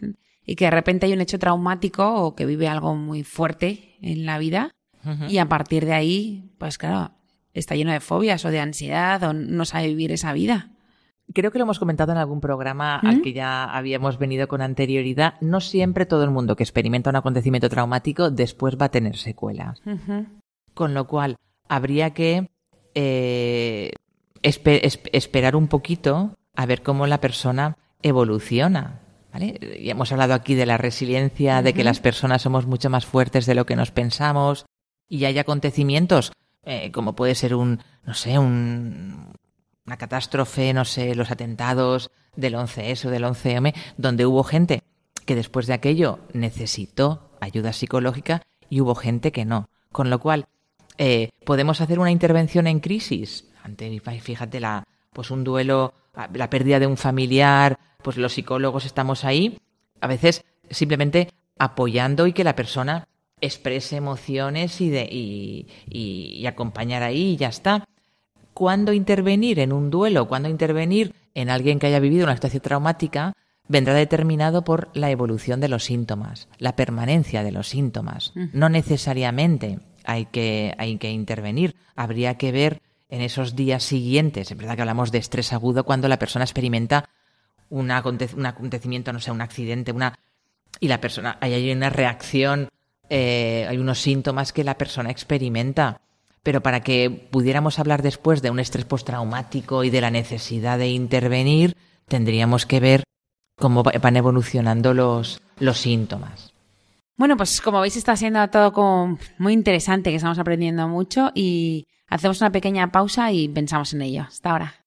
y 0.47 0.57
que 0.57 0.65
de 0.65 0.71
repente 0.71 1.07
hay 1.07 1.13
un 1.13 1.21
hecho 1.21 1.39
traumático 1.39 2.15
o 2.15 2.35
que 2.35 2.47
vive 2.47 2.69
algo 2.69 2.95
muy 2.95 3.23
fuerte 3.23 3.97
en 4.01 4.25
la 4.27 4.39
vida? 4.39 4.75
Y 5.29 5.37
a 5.37 5.51
partir 5.51 5.85
de 5.85 5.93
ahí, 5.93 6.51
pues 6.57 6.79
claro, 6.79 7.13
está 7.55 7.77
lleno 7.77 7.93
de 7.93 8.01
fobias 8.01 8.45
o 8.45 8.51
de 8.51 8.61
ansiedad 8.61 9.23
o 9.23 9.33
no 9.33 9.65
sabe 9.65 9.87
vivir 9.87 10.13
esa 10.13 10.33
vida. 10.33 10.71
Creo 11.33 11.51
que 11.51 11.59
lo 11.59 11.65
hemos 11.65 11.79
comentado 11.79 12.13
en 12.13 12.19
algún 12.19 12.41
programa 12.41 12.97
al 12.97 13.23
que 13.23 13.33
ya 13.33 13.65
habíamos 13.65 14.19
venido 14.19 14.47
con 14.47 14.61
anterioridad. 14.61 15.41
No 15.41 15.63
siempre 15.63 16.05
todo 16.05 16.23
el 16.23 16.31
mundo 16.31 16.55
que 16.55 16.63
experimenta 16.63 17.09
un 17.09 17.17
acontecimiento 17.17 17.71
traumático 17.71 18.31
después 18.31 18.77
va 18.79 18.87
a 18.87 18.91
tener 18.91 19.17
secuelas. 19.17 19.81
Con 20.75 20.93
lo 20.93 21.07
cual, 21.07 21.37
habría 21.67 22.11
que 22.11 22.51
eh, 22.95 23.93
esperar 24.43 25.57
un 25.57 25.69
poquito 25.69 26.37
a 26.55 26.67
ver 26.67 26.83
cómo 26.83 27.07
la 27.07 27.23
persona 27.23 27.79
evoluciona. 28.03 29.01
¿vale? 29.33 29.59
Y 29.81 29.89
hemos 29.89 30.13
hablado 30.13 30.35
aquí 30.35 30.55
de 30.55 30.67
la 30.67 30.77
resiliencia, 30.77 31.63
de 31.63 31.73
que 31.73 31.85
las 31.85 32.01
personas 32.01 32.43
somos 32.43 32.67
mucho 32.67 32.91
más 32.91 33.07
fuertes 33.07 33.47
de 33.47 33.55
lo 33.55 33.65
que 33.65 33.77
nos 33.77 33.91
pensamos 33.91 34.67
y 35.09 35.25
hay 35.25 35.39
acontecimientos 35.39 36.33
eh, 36.65 36.91
como 36.93 37.15
puede 37.15 37.35
ser 37.35 37.55
un, 37.55 37.81
no 38.05 38.15
sé, 38.15 38.39
un, 38.39 39.33
una 39.87 39.97
catástrofe, 39.97 40.73
no 40.73 40.85
sé, 40.85 41.15
los 41.15 41.31
atentados 41.31 42.11
del 42.37 42.55
11S 42.55 43.07
o 43.07 43.11
del 43.11 43.25
11M, 43.25 43.75
donde 43.97 44.27
hubo 44.27 44.45
gente 44.45 44.83
que 45.27 45.35
después 45.35 45.67
de 45.67 45.75
aquello 45.75 46.21
necesitó 46.33 47.31
ayuda 47.41 47.73
psicológica 47.73 48.43
y 48.69 48.81
hubo 48.81 48.95
gente 48.95 49.33
que 49.33 49.45
no. 49.45 49.69
Con 49.93 50.11
lo 50.11 50.19
cual, 50.19 50.47
eh, 50.99 51.31
podemos 51.45 51.81
hacer 51.81 51.99
una 51.99 52.11
intervención 52.11 52.67
en 52.67 52.81
crisis. 52.81 53.47
Ante, 53.62 54.01
fíjate, 54.21 54.61
la, 54.61 54.85
pues 55.12 55.31
un 55.31 55.45
duelo, 55.45 55.95
la 56.33 56.51
pérdida 56.51 56.79
de 56.79 56.87
un 56.87 56.97
familiar, 56.97 57.79
pues 58.03 58.17
los 58.17 58.35
psicólogos 58.35 58.85
estamos 58.85 59.25
ahí, 59.25 59.59
a 60.01 60.07
veces 60.07 60.45
simplemente 60.71 61.31
apoyando 61.59 62.27
y 62.27 62.33
que 62.33 62.45
la 62.45 62.57
persona 62.57 63.09
exprese 63.41 63.97
emociones 63.97 64.80
y, 64.80 64.91
de, 64.91 65.09
y, 65.11 66.47
acompañar 66.47 67.03
ahí 67.03 67.32
y 67.32 67.37
ya 67.37 67.49
está. 67.49 67.85
¿Cuándo 68.53 68.93
intervenir 68.93 69.59
en 69.59 69.72
un 69.72 69.91
duelo? 69.91 70.28
¿Cuándo 70.28 70.49
intervenir 70.49 71.14
en 71.35 71.51
alguien 71.51 71.78
que 71.78 71.89
haya 71.89 71.99
vivido 71.99 72.24
una 72.24 72.35
situación 72.35 72.62
traumática? 72.62 73.32
Vendrá 73.66 73.95
determinado 73.95 74.62
por 74.62 74.91
la 74.95 75.11
evolución 75.11 75.61
de 75.61 75.68
los 75.68 75.85
síntomas, 75.85 76.49
la 76.59 76.76
permanencia 76.76 77.43
de 77.43 77.51
los 77.51 77.68
síntomas. 77.68 78.32
No 78.53 78.68
necesariamente 78.68 79.80
hay 80.05 80.26
que, 80.26 80.74
hay 80.78 80.99
que 80.99 81.11
intervenir. 81.11 81.74
Habría 81.97 82.37
que 82.37 82.53
ver 82.53 82.82
en 83.09 83.22
esos 83.22 83.57
días 83.57 83.82
siguientes, 83.82 84.51
es 84.51 84.57
verdad 84.57 84.74
que 84.74 84.82
hablamos 84.82 85.12
de 85.12 85.18
estrés 85.18 85.53
agudo 85.53 85.85
cuando 85.85 86.09
la 86.09 86.18
persona 86.18 86.45
experimenta 86.45 87.09
un, 87.68 87.91
acontecimiento, 87.91 89.12
no 89.12 89.20
sé, 89.20 89.30
un 89.30 89.41
accidente, 89.41 89.93
una 89.93 90.18
y 90.80 90.89
la 90.89 91.01
persona 91.01 91.39
hay 91.41 91.70
una 91.70 91.91
reacción 91.91 92.68
eh, 93.11 93.67
hay 93.69 93.79
unos 93.79 94.01
síntomas 94.01 94.53
que 94.53 94.65
la 94.65 94.79
persona 94.79 95.11
experimenta. 95.11 96.01
Pero 96.43 96.63
para 96.63 96.81
que 96.81 97.11
pudiéramos 97.31 97.79
hablar 97.79 98.03
después 98.03 98.43
de 98.43 98.51
un 98.51 98.59
estrés 98.59 98.85
postraumático 98.85 99.83
y 99.83 99.91
de 99.91 100.01
la 100.03 100.11
necesidad 100.11 100.79
de 100.79 100.89
intervenir, 100.89 101.75
tendríamos 102.07 102.67
que 102.67 102.81
ver 102.81 103.05
cómo 103.57 103.83
van 103.83 104.17
evolucionando 104.17 104.93
los, 104.93 105.41
los 105.59 105.79
síntomas. 105.79 106.53
Bueno, 107.17 107.37
pues 107.37 107.61
como 107.61 107.81
veis 107.81 107.97
está 107.97 108.17
siendo 108.17 108.47
todo 108.49 109.17
muy 109.39 109.53
interesante, 109.53 110.11
que 110.11 110.17
estamos 110.17 110.39
aprendiendo 110.39 110.89
mucho 110.89 111.31
y 111.35 111.87
hacemos 112.09 112.41
una 112.41 112.51
pequeña 112.51 112.91
pausa 112.91 113.31
y 113.33 113.49
pensamos 113.49 113.95
en 113.95 114.03
ello. 114.03 114.23
Hasta 114.23 114.51
ahora. 114.51 114.84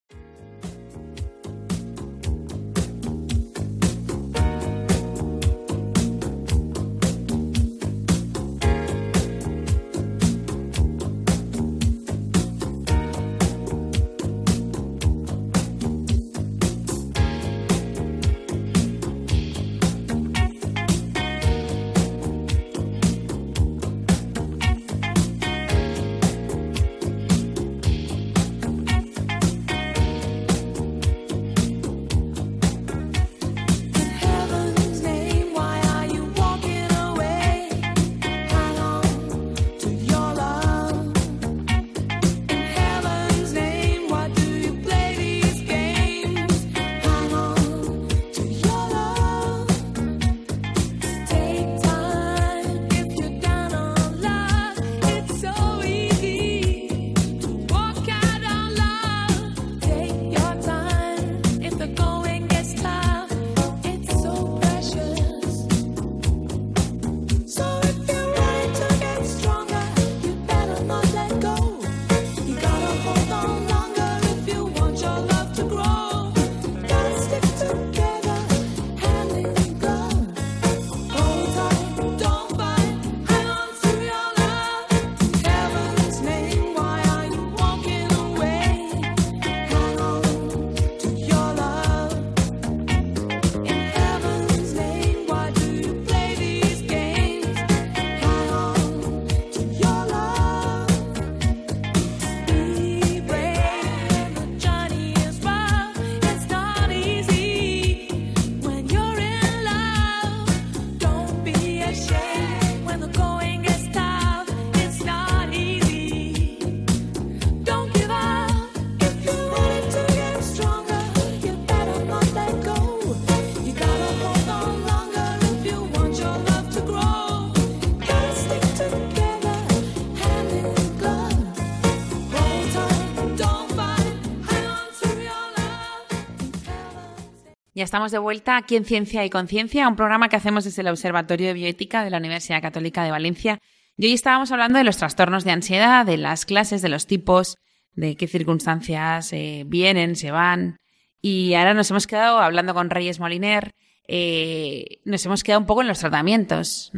Ya 137.78 137.84
estamos 137.84 138.11
de 138.11 138.17
vuelta 138.17 138.57
aquí 138.57 138.75
en 138.75 138.86
Ciencia 138.86 139.23
y 139.23 139.30
Conciencia, 139.30 139.88
un 139.88 139.95
programa 139.95 140.30
que 140.30 140.36
hacemos 140.36 140.63
desde 140.63 140.82
el 140.82 140.88
Observatorio 140.88 141.45
de 141.45 141.53
Bioética 141.53 142.03
de 142.03 142.09
la 142.09 142.17
Universidad 142.17 142.59
Católica 142.59 143.03
de 143.03 143.11
Valencia. 143.11 143.59
Y 143.97 144.07
hoy 144.07 144.13
estábamos 144.13 144.51
hablando 144.51 144.80
de 144.80 144.84
los 144.84 144.97
trastornos 144.97 145.43
de 145.43 145.51
ansiedad, 145.51 146.03
de 146.03 146.17
las 146.17 146.47
clases, 146.47 146.82
de 146.82 146.89
los 146.89 147.05
tipos, 147.05 147.55
de 147.93 148.15
qué 148.15 148.25
circunstancias 148.25 149.32
eh, 149.32 149.63
vienen, 149.67 150.15
se 150.15 150.32
van. 150.32 150.80
Y 151.21 151.53
ahora 151.53 151.75
nos 151.75 151.91
hemos 151.91 152.07
quedado 152.07 152.39
hablando 152.39 152.73
con 152.73 152.89
Reyes 152.89 153.19
Moliner, 153.19 153.75
eh, 154.07 154.99
nos 155.05 155.23
hemos 155.28 155.43
quedado 155.43 155.61
un 155.61 155.67
poco 155.67 155.84
en 155.84 155.88
los 155.88 155.99
tratamientos. 155.99 156.91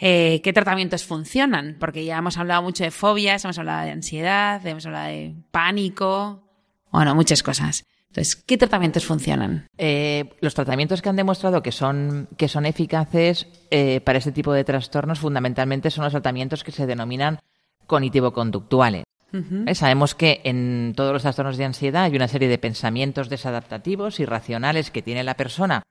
Eh, 0.00 0.40
¿Qué 0.42 0.52
tratamientos 0.52 1.04
funcionan? 1.04 1.76
Porque 1.78 2.04
ya 2.04 2.18
hemos 2.18 2.36
hablado 2.36 2.62
mucho 2.62 2.82
de 2.82 2.90
fobias, 2.90 3.44
hemos 3.44 3.60
hablado 3.60 3.84
de 3.84 3.92
ansiedad, 3.92 4.66
hemos 4.66 4.84
hablado 4.86 5.06
de 5.06 5.36
pánico, 5.52 6.42
bueno, 6.90 7.14
muchas 7.14 7.44
cosas. 7.44 7.84
Entonces, 8.10 8.34
¿qué 8.34 8.58
tratamientos 8.58 9.04
funcionan? 9.04 9.68
Eh, 9.78 10.30
los 10.40 10.54
tratamientos 10.54 11.00
que 11.00 11.08
han 11.08 11.16
demostrado 11.16 11.62
que 11.62 11.70
son, 11.70 12.28
que 12.36 12.48
son 12.48 12.66
eficaces 12.66 13.46
eh, 13.70 14.00
para 14.00 14.18
este 14.18 14.32
tipo 14.32 14.52
de 14.52 14.64
trastornos 14.64 15.20
fundamentalmente 15.20 15.90
son 15.90 16.04
los 16.04 16.12
tratamientos 16.12 16.64
que 16.64 16.72
se 16.72 16.86
denominan 16.86 17.38
cognitivo-conductuales. 17.86 19.04
¿Eh? 19.32 19.74
Sabemos 19.76 20.16
que 20.16 20.40
en 20.42 20.92
todos 20.96 21.12
los 21.12 21.22
trastornos 21.22 21.56
de 21.56 21.64
ansiedad 21.64 22.02
hay 22.02 22.16
una 22.16 22.26
serie 22.26 22.48
de 22.48 22.58
pensamientos 22.58 23.28
desadaptativos, 23.28 24.18
irracionales 24.18 24.90
que 24.90 25.02
tiene 25.02 25.22
la 25.22 25.34
persona 25.34 25.84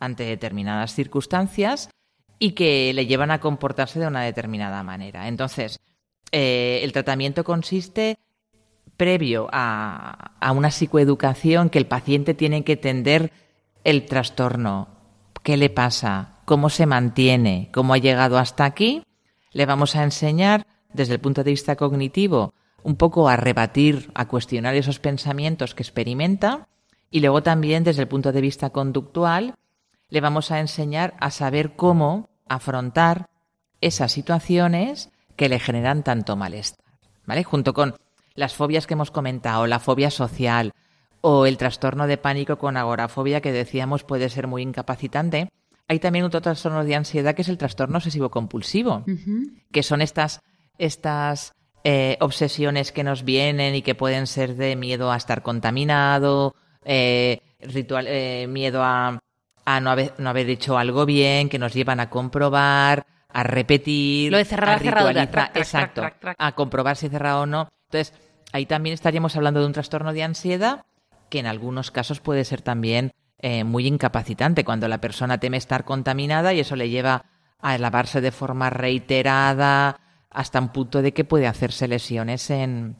ante 0.00 0.24
determinadas 0.24 0.92
circunstancias 0.92 1.88
y 2.40 2.52
que 2.52 2.92
le 2.94 3.06
llevan 3.06 3.30
a 3.30 3.38
comportarse 3.38 4.00
de 4.00 4.08
una 4.08 4.22
determinada 4.22 4.82
manera. 4.82 5.28
Entonces, 5.28 5.78
eh, 6.32 6.80
el 6.82 6.90
tratamiento 6.92 7.44
consiste 7.44 8.16
previo 9.00 9.48
a, 9.50 10.52
una 10.54 10.70
psicoeducación 10.70 11.70
que 11.70 11.78
el 11.78 11.86
paciente 11.86 12.34
tiene 12.34 12.64
que 12.64 12.74
entender 12.74 13.32
el 13.82 14.04
trastorno, 14.04 14.88
qué 15.42 15.56
le 15.56 15.70
pasa, 15.70 16.34
cómo 16.44 16.68
se 16.68 16.84
mantiene, 16.84 17.70
cómo 17.72 17.94
ha 17.94 17.96
llegado 17.96 18.36
hasta 18.36 18.66
aquí. 18.66 19.02
Le 19.52 19.64
vamos 19.64 19.96
a 19.96 20.04
enseñar 20.04 20.66
desde 20.92 21.14
el 21.14 21.20
punto 21.20 21.42
de 21.42 21.50
vista 21.50 21.76
cognitivo 21.76 22.52
un 22.82 22.96
poco 22.96 23.30
a 23.30 23.36
rebatir, 23.36 24.10
a 24.14 24.28
cuestionar 24.28 24.74
esos 24.74 24.98
pensamientos 24.98 25.74
que 25.74 25.82
experimenta 25.82 26.68
y 27.10 27.20
luego 27.20 27.42
también 27.42 27.84
desde 27.84 28.02
el 28.02 28.08
punto 28.08 28.32
de 28.32 28.42
vista 28.42 28.68
conductual 28.68 29.54
le 30.10 30.20
vamos 30.20 30.50
a 30.50 30.60
enseñar 30.60 31.14
a 31.20 31.30
saber 31.30 31.74
cómo 31.74 32.28
afrontar 32.50 33.30
esas 33.80 34.12
situaciones 34.12 35.08
que 35.36 35.48
le 35.48 35.58
generan 35.58 36.02
tanto 36.02 36.36
malestar, 36.36 36.84
¿vale? 37.24 37.44
Junto 37.44 37.72
con 37.72 37.94
las 38.34 38.54
fobias 38.54 38.86
que 38.86 38.94
hemos 38.94 39.10
comentado, 39.10 39.66
la 39.66 39.78
fobia 39.80 40.10
social 40.10 40.72
o 41.20 41.46
el 41.46 41.56
trastorno 41.58 42.06
de 42.06 42.16
pánico 42.16 42.56
con 42.58 42.76
agorafobia 42.76 43.40
que 43.40 43.52
decíamos 43.52 44.04
puede 44.04 44.28
ser 44.30 44.46
muy 44.46 44.62
incapacitante, 44.62 45.48
hay 45.88 45.98
también 45.98 46.24
otro 46.24 46.40
trastorno 46.40 46.84
de 46.84 46.94
ansiedad 46.94 47.34
que 47.34 47.42
es 47.42 47.48
el 47.48 47.58
trastorno 47.58 47.98
obsesivo 47.98 48.30
compulsivo, 48.30 49.04
que 49.72 49.82
son 49.82 50.00
estas 50.02 50.40
estas 50.78 51.52
eh, 51.84 52.16
obsesiones 52.20 52.92
que 52.92 53.04
nos 53.04 53.24
vienen 53.24 53.74
y 53.74 53.82
que 53.82 53.94
pueden 53.94 54.26
ser 54.26 54.54
de 54.56 54.76
miedo 54.76 55.10
a 55.12 55.16
estar 55.16 55.42
contaminado, 55.42 56.54
eh, 56.84 57.40
ritual, 57.60 58.06
eh, 58.08 58.46
miedo 58.48 58.82
a, 58.82 59.18
a 59.66 59.80
no, 59.80 59.90
haber, 59.90 60.14
no 60.18 60.30
haber 60.30 60.48
hecho 60.48 60.78
algo 60.78 61.04
bien, 61.06 61.48
que 61.50 61.58
nos 61.58 61.74
llevan 61.74 62.00
a 62.00 62.08
comprobar, 62.08 63.04
a 63.28 63.42
repetir, 63.42 64.32
Lo 64.32 64.38
de 64.38 64.44
cerrar 64.46 64.76
a 64.76 64.78
cerradura. 64.78 65.26
ritualizar- 65.26 65.50
exacto, 65.54 66.02
a 66.38 66.52
comprobar 66.52 66.96
si 66.96 67.06
he 67.06 67.10
cerrado 67.10 67.42
o 67.42 67.46
no. 67.46 67.68
Entonces, 67.90 68.14
ahí 68.52 68.66
también 68.66 68.94
estaríamos 68.94 69.34
hablando 69.36 69.60
de 69.60 69.66
un 69.66 69.72
trastorno 69.72 70.12
de 70.12 70.22
ansiedad 70.22 70.84
que 71.28 71.40
en 71.40 71.46
algunos 71.46 71.90
casos 71.90 72.20
puede 72.20 72.44
ser 72.44 72.62
también 72.62 73.12
eh, 73.38 73.64
muy 73.64 73.86
incapacitante 73.86 74.64
cuando 74.64 74.86
la 74.88 75.00
persona 75.00 75.38
teme 75.38 75.56
estar 75.56 75.84
contaminada 75.84 76.52
y 76.52 76.60
eso 76.60 76.76
le 76.76 76.88
lleva 76.88 77.24
a 77.58 77.78
lavarse 77.78 78.20
de 78.20 78.32
forma 78.32 78.70
reiterada 78.70 79.98
hasta 80.30 80.60
un 80.60 80.70
punto 80.70 81.02
de 81.02 81.12
que 81.12 81.24
puede 81.24 81.46
hacerse 81.46 81.88
lesiones 81.88 82.50
en, 82.50 82.96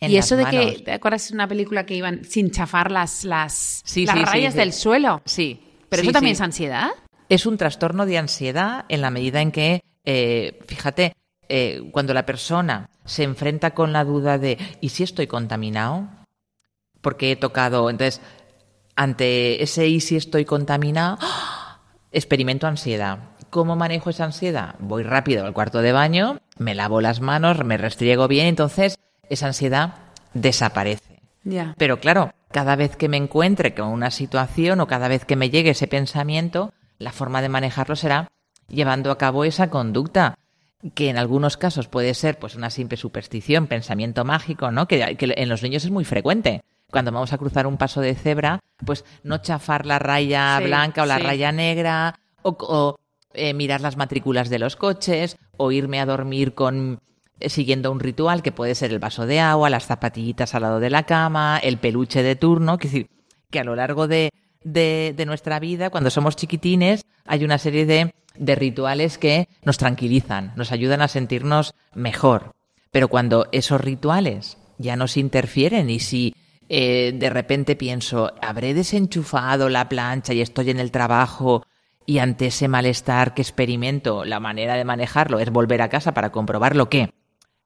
en 0.00 0.10
y 0.10 0.16
eso 0.16 0.36
de 0.36 0.44
que, 0.46 0.82
¿te 0.84 0.92
acuerdas 0.92 1.28
de 1.28 1.34
una 1.34 1.46
película 1.46 1.86
que 1.86 1.94
iban 1.94 2.24
sin 2.24 2.50
chafar 2.50 2.90
las, 2.90 3.24
las, 3.24 3.82
Sí, 3.84 4.06
las 4.06 4.16
sí, 4.16 4.24
rayas 4.24 4.54
sí. 4.54 4.58
del 4.58 4.72
suelo? 4.72 5.22
Sí. 5.24 5.62
Pero 5.88 6.02
eso 6.02 6.12
también 6.12 6.32
es 6.32 6.40
ansiedad. 6.40 6.90
es 7.28 7.46
un 7.46 7.56
trastorno 7.56 8.06
de 8.06 8.18
ansiedad 8.18 8.84
en 8.88 9.00
la 9.00 9.10
medida 9.10 9.40
en 9.40 9.52
que, 9.52 9.82
eh, 10.04 10.58
fíjate, 10.66 11.12
eh, 11.48 11.82
cuando 11.92 12.14
la 12.14 12.26
persona 12.26 12.90
se 13.04 13.22
enfrenta 13.22 13.72
con 13.72 13.92
la 13.92 14.04
duda 14.04 14.38
de 14.38 14.58
¿y 14.80 14.90
si 14.90 15.02
estoy 15.02 15.26
contaminado? 15.26 16.08
Porque 17.00 17.32
he 17.32 17.36
tocado. 17.36 17.88
Entonces, 17.90 18.20
ante 18.96 19.62
ese 19.62 19.86
¿y 19.86 20.00
si 20.00 20.16
estoy 20.16 20.44
contaminado? 20.44 21.18
¡ah! 21.20 21.80
experimento 22.12 22.66
ansiedad. 22.66 23.18
¿Cómo 23.50 23.76
manejo 23.76 24.10
esa 24.10 24.24
ansiedad? 24.24 24.74
Voy 24.78 25.02
rápido 25.02 25.44
al 25.44 25.52
cuarto 25.52 25.82
de 25.82 25.92
baño, 25.92 26.40
me 26.58 26.74
lavo 26.74 27.00
las 27.00 27.20
manos, 27.20 27.64
me 27.64 27.76
restriego 27.76 28.26
bien, 28.26 28.46
entonces 28.46 28.98
esa 29.28 29.46
ansiedad 29.46 29.94
desaparece. 30.34 31.20
Ya. 31.44 31.74
Pero 31.78 32.00
claro, 32.00 32.32
cada 32.50 32.74
vez 32.74 32.96
que 32.96 33.08
me 33.08 33.16
encuentre 33.16 33.74
con 33.74 33.88
una 33.88 34.10
situación 34.10 34.80
o 34.80 34.86
cada 34.86 35.08
vez 35.08 35.24
que 35.24 35.36
me 35.36 35.50
llegue 35.50 35.70
ese 35.70 35.86
pensamiento, 35.86 36.72
la 36.98 37.12
forma 37.12 37.42
de 37.42 37.48
manejarlo 37.48 37.96
será 37.96 38.28
llevando 38.68 39.10
a 39.10 39.18
cabo 39.18 39.44
esa 39.44 39.70
conducta 39.70 40.38
que 40.94 41.08
en 41.08 41.18
algunos 41.18 41.56
casos 41.56 41.88
puede 41.88 42.14
ser 42.14 42.38
pues 42.38 42.54
una 42.54 42.70
simple 42.70 42.96
superstición, 42.96 43.66
pensamiento 43.66 44.24
mágico, 44.24 44.70
¿no? 44.70 44.86
Que, 44.86 45.16
que 45.16 45.34
en 45.36 45.48
los 45.48 45.62
niños 45.62 45.84
es 45.84 45.90
muy 45.90 46.04
frecuente. 46.04 46.62
Cuando 46.90 47.10
vamos 47.10 47.32
a 47.32 47.38
cruzar 47.38 47.66
un 47.66 47.76
paso 47.78 48.00
de 48.00 48.14
cebra, 48.14 48.60
pues 48.84 49.04
no 49.24 49.38
chafar 49.38 49.86
la 49.86 49.98
raya 49.98 50.58
Sí, 50.58 50.64
blanca 50.64 51.02
o 51.02 51.06
la 51.06 51.16
sí. 51.16 51.22
raya 51.22 51.50
negra 51.50 52.18
o, 52.42 52.56
o, 52.60 52.96
eh, 53.34 53.54
mirar 53.54 53.80
las 53.80 53.96
matrículas 53.96 54.48
de 54.50 54.58
los 54.58 54.76
coches 54.76 55.36
o 55.56 55.72
irme 55.72 56.00
a 56.00 56.06
dormir 56.06 56.54
con 56.54 57.00
eh, 57.40 57.50
siguiendo 57.50 57.90
un 57.90 58.00
ritual 58.00 58.42
que 58.42 58.52
puede 58.52 58.74
ser 58.74 58.92
el 58.92 58.98
vaso 58.98 59.26
de 59.26 59.40
agua, 59.40 59.68
las 59.68 59.86
zapatillitas 59.86 60.54
al 60.54 60.62
lado 60.62 60.80
de 60.80 60.90
la 60.90 61.02
cama, 61.04 61.58
el 61.58 61.78
peluche 61.78 62.22
de 62.22 62.36
turno, 62.36 62.78
que 62.78 63.08
que 63.50 63.60
a 63.60 63.64
lo 63.64 63.76
largo 63.76 64.08
de, 64.08 64.30
de, 64.66 65.24
nuestra 65.26 65.60
vida, 65.60 65.90
cuando 65.90 66.10
somos 66.10 66.36
chiquitines, 66.36 67.04
hay 67.24 67.44
una 67.44 67.58
serie 67.58 67.86
de, 67.86 68.12
rituales 68.54 69.16
que 69.16 69.48
nos 69.62 69.78
tranquilizan, 69.78 70.52
nos 70.56 70.72
ayudan 70.72 71.00
a 71.02 71.08
sentirnos 71.08 71.74
mejor. 71.94 72.54
Pero 72.90 73.08
cuando 73.08 73.46
esos 73.52 73.80
rituales 73.80 74.58
ya 74.78 74.96
nos 74.96 75.16
interfieren 75.16 75.88
y 75.88 76.00
si 76.00 76.34
eh, 76.68 77.12
de 77.14 77.30
repente 77.30 77.76
pienso, 77.76 78.32
habré 78.42 78.74
desenchufado 78.74 79.68
la 79.68 79.88
plancha 79.88 80.34
y 80.34 80.40
estoy 80.40 80.70
en 80.70 80.80
el 80.80 80.90
trabajo 80.90 81.64
y 82.04 82.18
ante 82.18 82.46
ese 82.46 82.68
malestar 82.68 83.34
que 83.34 83.42
experimento, 83.42 84.24
la 84.24 84.40
manera 84.40 84.74
de 84.74 84.84
manejarlo 84.84 85.38
es 85.38 85.50
volver 85.50 85.80
a 85.80 85.88
casa 85.88 86.12
para 86.12 86.30
comprobar 86.30 86.76
lo 86.76 86.90
que 86.90 87.14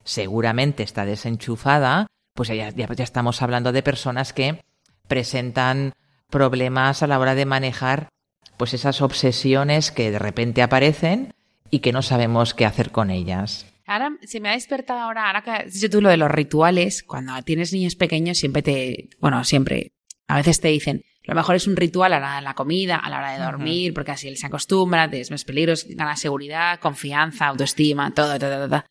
seguramente 0.05 0.83
está 0.83 1.05
desenchufada, 1.05 2.07
pues 2.35 2.49
ya, 2.51 2.71
ya 2.71 2.87
estamos 2.99 3.43
hablando 3.43 3.73
de 3.73 3.83
personas 3.83 4.33
que 4.33 4.63
presentan 5.09 5.95
problemas 6.31 7.03
a 7.03 7.07
la 7.07 7.19
hora 7.19 7.35
de 7.35 7.47
manejar 7.47 8.09
pues 8.57 8.75
esas 8.75 9.03
obsesiones 9.03 9.91
que 9.91 10.11
de 10.11 10.19
repente 10.19 10.63
aparecen 10.63 11.33
y 11.71 11.81
que 11.81 11.93
no 11.93 12.03
sabemos 12.03 12.55
qué 12.55 12.67
hacer 12.67 12.91
con 12.91 13.11
ellas. 13.11 13.67
Ahora 13.87 14.13
se 14.23 14.39
me 14.41 14.51
ha 14.51 14.53
despertado 14.53 15.01
ahora, 15.01 15.27
ahora 15.27 15.43
que 15.43 15.51
has 15.51 15.73
dicho 15.73 15.91
tú 15.91 16.01
lo 16.01 16.11
de 16.11 16.17
los 16.17 16.31
rituales, 16.31 17.03
cuando 17.03 17.41
tienes 17.43 17.73
niños 17.73 17.97
pequeños 17.97 18.39
siempre 18.39 18.63
te, 18.63 19.09
bueno, 19.19 19.43
siempre, 19.45 19.93
a 20.29 20.37
veces 20.37 20.61
te 20.61 20.69
dicen, 20.69 21.03
lo 21.25 21.35
mejor 21.35 21.57
es 21.57 21.67
un 21.67 21.77
ritual 21.77 22.13
a 22.13 22.21
la 22.21 22.27
hora 22.27 22.37
de 22.37 22.43
la 22.43 22.55
comida, 22.55 22.97
a 22.97 23.11
la 23.11 23.19
hora 23.19 23.33
de 23.33 23.45
dormir, 23.45 23.95
porque 23.95 24.13
así 24.13 24.29
él 24.29 24.37
se 24.37 24.47
acostumbra, 24.47 25.11
tienes 25.11 25.31
más 25.31 25.45
peligros, 25.45 25.87
gana 25.89 26.17
seguridad, 26.17 26.79
confianza, 26.81 27.49
autoestima, 27.49 28.13
todo, 28.13 28.39
todo, 28.39 28.51
todo, 28.51 28.69
todo. 28.69 28.85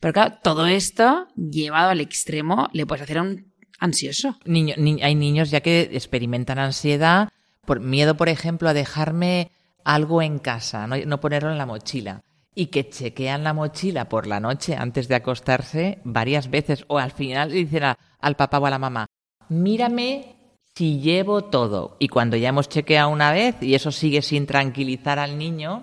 Pero 0.00 0.12
claro, 0.12 0.38
todo 0.42 0.66
esto 0.66 1.28
llevado 1.36 1.90
al 1.90 2.00
extremo 2.00 2.68
le 2.72 2.86
puedes 2.86 3.02
hacer 3.02 3.18
a 3.18 3.22
un 3.22 3.49
ansioso. 3.80 4.36
Hay 4.44 5.14
niños 5.14 5.50
ya 5.50 5.60
que 5.60 5.90
experimentan 5.92 6.58
ansiedad 6.58 7.30
por 7.64 7.80
miedo, 7.80 8.16
por 8.16 8.28
ejemplo, 8.28 8.68
a 8.68 8.74
dejarme 8.74 9.50
algo 9.84 10.22
en 10.22 10.38
casa, 10.38 10.86
no, 10.86 11.20
ponerlo 11.20 11.50
en 11.50 11.58
la 11.58 11.66
mochila. 11.66 12.22
Y 12.54 12.66
que 12.66 12.88
chequean 12.88 13.44
la 13.44 13.54
mochila 13.54 14.08
por 14.08 14.26
la 14.26 14.40
noche 14.40 14.76
antes 14.76 15.08
de 15.08 15.14
acostarse 15.14 15.98
varias 16.04 16.50
veces. 16.50 16.84
O 16.88 16.98
al 16.98 17.12
final 17.12 17.50
le 17.50 17.56
dicen 17.56 17.84
al 17.84 18.36
papá 18.36 18.58
o 18.58 18.66
a 18.66 18.70
la 18.70 18.78
mamá, 18.78 19.06
mírame 19.48 20.36
si 20.74 21.00
llevo 21.00 21.44
todo. 21.44 21.96
Y 21.98 22.08
cuando 22.08 22.36
ya 22.36 22.48
hemos 22.48 22.68
chequeado 22.68 23.08
una 23.08 23.32
vez 23.32 23.56
y 23.62 23.74
eso 23.74 23.92
sigue 23.92 24.20
sin 24.20 24.46
tranquilizar 24.46 25.18
al 25.18 25.38
niño, 25.38 25.82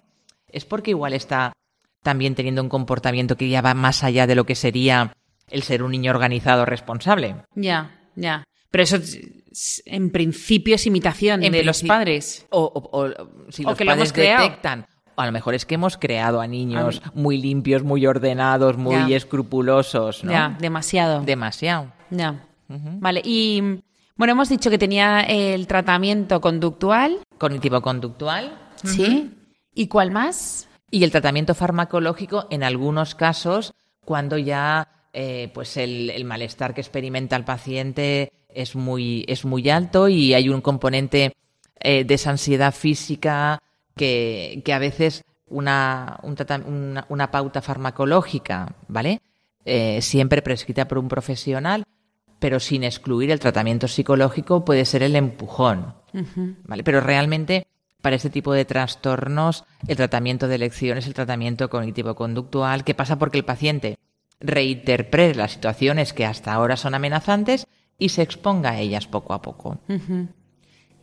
es 0.49 0.65
porque 0.65 0.91
igual 0.91 1.13
está 1.13 1.53
también 2.03 2.35
teniendo 2.35 2.61
un 2.61 2.69
comportamiento 2.69 3.37
que 3.37 3.49
ya 3.49 3.61
va 3.61 3.73
más 3.73 4.03
allá 4.03 4.27
de 4.27 4.35
lo 4.35 4.45
que 4.45 4.55
sería 4.55 5.13
el 5.49 5.63
ser 5.63 5.83
un 5.83 5.91
niño 5.91 6.11
organizado 6.11 6.65
responsable. 6.65 7.35
Ya, 7.55 7.91
ya. 8.15 8.43
Pero 8.69 8.83
eso 8.83 8.97
es- 8.97 9.19
es- 9.51 9.83
en 9.85 10.11
principio 10.11 10.75
es 10.75 10.85
imitación 10.85 11.43
En 11.43 11.51
de 11.53 11.63
los 11.63 11.81
padres. 11.83 12.45
O, 12.49 12.61
o- 12.63 12.99
o 13.05 13.51
si 13.51 13.63
O 13.65 13.69
los 13.69 13.77
que 13.77 13.85
lo 13.85 13.91
padres 13.91 14.11
hemos 14.15 14.41
detectan. 14.43 14.85
A 15.15 15.25
lo 15.25 15.31
mejor 15.31 15.55
es 15.55 15.65
que 15.65 15.75
hemos 15.75 15.97
creado 15.97 16.41
a 16.41 16.47
niños 16.47 17.01
muy 17.15 17.37
limpios, 17.41 17.81
muy 17.83 18.05
ordenados, 18.05 18.77
muy 18.77 19.09
Ya. 19.09 19.15
escrupulosos, 19.17 20.23
¿no? 20.23 20.31
Ya, 20.31 20.55
demasiado. 20.59 21.21
Demasiado. 21.23 21.91
Ya. 22.11 22.43
Vale, 22.69 23.21
y 23.25 23.81
bueno, 24.15 24.33
hemos 24.33 24.49
dicho 24.49 24.69
que 24.69 24.77
tenía 24.77 25.21
el 25.21 25.65
tratamiento 25.65 26.39
conductual, 26.41 27.17
Cognitivo-conductual. 27.39 28.57
¿sí? 28.83 29.31
¿Y 29.73 29.87
cuál 29.87 30.11
más? 30.11 30.67
Y 30.91 31.03
el 31.03 31.11
tratamiento 31.11 31.55
farmacológico, 31.55 32.45
en 32.49 32.63
algunos 32.63 33.15
casos, 33.15 33.73
cuando 34.05 34.37
ya 34.37 34.87
eh, 35.19 35.49
pues 35.51 35.77
el, 35.77 36.11
el 36.11 36.25
malestar 36.25 36.75
que 36.75 36.81
experimenta 36.81 37.35
el 37.35 37.43
paciente 37.43 38.31
es 38.53 38.75
muy, 38.75 39.25
es 39.27 39.45
muy 39.45 39.67
alto 39.67 40.07
y 40.09 40.35
hay 40.35 40.47
un 40.49 40.61
componente 40.61 41.33
eh, 41.79 42.03
de 42.03 42.13
esa 42.13 42.29
ansiedad 42.29 42.71
física 42.71 43.57
que, 43.95 44.61
que 44.63 44.73
a 44.73 44.79
veces 44.79 45.23
una, 45.47 46.19
un 46.21 46.35
trata- 46.35 46.61
una, 46.63 47.05
una 47.09 47.31
pauta 47.31 47.63
farmacológica, 47.63 48.75
¿vale? 48.87 49.21
Eh, 49.65 50.03
siempre 50.03 50.43
prescrita 50.43 50.87
por 50.87 50.99
un 50.99 51.07
profesional, 51.07 51.83
pero 52.39 52.59
sin 52.59 52.83
excluir 52.83 53.31
el 53.31 53.39
tratamiento 53.39 53.87
psicológico, 53.87 54.63
puede 54.63 54.85
ser 54.85 55.01
el 55.01 55.15
empujón. 55.15 55.95
¿vale? 56.65 56.83
Pero 56.83 57.01
realmente 57.01 57.65
para 58.03 58.15
este 58.17 58.29
tipo 58.29 58.53
de 58.53 58.65
trastornos 58.65 59.65
el 59.87 59.97
tratamiento 59.97 60.47
de 60.47 60.55
elección 60.55 60.99
es 60.99 61.07
el 61.07 61.13
tratamiento 61.15 61.69
cognitivo-conductual 61.69 62.83
que 62.83 62.93
pasa 62.93 63.17
porque 63.17 63.39
el 63.39 63.45
paciente 63.45 63.97
reinterprete 64.39 65.35
las 65.35 65.53
situaciones 65.53 66.13
que 66.13 66.25
hasta 66.25 66.53
ahora 66.53 66.77
son 66.77 66.95
amenazantes 66.95 67.67
y 67.97 68.09
se 68.09 68.21
exponga 68.21 68.71
a 68.71 68.79
ellas 68.79 69.07
poco 69.07 69.33
a 69.33 69.41
poco. 69.41 69.79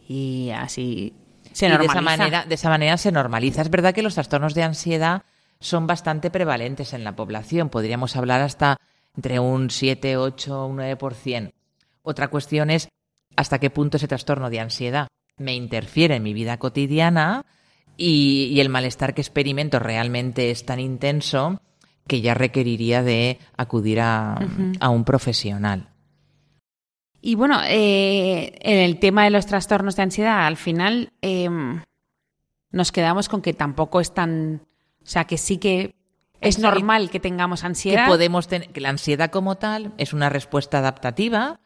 Y 0.09 0.51
así 0.51 1.15
se 1.53 1.67
Y 1.67 1.71
de 1.71 1.85
esa, 1.85 2.01
manera, 2.01 2.45
de 2.45 2.55
esa 2.55 2.69
manera 2.69 2.97
se 2.97 3.13
normaliza. 3.13 3.63
Es 3.63 3.71
verdad 3.71 3.95
que 3.95 4.03
los 4.03 4.15
trastornos 4.15 4.55
de 4.55 4.63
ansiedad 4.63 5.23
son 5.61 5.87
bastante 5.87 6.31
prevalentes 6.31 6.93
en 6.93 7.05
la 7.05 7.17
población. 7.17 7.71
Podríamos 7.71 8.17
hablar 8.17 8.41
hasta 8.41 8.79
entre 9.17 9.39
un 9.39 9.71
7, 9.71 10.17
8, 10.17 10.67
un 10.67 10.79
9%. 10.79 11.53
Otra 12.03 12.29
cuestión 12.29 12.71
es 12.71 12.89
hasta 13.37 13.59
qué 13.59 13.71
punto 13.71 13.97
ese 13.97 14.09
trastorno 14.09 14.51
de 14.51 14.61
ansiedad 14.61 15.09
me 15.37 15.55
interfiere 15.55 16.17
en 16.17 16.23
mi 16.23 16.33
vida 16.33 16.59
cotidiana 16.59 17.45
y, 17.97 18.51
y 18.53 18.61
el 18.61 18.69
malestar 18.69 19.15
que 19.15 19.21
experimento 19.21 19.79
realmente 19.79 20.51
es 20.51 20.65
tan 20.65 20.81
intenso 20.81 21.61
que 22.07 22.21
ya 22.21 22.35
requeriría 22.35 23.03
de 23.03 23.39
acudir 23.57 24.01
a, 24.01 24.35
a 24.81 24.89
un 24.91 25.05
profesional. 25.05 25.89
Y 27.21 27.35
bueno, 27.37 27.61
eh, 27.67 28.53
en 28.61 28.79
el 28.79 28.99
tema 28.99 29.25
de 29.25 29.31
los 29.31 29.47
trastornos 29.47 29.97
de 29.97 30.03
ansiedad, 30.03 30.47
al 30.47 30.57
final 30.59 31.13
eh, 31.23 31.49
nos 32.71 32.93
quedamos 32.93 33.29
con 33.29 33.41
que 33.41 33.55
tampoco 33.55 34.01
es 34.01 34.13
tan. 34.13 34.63
O 35.03 35.07
sea, 35.07 35.25
que 35.25 35.39
sí 35.39 35.59
que 35.59 35.95
es 36.41 36.59
normal 36.59 37.09
que 37.11 37.21
tengamos 37.21 37.61
que 37.63 37.67
ansiedad. 37.67 38.07
podemos 38.07 38.49
tener 38.49 38.69
que 38.71 38.81
la 38.81 38.91
ansiedad 38.91 39.31
como 39.31 39.55
tal 39.57 39.93
es 39.97 40.13
una 40.13 40.29
respuesta 40.29 40.79
adaptativa 40.79 41.61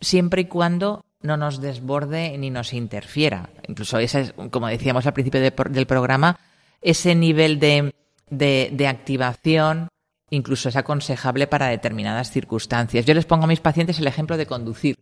siempre 0.00 0.42
y 0.42 0.44
cuando 0.46 1.04
no 1.22 1.36
nos 1.36 1.60
desborde 1.60 2.36
ni 2.38 2.50
nos 2.50 2.72
interfiera. 2.74 3.48
Incluso 3.66 3.98
ese 3.98 4.20
es, 4.20 4.34
como 4.50 4.68
decíamos 4.68 5.06
al 5.06 5.14
principio 5.14 5.40
de- 5.40 5.54
del 5.70 5.86
programa, 5.86 6.38
ese 6.82 7.14
nivel 7.14 7.58
de, 7.58 7.94
de- 8.30 8.70
de 8.72 8.86
activación 8.86 9.88
incluso 10.30 10.68
es 10.68 10.76
aconsejable 10.76 11.46
para 11.46 11.68
determinadas 11.68 12.30
circunstancias. 12.30 13.06
Yo 13.06 13.14
les 13.14 13.24
pongo 13.24 13.44
a 13.44 13.48
mis 13.48 13.60
pacientes 13.60 13.98
el 13.98 14.06
ejemplo 14.06 14.36
de 14.36 14.46
conducir. 14.46 14.96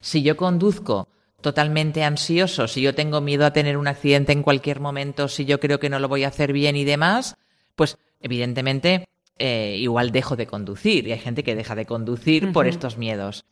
Si 0.00 0.22
yo 0.22 0.36
conduzco 0.36 1.08
totalmente 1.40 2.04
ansioso, 2.04 2.68
si 2.68 2.80
yo 2.80 2.94
tengo 2.94 3.20
miedo 3.20 3.44
a 3.46 3.52
tener 3.52 3.76
un 3.76 3.88
accidente 3.88 4.32
en 4.32 4.42
cualquier 4.42 4.78
momento, 4.78 5.26
si 5.26 5.44
yo 5.44 5.58
creo 5.58 5.80
que 5.80 5.88
no 5.90 5.98
lo 5.98 6.06
voy 6.08 6.22
a 6.24 6.28
hacer 6.28 6.52
bien 6.52 6.76
y 6.76 6.84
demás, 6.84 7.36
pues 7.74 7.98
evidentemente 8.20 9.06
eh, 9.38 9.76
igual 9.78 10.12
dejo 10.12 10.36
de 10.36 10.46
conducir. 10.46 11.08
Y 11.08 11.12
hay 11.12 11.18
gente 11.18 11.42
que 11.42 11.54
deja 11.56 11.74
de 11.74 11.86
conducir 11.86 12.52
por 12.52 12.66
estos 12.66 12.96
miedos. 12.98 13.44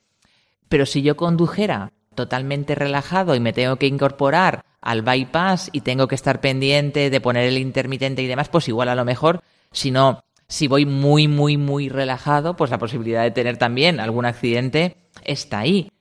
Pero 0.69 0.85
si 0.87 1.03
yo 1.03 1.17
condujera 1.17 1.93
totalmente 2.19 2.75
relajado 2.75 3.37
y 3.37 3.41
me 3.41 3.53
tengo 3.53 3.77
que 3.77 3.87
incorporar 3.87 4.65
al 4.81 5.03
bypass 5.03 5.71
y 5.73 5.83
tengo 5.83 6.09
que 6.09 6.17
estar 6.17 6.41
pendiente 6.41 7.11
de 7.11 7.21
poner 7.21 7.45
el 7.45 7.59
intermitente 7.59 8.23
y 8.23 8.27
demás, 8.27 8.49
pues 8.49 8.67
igual 8.67 8.89
a 8.89 8.97
lo 8.97 9.05
mejor, 9.05 9.45
si 9.71 9.93
no, 9.93 10.25
si 10.49 10.67
voy 10.67 10.85
muy, 10.85 11.29
muy, 11.29 11.57
muy 11.57 11.89
relajado, 11.89 12.57
pues 12.57 12.73
la 12.73 12.79
posibilidad 12.79 13.23
de 13.23 13.31
tener 13.31 13.57
también 13.57 14.01
algún 14.01 14.27
accidente 14.27 14.97
está 15.25 15.61
ahí. 15.61 15.93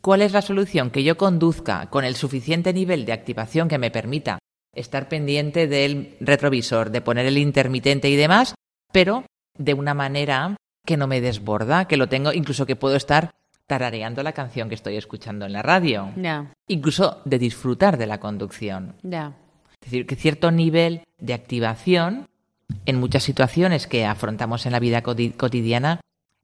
¿Cuál 0.00 0.22
es 0.22 0.30
la 0.30 0.42
solución? 0.42 0.90
Que 0.90 1.02
yo 1.02 1.16
conduzca 1.16 1.90
con 1.90 2.04
el 2.04 2.14
suficiente 2.14 2.72
nivel 2.72 3.04
de 3.04 3.14
activación 3.14 3.66
que 3.66 3.78
me 3.78 3.90
permita 3.90 4.38
estar 4.74 5.08
pendiente 5.08 5.66
del 5.66 6.16
retrovisor, 6.20 6.90
de 6.90 7.00
poner 7.00 7.26
el 7.26 7.38
intermitente 7.38 8.08
y 8.08 8.14
demás, 8.14 8.54
pero 8.92 9.24
de 9.58 9.74
una 9.74 9.94
manera 9.94 10.54
que 10.86 10.96
no 10.96 11.08
me 11.08 11.20
desborda, 11.20 11.88
que 11.88 11.96
lo 11.96 12.08
tengo, 12.08 12.32
incluso 12.32 12.64
que 12.64 12.76
puedo 12.76 12.94
estar 12.94 13.32
tarareando 13.66 14.22
la 14.22 14.32
canción 14.32 14.68
que 14.68 14.74
estoy 14.74 14.96
escuchando 14.96 15.46
en 15.46 15.52
la 15.52 15.62
radio, 15.62 16.12
incluso 16.68 17.20
de 17.24 17.38
disfrutar 17.38 17.96
de 17.96 18.06
la 18.06 18.20
conducción. 18.20 18.96
ya. 19.02 19.32
Es 19.80 19.90
decir, 19.90 20.06
que 20.06 20.16
cierto 20.16 20.50
nivel 20.50 21.02
de 21.18 21.34
activación 21.34 22.26
en 22.86 22.98
muchas 22.98 23.22
situaciones 23.22 23.86
que 23.86 24.06
afrontamos 24.06 24.64
en 24.64 24.72
la 24.72 24.80
vida 24.80 25.02
coti- 25.02 25.32
cotidiana 25.32 26.00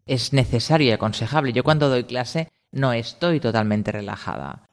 es 0.07 0.33
necesario 0.35 0.89
y 0.89 0.93
aconsejable. 0.93 1.53
Yo 1.55 1.65
cuando 1.65 1.89
doy 1.89 2.05
clase 2.05 2.49
no 2.73 2.93
estoy 2.93 3.41
totalmente 3.41 3.93
relajada. 3.93 4.67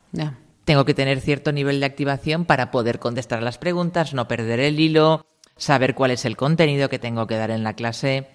Tengo 0.65 0.83
que 0.83 0.93
tener 0.93 1.21
cierto 1.21 1.53
nivel 1.53 1.79
de 1.79 1.85
activación 1.85 2.43
para 2.43 2.71
poder 2.71 2.99
contestar 2.99 3.41
las 3.41 3.57
preguntas, 3.57 4.13
no 4.13 4.27
perder 4.27 4.59
el 4.59 4.79
hilo, 4.81 5.25
saber 5.55 5.95
cuál 5.95 6.11
es 6.11 6.25
el 6.25 6.35
contenido 6.35 6.89
que 6.89 6.99
tengo 6.99 7.25
que 7.25 7.37
dar 7.37 7.51
en 7.51 7.63
la 7.63 7.73
clase 7.73 8.27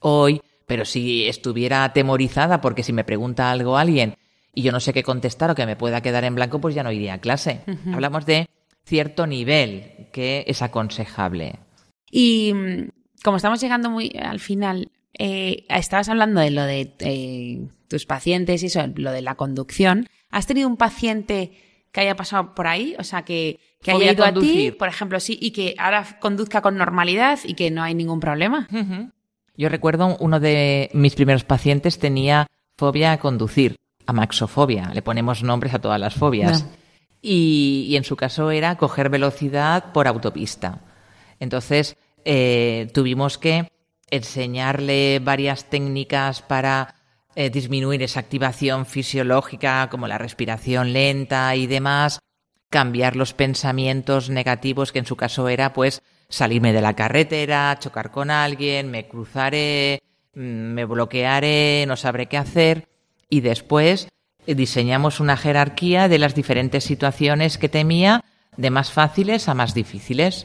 hoy. 0.00 0.42
Pero 0.66 0.84
si 0.84 1.26
estuviera 1.26 1.84
atemorizada 1.84 2.60
porque 2.60 2.82
si 2.82 2.92
me 2.92 3.04
pregunta 3.04 3.50
algo 3.50 3.76
alguien 3.76 4.16
y 4.54 4.62
yo 4.62 4.72
no 4.72 4.80
sé 4.80 4.92
qué 4.92 5.02
contestar 5.02 5.50
o 5.50 5.54
que 5.54 5.66
me 5.66 5.76
pueda 5.76 6.00
quedar 6.00 6.24
en 6.24 6.34
blanco, 6.34 6.60
pues 6.60 6.74
ya 6.74 6.82
no 6.82 6.92
iría 6.92 7.14
a 7.14 7.20
clase. 7.20 7.60
Hablamos 7.92 8.26
de 8.26 8.48
cierto 8.84 9.26
nivel 9.26 10.08
que 10.12 10.44
es 10.46 10.62
aconsejable. 10.62 11.58
Y 12.10 12.52
mm, 12.54 12.88
como 13.24 13.36
estamos 13.36 13.60
llegando 13.60 13.90
muy 13.90 14.12
al 14.20 14.40
final, 14.40 14.90
eh, 15.18 15.64
estabas 15.68 16.08
hablando 16.08 16.40
de 16.40 16.50
lo 16.50 16.64
de 16.64 16.94
eh, 17.00 17.68
tus 17.88 18.06
pacientes 18.06 18.62
y 18.62 18.66
eso, 18.66 18.82
lo 18.94 19.12
de 19.12 19.22
la 19.22 19.34
conducción. 19.34 20.08
¿Has 20.30 20.46
tenido 20.46 20.68
un 20.68 20.76
paciente 20.76 21.52
que 21.92 22.00
haya 22.00 22.16
pasado 22.16 22.54
por 22.54 22.66
ahí? 22.66 22.94
O 22.98 23.04
sea, 23.04 23.22
que, 23.22 23.60
que 23.82 23.92
haya 23.92 24.12
ido 24.12 24.24
a 24.24 24.32
ti, 24.32 24.70
por 24.70 24.88
ejemplo, 24.88 25.20
sí, 25.20 25.38
y 25.40 25.50
que 25.50 25.74
ahora 25.78 26.18
conduzca 26.20 26.62
con 26.62 26.76
normalidad 26.76 27.38
y 27.44 27.54
que 27.54 27.70
no 27.70 27.82
hay 27.82 27.94
ningún 27.94 28.20
problema. 28.20 28.68
Yo 29.56 29.68
recuerdo 29.68 30.16
uno 30.20 30.40
de 30.40 30.90
mis 30.92 31.14
primeros 31.14 31.44
pacientes 31.44 31.98
tenía 31.98 32.46
fobia 32.76 33.12
a 33.12 33.18
conducir, 33.18 33.76
amaxofobia. 34.06 34.90
Le 34.94 35.02
ponemos 35.02 35.42
nombres 35.42 35.74
a 35.74 35.80
todas 35.80 36.00
las 36.00 36.14
fobias. 36.14 36.66
Y, 37.20 37.86
y 37.88 37.96
en 37.96 38.04
su 38.04 38.16
caso 38.16 38.50
era 38.50 38.76
coger 38.76 39.08
velocidad 39.08 39.92
por 39.92 40.08
autopista. 40.08 40.80
Entonces 41.38 41.96
eh, 42.24 42.88
tuvimos 42.94 43.38
que 43.38 43.68
enseñarle 44.10 45.20
varias 45.20 45.64
técnicas 45.64 46.42
para 46.42 46.94
eh, 47.34 47.50
disminuir 47.50 48.02
esa 48.02 48.20
activación 48.20 48.84
fisiológica, 48.84 49.88
como 49.90 50.06
la 50.06 50.18
respiración 50.18 50.92
lenta 50.92 51.56
y 51.56 51.66
demás, 51.66 52.20
cambiar 52.68 53.16
los 53.16 53.32
pensamientos 53.32 54.28
negativos, 54.28 54.92
que 54.92 54.98
en 54.98 55.06
su 55.06 55.16
caso 55.16 55.48
era 55.48 55.72
pues 55.72 56.02
salirme 56.32 56.72
de 56.72 56.80
la 56.80 56.96
carretera, 56.96 57.76
chocar 57.78 58.10
con 58.10 58.30
alguien, 58.30 58.90
me 58.90 59.06
cruzaré, 59.06 60.02
mm, 60.34 60.40
me 60.40 60.84
bloquearé, 60.86 61.84
no 61.86 61.96
sabré 61.96 62.26
qué 62.26 62.38
hacer 62.38 62.88
y 63.28 63.42
después 63.42 64.08
eh, 64.46 64.54
diseñamos 64.54 65.20
una 65.20 65.36
jerarquía 65.36 66.08
de 66.08 66.18
las 66.18 66.34
diferentes 66.34 66.84
situaciones 66.84 67.58
que 67.58 67.68
temía 67.68 68.24
de 68.56 68.70
más 68.70 68.90
fáciles 68.90 69.48
a 69.48 69.54
más 69.54 69.74
difíciles. 69.74 70.44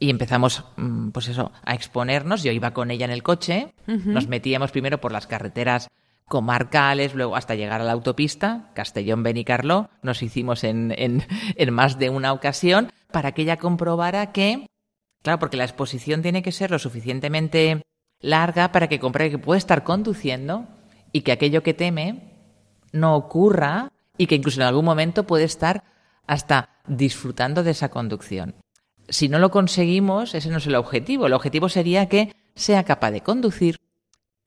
Y 0.00 0.10
empezamos, 0.10 0.64
mm, 0.76 1.10
pues 1.10 1.28
eso, 1.28 1.52
a 1.64 1.74
exponernos. 1.74 2.42
Yo 2.42 2.52
iba 2.52 2.72
con 2.72 2.90
ella 2.90 3.04
en 3.04 3.10
el 3.12 3.22
coche, 3.22 3.74
nos 3.86 4.28
metíamos 4.28 4.72
primero 4.72 5.00
por 5.00 5.12
las 5.12 5.26
carreteras 5.26 5.88
comarcales, 6.26 7.14
luego 7.14 7.36
hasta 7.36 7.54
llegar 7.54 7.80
a 7.80 7.84
la 7.84 7.92
autopista, 7.92 8.70
Castellón 8.74 9.22
Benicarló, 9.22 9.90
nos 10.02 10.22
hicimos 10.22 10.64
en, 10.64 10.94
en, 10.96 11.26
en 11.56 11.74
más 11.74 11.98
de 11.98 12.08
una 12.08 12.32
ocasión 12.32 12.90
para 13.12 13.32
que 13.32 13.42
ella 13.42 13.58
comprobara 13.58 14.32
que, 14.32 14.66
claro, 15.22 15.38
porque 15.38 15.56
la 15.56 15.64
exposición 15.64 16.22
tiene 16.22 16.42
que 16.42 16.52
ser 16.52 16.70
lo 16.70 16.78
suficientemente 16.78 17.82
larga 18.20 18.72
para 18.72 18.88
que 18.88 19.00
compruebe 19.00 19.30
que 19.30 19.38
puede 19.38 19.58
estar 19.58 19.84
conduciendo 19.84 20.66
y 21.12 21.22
que 21.22 21.32
aquello 21.32 21.62
que 21.62 21.74
teme 21.74 22.34
no 22.92 23.16
ocurra 23.16 23.92
y 24.18 24.26
que 24.26 24.34
incluso 24.34 24.60
en 24.60 24.66
algún 24.66 24.84
momento 24.84 25.26
puede 25.26 25.44
estar 25.44 25.84
hasta 26.26 26.68
disfrutando 26.86 27.62
de 27.62 27.70
esa 27.72 27.88
conducción. 27.88 28.54
Si 29.08 29.28
no 29.28 29.38
lo 29.38 29.50
conseguimos, 29.50 30.34
ese 30.34 30.50
no 30.50 30.58
es 30.58 30.66
el 30.66 30.76
objetivo. 30.76 31.26
El 31.26 31.32
objetivo 31.32 31.68
sería 31.68 32.08
que 32.08 32.34
sea 32.54 32.84
capaz 32.84 33.10
de 33.10 33.22
conducir, 33.22 33.78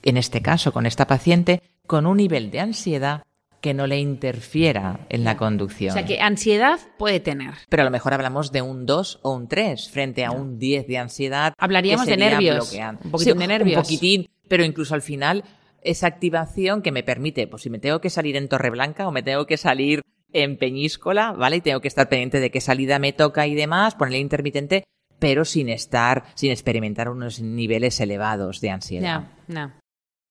en 0.04 0.18
este 0.18 0.42
caso 0.42 0.72
con 0.72 0.86
esta 0.86 1.08
paciente, 1.08 1.62
con 1.88 2.06
un 2.06 2.18
nivel 2.18 2.52
de 2.52 2.60
ansiedad 2.62 3.24
que 3.64 3.74
no 3.74 3.88
le 3.88 3.98
interfiera 3.98 5.08
en 5.08 5.24
la 5.24 5.38
conducción. 5.38 5.92
O 5.92 5.94
sea, 5.94 6.06
que 6.06 6.20
ansiedad 6.20 6.82
puede 6.98 7.22
tener. 7.22 7.54
Pero 7.70 7.84
a 7.84 7.86
lo 7.86 7.92
mejor 7.92 8.14
hablamos 8.14 8.52
de 8.52 8.62
un 8.62 8.86
2 8.86 9.22
o 9.24 9.32
un 9.32 9.48
3 9.48 9.90
frente 9.90 10.26
a 10.26 10.32
un 10.32 10.60
10 10.60 10.86
de 10.86 10.98
ansiedad. 10.98 11.54
Hablaríamos 11.58 12.06
de 12.06 12.18
nervios, 12.18 12.70
bloqueante. 12.70 13.06
un 13.06 13.12
poquitín 13.12 13.38
de 13.38 13.48
nervios. 13.48 13.78
Un 13.78 13.84
poquitín, 13.84 14.30
pero 14.50 14.66
incluso 14.66 14.96
al 14.96 15.02
final 15.02 15.46
esa 15.82 16.08
activación 16.08 16.82
que 16.82 16.92
me 16.92 17.04
permite, 17.04 17.48
pues 17.48 17.62
si 17.62 17.70
me 17.70 17.80
tengo 17.80 18.02
que 18.02 18.10
salir 18.10 18.36
en 18.36 18.50
Torreblanca 18.50 19.08
o 19.08 19.14
me 19.14 19.24
tengo 19.24 19.46
que 19.46 19.56
salir 19.56 20.02
en 20.34 20.58
Peñíscola, 20.58 21.32
¿vale? 21.32 21.56
Y 21.56 21.62
tengo 21.62 21.80
que 21.80 21.88
estar 21.88 22.10
pendiente 22.10 22.42
de 22.42 22.52
qué 22.52 22.60
salida 22.60 23.00
me 23.00 23.14
toca 23.14 23.48
y 23.48 23.56
demás, 23.56 23.96
ponerle 23.96 24.20
intermitente, 24.20 24.84
pero 25.20 25.46
sin 25.46 25.70
estar, 25.70 26.26
sin 26.36 26.52
experimentar 26.52 27.08
unos 27.08 27.40
niveles 27.42 27.98
elevados 28.02 28.60
de 28.60 28.72
ansiedad. 28.72 29.30
Ya, 29.48 29.54
ya. 29.56 29.80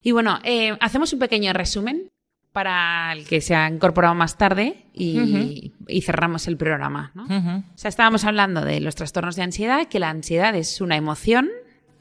Y 0.03 0.13
bueno, 0.13 0.39
eh, 0.45 0.77
hacemos 0.81 1.15
un 1.15 1.19
pequeño 1.19 1.55
resumen 1.55 2.11
para 2.53 3.13
el 3.13 3.27
que 3.27 3.41
se 3.41 3.55
ha 3.55 3.69
incorporado 3.69 4.15
más 4.15 4.37
tarde 4.37 4.87
y, 4.93 5.73
y 5.89 6.03
cerramos 6.03 6.47
el 6.49 6.57
programa. 6.57 7.11
¿no? 7.15 7.25
O 7.25 7.79
sea, 7.79 7.89
estábamos 7.89 8.25
hablando 8.25 8.63
de 8.63 8.81
los 8.81 8.95
trastornos 8.95 9.37
de 9.37 9.43
ansiedad, 9.43 9.89
que 9.89 9.99
la 9.99 10.11
ansiedad 10.11 10.55
es 10.55 10.81
una 10.81 10.97
emoción. 10.97 11.49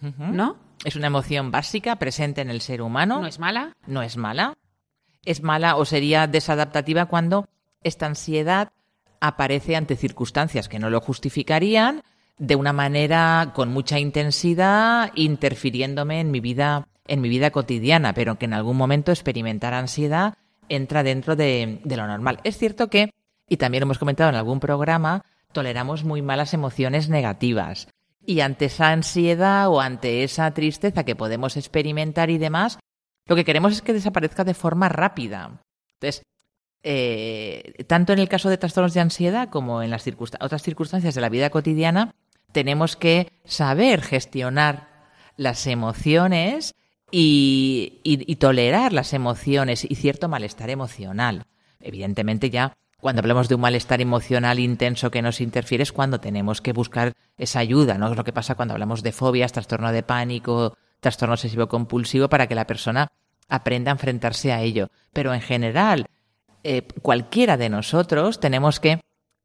¿no? 0.02 0.58
Es 0.84 0.96
una 0.96 1.08
emoción 1.08 1.52
básica 1.52 1.96
presente 1.98 2.42
en 2.42 2.50
el 2.50 2.62
ser 2.62 2.82
humano. 2.82 3.22
No 3.22 3.28
es 3.28 3.40
mala. 3.40 3.76
no 3.88 4.02
es 4.02 4.18
mala. 4.18 4.56
Es 5.24 5.42
mala 5.44 5.76
o 5.76 5.86
sería 5.86 6.28
desadaptativa 6.28 7.06
cuando 7.06 7.48
esta 7.84 8.08
ansiedad 8.08 8.72
aparece 9.20 9.76
ante 9.76 9.96
circunstancias 9.96 10.68
que 10.68 10.80
no 10.80 10.90
lo 10.90 11.00
justificarían 11.00 12.02
de 12.40 12.56
una 12.56 12.74
manera 12.74 13.52
con 13.54 13.70
mucha 13.70 14.00
intensidad, 14.00 15.12
interfiriéndome 15.14 16.20
en 16.20 16.32
mi 16.32 16.40
vida, 16.40 16.88
en 17.08 17.22
mi 17.22 17.30
vida 17.30 17.52
cotidiana, 17.52 18.14
pero 18.14 18.40
que 18.40 18.46
en 18.46 18.54
algún 18.54 18.78
momento 18.78 19.12
experimentar 19.12 19.76
ansiedad 19.76 20.34
entra 20.72 21.04
dentro 21.04 21.36
de, 21.36 21.82
lo 21.84 22.08
normal. 22.08 22.40
Es 22.44 22.58
cierto 22.58 22.90
que, 22.90 23.12
y 23.48 23.58
también 23.58 23.84
hemos 23.84 24.00
comentado 24.00 24.30
en 24.30 24.36
algún 24.36 24.60
programa, 24.60 25.24
toleramos 25.52 26.04
muy 26.04 26.22
malas 26.22 26.54
emociones 26.54 27.10
negativas. 27.10 27.88
Y 28.26 28.40
ante 28.40 28.66
esa 28.66 28.92
ansiedad 28.92 29.68
o 29.70 29.82
ante 29.82 30.24
esa 30.24 30.52
tristeza 30.54 31.04
que 31.04 31.16
podemos 31.16 31.58
experimentar 31.58 32.30
y 32.30 32.38
demás, 32.38 32.80
lo 33.28 33.36
que 33.36 33.46
queremos 33.46 33.74
es 33.74 33.82
que 33.82 33.94
desaparezca 33.94 34.44
de 34.44 34.54
forma 34.54 34.90
rápida. 34.90 35.60
Entonces, 35.94 36.24
eh, 36.84 37.84
tanto 37.88 38.14
en 38.14 38.20
el 38.20 38.30
caso 38.30 38.50
de 38.50 38.58
trastornos 38.58 38.94
de 38.94 39.02
ansiedad 39.02 39.50
como 39.50 39.84
en 39.84 39.92
las 39.92 40.08
otras 40.40 40.64
circunstancias 40.64 41.16
de 41.16 41.22
la 41.22 41.30
vida 41.30 41.50
cotidiana, 41.50 42.16
tenemos 42.52 42.96
que 42.96 43.32
saber 43.44 44.02
gestionar 44.02 44.88
las 45.36 45.68
emociones 45.68 46.76
y, 47.12 48.36
tolerar 48.40 48.94
las 48.94 49.14
emociones 49.14 49.86
y 49.88 49.96
cierto 49.96 50.30
malestar 50.30 50.70
emocional. 50.70 51.46
Evidentemente 51.80 52.50
ya 52.50 52.76
cuando 52.98 53.22
hablamos 53.22 53.50
de 53.50 53.56
un 53.56 53.62
malestar 53.62 54.00
emocional 54.00 54.60
intenso 54.60 55.10
que 55.10 55.22
nos 55.22 55.42
interfiere 55.42 55.84
es 55.84 55.92
cuando 55.92 56.20
tenemos 56.20 56.62
que 56.62 56.72
buscar 56.72 57.14
esa 57.38 57.60
ayuda, 57.60 57.98
¿no? 57.98 58.12
Es 58.12 58.16
lo 58.16 58.24
que 58.24 58.34
pasa 58.34 58.56
cuando 58.56 58.74
hablamos 58.74 59.02
de 59.02 59.12
fobias, 59.12 59.52
trastorno 59.52 59.92
de 59.92 60.04
pánico, 60.04 60.78
trastorno 61.00 61.34
obsesivo 61.34 61.68
compulsivo, 61.68 62.30
para 62.30 62.48
que 62.48 62.56
la 62.56 62.68
persona 62.68 63.08
aprenda 63.50 63.92
a 63.92 63.94
enfrentarse 63.94 64.54
a 64.54 64.62
ello. 64.62 64.90
Pero 65.14 65.34
en 65.34 65.42
general, 65.42 66.06
eh, 66.64 66.84
cualquiera 67.02 67.58
de 67.58 67.70
nosotros 67.70 68.40
tenemos 68.40 68.80
que 68.80 69.02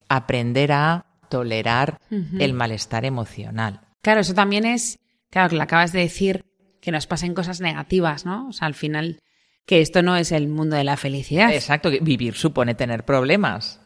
aprender 0.09 0.73
a 0.73 1.07
tolerar 1.29 1.99
el 2.11 2.53
malestar 2.53 3.05
emocional. 3.05 3.81
Claro, 4.03 4.21
eso 4.21 4.35
también 4.35 4.65
es, 4.65 4.99
claro, 5.31 5.49
que 5.49 5.57
le 5.57 5.63
acabas 5.63 5.93
de 5.93 6.01
decir 6.01 6.45
que 6.87 6.93
nos 6.93 7.09
pasen 7.09 7.35
cosas 7.35 7.61
negativas, 7.61 8.25
¿no? 8.25 8.47
O 8.47 8.53
sea, 8.53 8.69
al 8.69 8.75
final, 8.75 9.19
que 9.67 9.81
esto 9.81 10.03
no 10.03 10.17
es 10.17 10.31
el 10.31 10.47
mundo 10.47 10.77
de 10.77 10.85
la 10.85 10.97
felicidad. 10.97 11.53
Exacto, 11.53 11.91
que 11.91 11.99
vivir 11.99 12.35
supone 12.35 12.77
tener 12.77 13.05
problemas. 13.05 13.81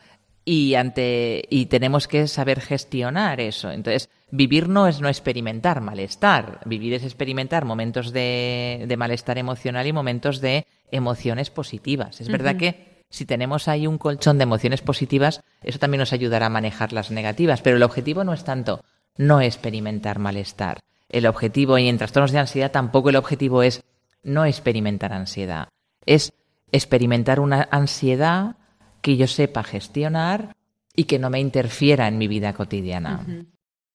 Y, 0.44 0.74
ante, 0.74 1.46
y 1.48 1.64
tenemos 1.66 2.06
que 2.06 2.28
saber 2.28 2.60
gestionar 2.60 3.40
eso. 3.40 3.70
Entonces, 3.70 4.10
vivir 4.30 4.68
no 4.68 4.86
es 4.86 5.00
no 5.00 5.08
experimentar 5.08 5.80
malestar. 5.80 6.60
Vivir 6.66 6.92
es 6.92 7.02
experimentar 7.02 7.64
momentos 7.64 8.12
de, 8.12 8.94
malestar 8.98 9.38
emocional 9.38 9.86
y 9.86 9.94
momentos 9.94 10.42
de 10.42 10.66
emociones 10.90 11.48
positivas. 11.48 12.20
Es 12.20 12.28
verdad 12.28 12.56
que 12.56 13.04
si 13.08 13.24
tenemos 13.24 13.66
ahí 13.66 13.86
un 13.86 13.96
colchón 13.96 14.36
de 14.36 14.42
emociones 14.42 14.82
positivas, 14.82 15.42
eso 15.62 15.78
también 15.78 16.00
nos 16.00 16.12
ayudará 16.12 16.46
a 16.46 16.50
manejar 16.50 16.92
las 16.92 17.10
negativas. 17.10 17.62
Pero 17.62 17.78
el 17.78 17.82
objetivo 17.82 18.24
no 18.24 18.34
es 18.34 18.44
tanto 18.44 18.84
no 19.16 19.40
experimentar 19.40 20.18
malestar. 20.18 20.80
El 21.10 21.26
objetivo, 21.26 21.76
y 21.76 21.88
en 21.88 21.98
trastornos 21.98 22.32
de 22.32 22.38
ansiedad 22.38 22.70
tampoco 22.70 23.10
el 23.10 23.16
objetivo 23.16 23.62
es 23.62 23.82
no 24.22 24.44
experimentar 24.44 25.12
ansiedad. 25.12 25.68
Es 26.06 26.32
experimentar 26.72 27.40
una 27.40 27.68
ansiedad 27.70 28.56
que 29.02 29.16
yo 29.16 29.26
sepa 29.26 29.62
gestionar 29.64 30.56
y 30.94 31.04
que 31.04 31.18
no 31.18 31.30
me 31.30 31.40
interfiera 31.40 32.08
en 32.08 32.16
mi 32.18 32.28
vida 32.28 32.52
cotidiana. 32.52 33.26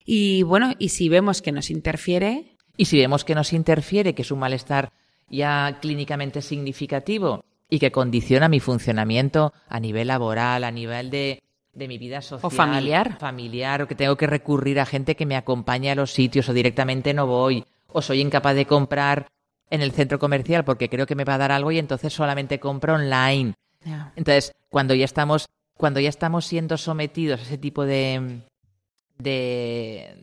Y 0.03 0.43
bueno, 0.43 0.73
y 0.77 0.89
si 0.89 1.09
vemos 1.09 1.41
que 1.41 1.51
nos 1.51 1.69
interfiere. 1.69 2.51
Y 2.77 2.85
si 2.85 2.99
vemos 2.99 3.23
que 3.23 3.35
nos 3.35 3.53
interfiere, 3.53 4.13
que 4.13 4.23
es 4.23 4.31
un 4.31 4.39
malestar 4.39 4.91
ya 5.29 5.77
clínicamente 5.81 6.41
significativo 6.41 7.45
y 7.69 7.79
que 7.79 7.91
condiciona 7.91 8.49
mi 8.49 8.59
funcionamiento 8.59 9.53
a 9.69 9.79
nivel 9.79 10.09
laboral, 10.09 10.65
a 10.65 10.71
nivel 10.71 11.09
de, 11.09 11.41
de 11.75 11.87
mi 11.87 11.97
vida 11.97 12.21
social. 12.21 12.47
O 12.47 12.49
familiar. 12.49 13.19
Familiar, 13.19 13.83
o 13.83 13.87
que 13.87 13.95
tengo 13.95 14.15
que 14.15 14.25
recurrir 14.25 14.79
a 14.79 14.85
gente 14.85 15.15
que 15.15 15.25
me 15.25 15.35
acompañe 15.35 15.91
a 15.91 15.95
los 15.95 16.11
sitios, 16.11 16.49
o 16.49 16.53
directamente 16.53 17.13
no 17.13 17.27
voy, 17.27 17.65
o 17.91 18.01
soy 18.01 18.21
incapaz 18.21 18.55
de 18.55 18.65
comprar 18.65 19.27
en 19.69 19.81
el 19.81 19.91
centro 19.91 20.17
comercial 20.17 20.63
porque 20.63 20.89
creo 20.89 21.05
que 21.05 21.15
me 21.15 21.25
va 21.25 21.35
a 21.35 21.37
dar 21.39 21.51
algo 21.51 21.71
y 21.71 21.79
entonces 21.79 22.13
solamente 22.13 22.59
compro 22.59 22.95
online. 22.95 23.53
Entonces, 24.15 24.53
cuando 24.69 24.95
ya 24.95 25.05
estamos, 25.05 25.47
cuando 25.77 25.99
ya 25.99 26.09
estamos 26.09 26.45
siendo 26.45 26.77
sometidos 26.77 27.39
a 27.39 27.43
ese 27.43 27.57
tipo 27.57 27.85
de, 27.85 28.41
de, 29.17 30.15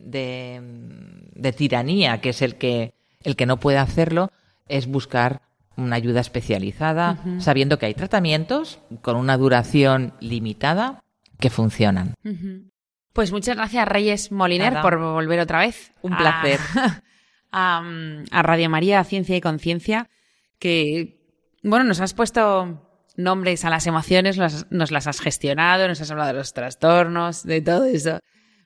de, 1.34 1.52
tiranía, 1.52 2.20
que 2.20 2.30
es 2.30 2.42
el 2.42 2.56
que, 2.56 2.94
el 3.22 3.36
que 3.36 3.46
no 3.46 3.58
puede 3.58 3.78
hacerlo, 3.78 4.30
es 4.68 4.86
buscar 4.86 5.42
una 5.76 5.96
ayuda 5.96 6.20
especializada, 6.20 7.18
sabiendo 7.38 7.78
que 7.78 7.86
hay 7.86 7.94
tratamientos 7.94 8.78
con 9.00 9.16
una 9.16 9.36
duración 9.36 10.12
limitada 10.20 11.01
que 11.42 11.50
funcionan. 11.50 12.14
Pues 13.12 13.32
muchas 13.32 13.56
gracias, 13.56 13.86
Reyes 13.86 14.32
Moliner, 14.32 14.80
por 14.80 14.98
volver 14.98 15.40
otra 15.40 15.60
vez. 15.60 15.92
Un 16.00 16.16
placer. 16.16 16.58
A, 17.54 17.82
a, 18.30 18.42
Radio 18.42 18.70
María, 18.70 19.04
Ciencia 19.04 19.36
y 19.36 19.42
Conciencia, 19.42 20.08
que, 20.58 21.20
bueno, 21.62 21.84
nos 21.84 22.00
has 22.00 22.14
puesto 22.14 22.80
nombres 23.16 23.64
a 23.64 23.70
las 23.70 23.86
emociones, 23.86 24.38
nos, 24.38 24.90
las 24.90 25.06
has 25.06 25.20
gestionado, 25.20 25.88
nos 25.88 26.00
has 26.00 26.10
hablado 26.10 26.28
de 26.28 26.38
los 26.38 26.52
trastornos, 26.52 27.44
de 27.44 27.60
todo 27.60 27.84
eso. 27.84 28.20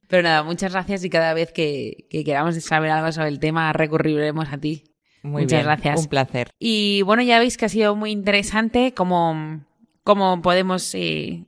Pero 0.09 0.22
nada, 0.22 0.43
muchas 0.45 0.72
gracias 0.72 1.05
y 1.05 1.11
cada 1.11 1.35
vez 1.35 1.53
que, 1.53 2.07
queramos 2.24 2.55
saber 2.62 2.91
algo 2.91 3.11
sobre 3.12 3.29
el 3.29 3.41
tema 3.41 3.72
recurriremos 3.72 4.49
a 4.53 4.59
ti. 4.59 4.85
Muy 5.22 5.43
muchas 5.43 5.59
bien, 5.59 5.64
gracias. 5.64 6.01
Un 6.01 6.07
placer. 6.07 6.51
Y 6.59 7.03
bueno, 7.03 7.22
ya 7.22 7.41
veis 7.41 7.57
que 7.57 7.64
ha 7.64 7.68
sido 7.68 7.97
muy 7.97 8.12
interesante 8.12 8.95
cómo, 8.95 9.64
cómo 10.05 10.41
podemos, 10.43 10.95
eh, 10.95 11.45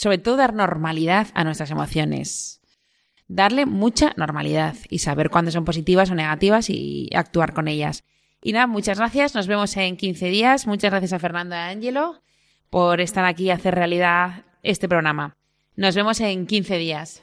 sobre 0.00 0.16
todo, 0.16 0.36
dar 0.36 0.54
normalidad 0.54 1.26
a 1.34 1.44
nuestras 1.44 1.70
emociones. 1.70 2.62
Darle 3.28 3.66
mucha 3.66 4.14
normalidad 4.16 4.74
y 4.88 5.00
saber 5.00 5.28
cuándo 5.28 5.50
son 5.50 5.66
positivas 5.66 6.10
o 6.10 6.14
negativas 6.14 6.70
y 6.70 7.10
actuar 7.14 7.52
con 7.52 7.68
ellas. 7.68 8.02
Y 8.42 8.54
nada, 8.54 8.66
muchas 8.66 8.96
gracias. 8.96 9.34
Nos 9.34 9.46
vemos 9.46 9.76
en 9.76 9.98
15 9.98 10.30
días. 10.30 10.66
Muchas 10.66 10.90
gracias 10.90 11.12
a 11.12 11.18
Fernando 11.18 11.54
y 11.54 11.58
a 11.58 11.68
Angelo 11.68 12.22
por 12.70 13.02
estar 13.02 13.26
aquí 13.26 13.44
y 13.44 13.50
hacer 13.50 13.74
realidad 13.74 14.46
este 14.62 14.88
programa. 14.88 15.36
Nos 15.76 15.94
vemos 15.94 16.18
en 16.20 16.46
15 16.46 16.78
días. 16.78 17.22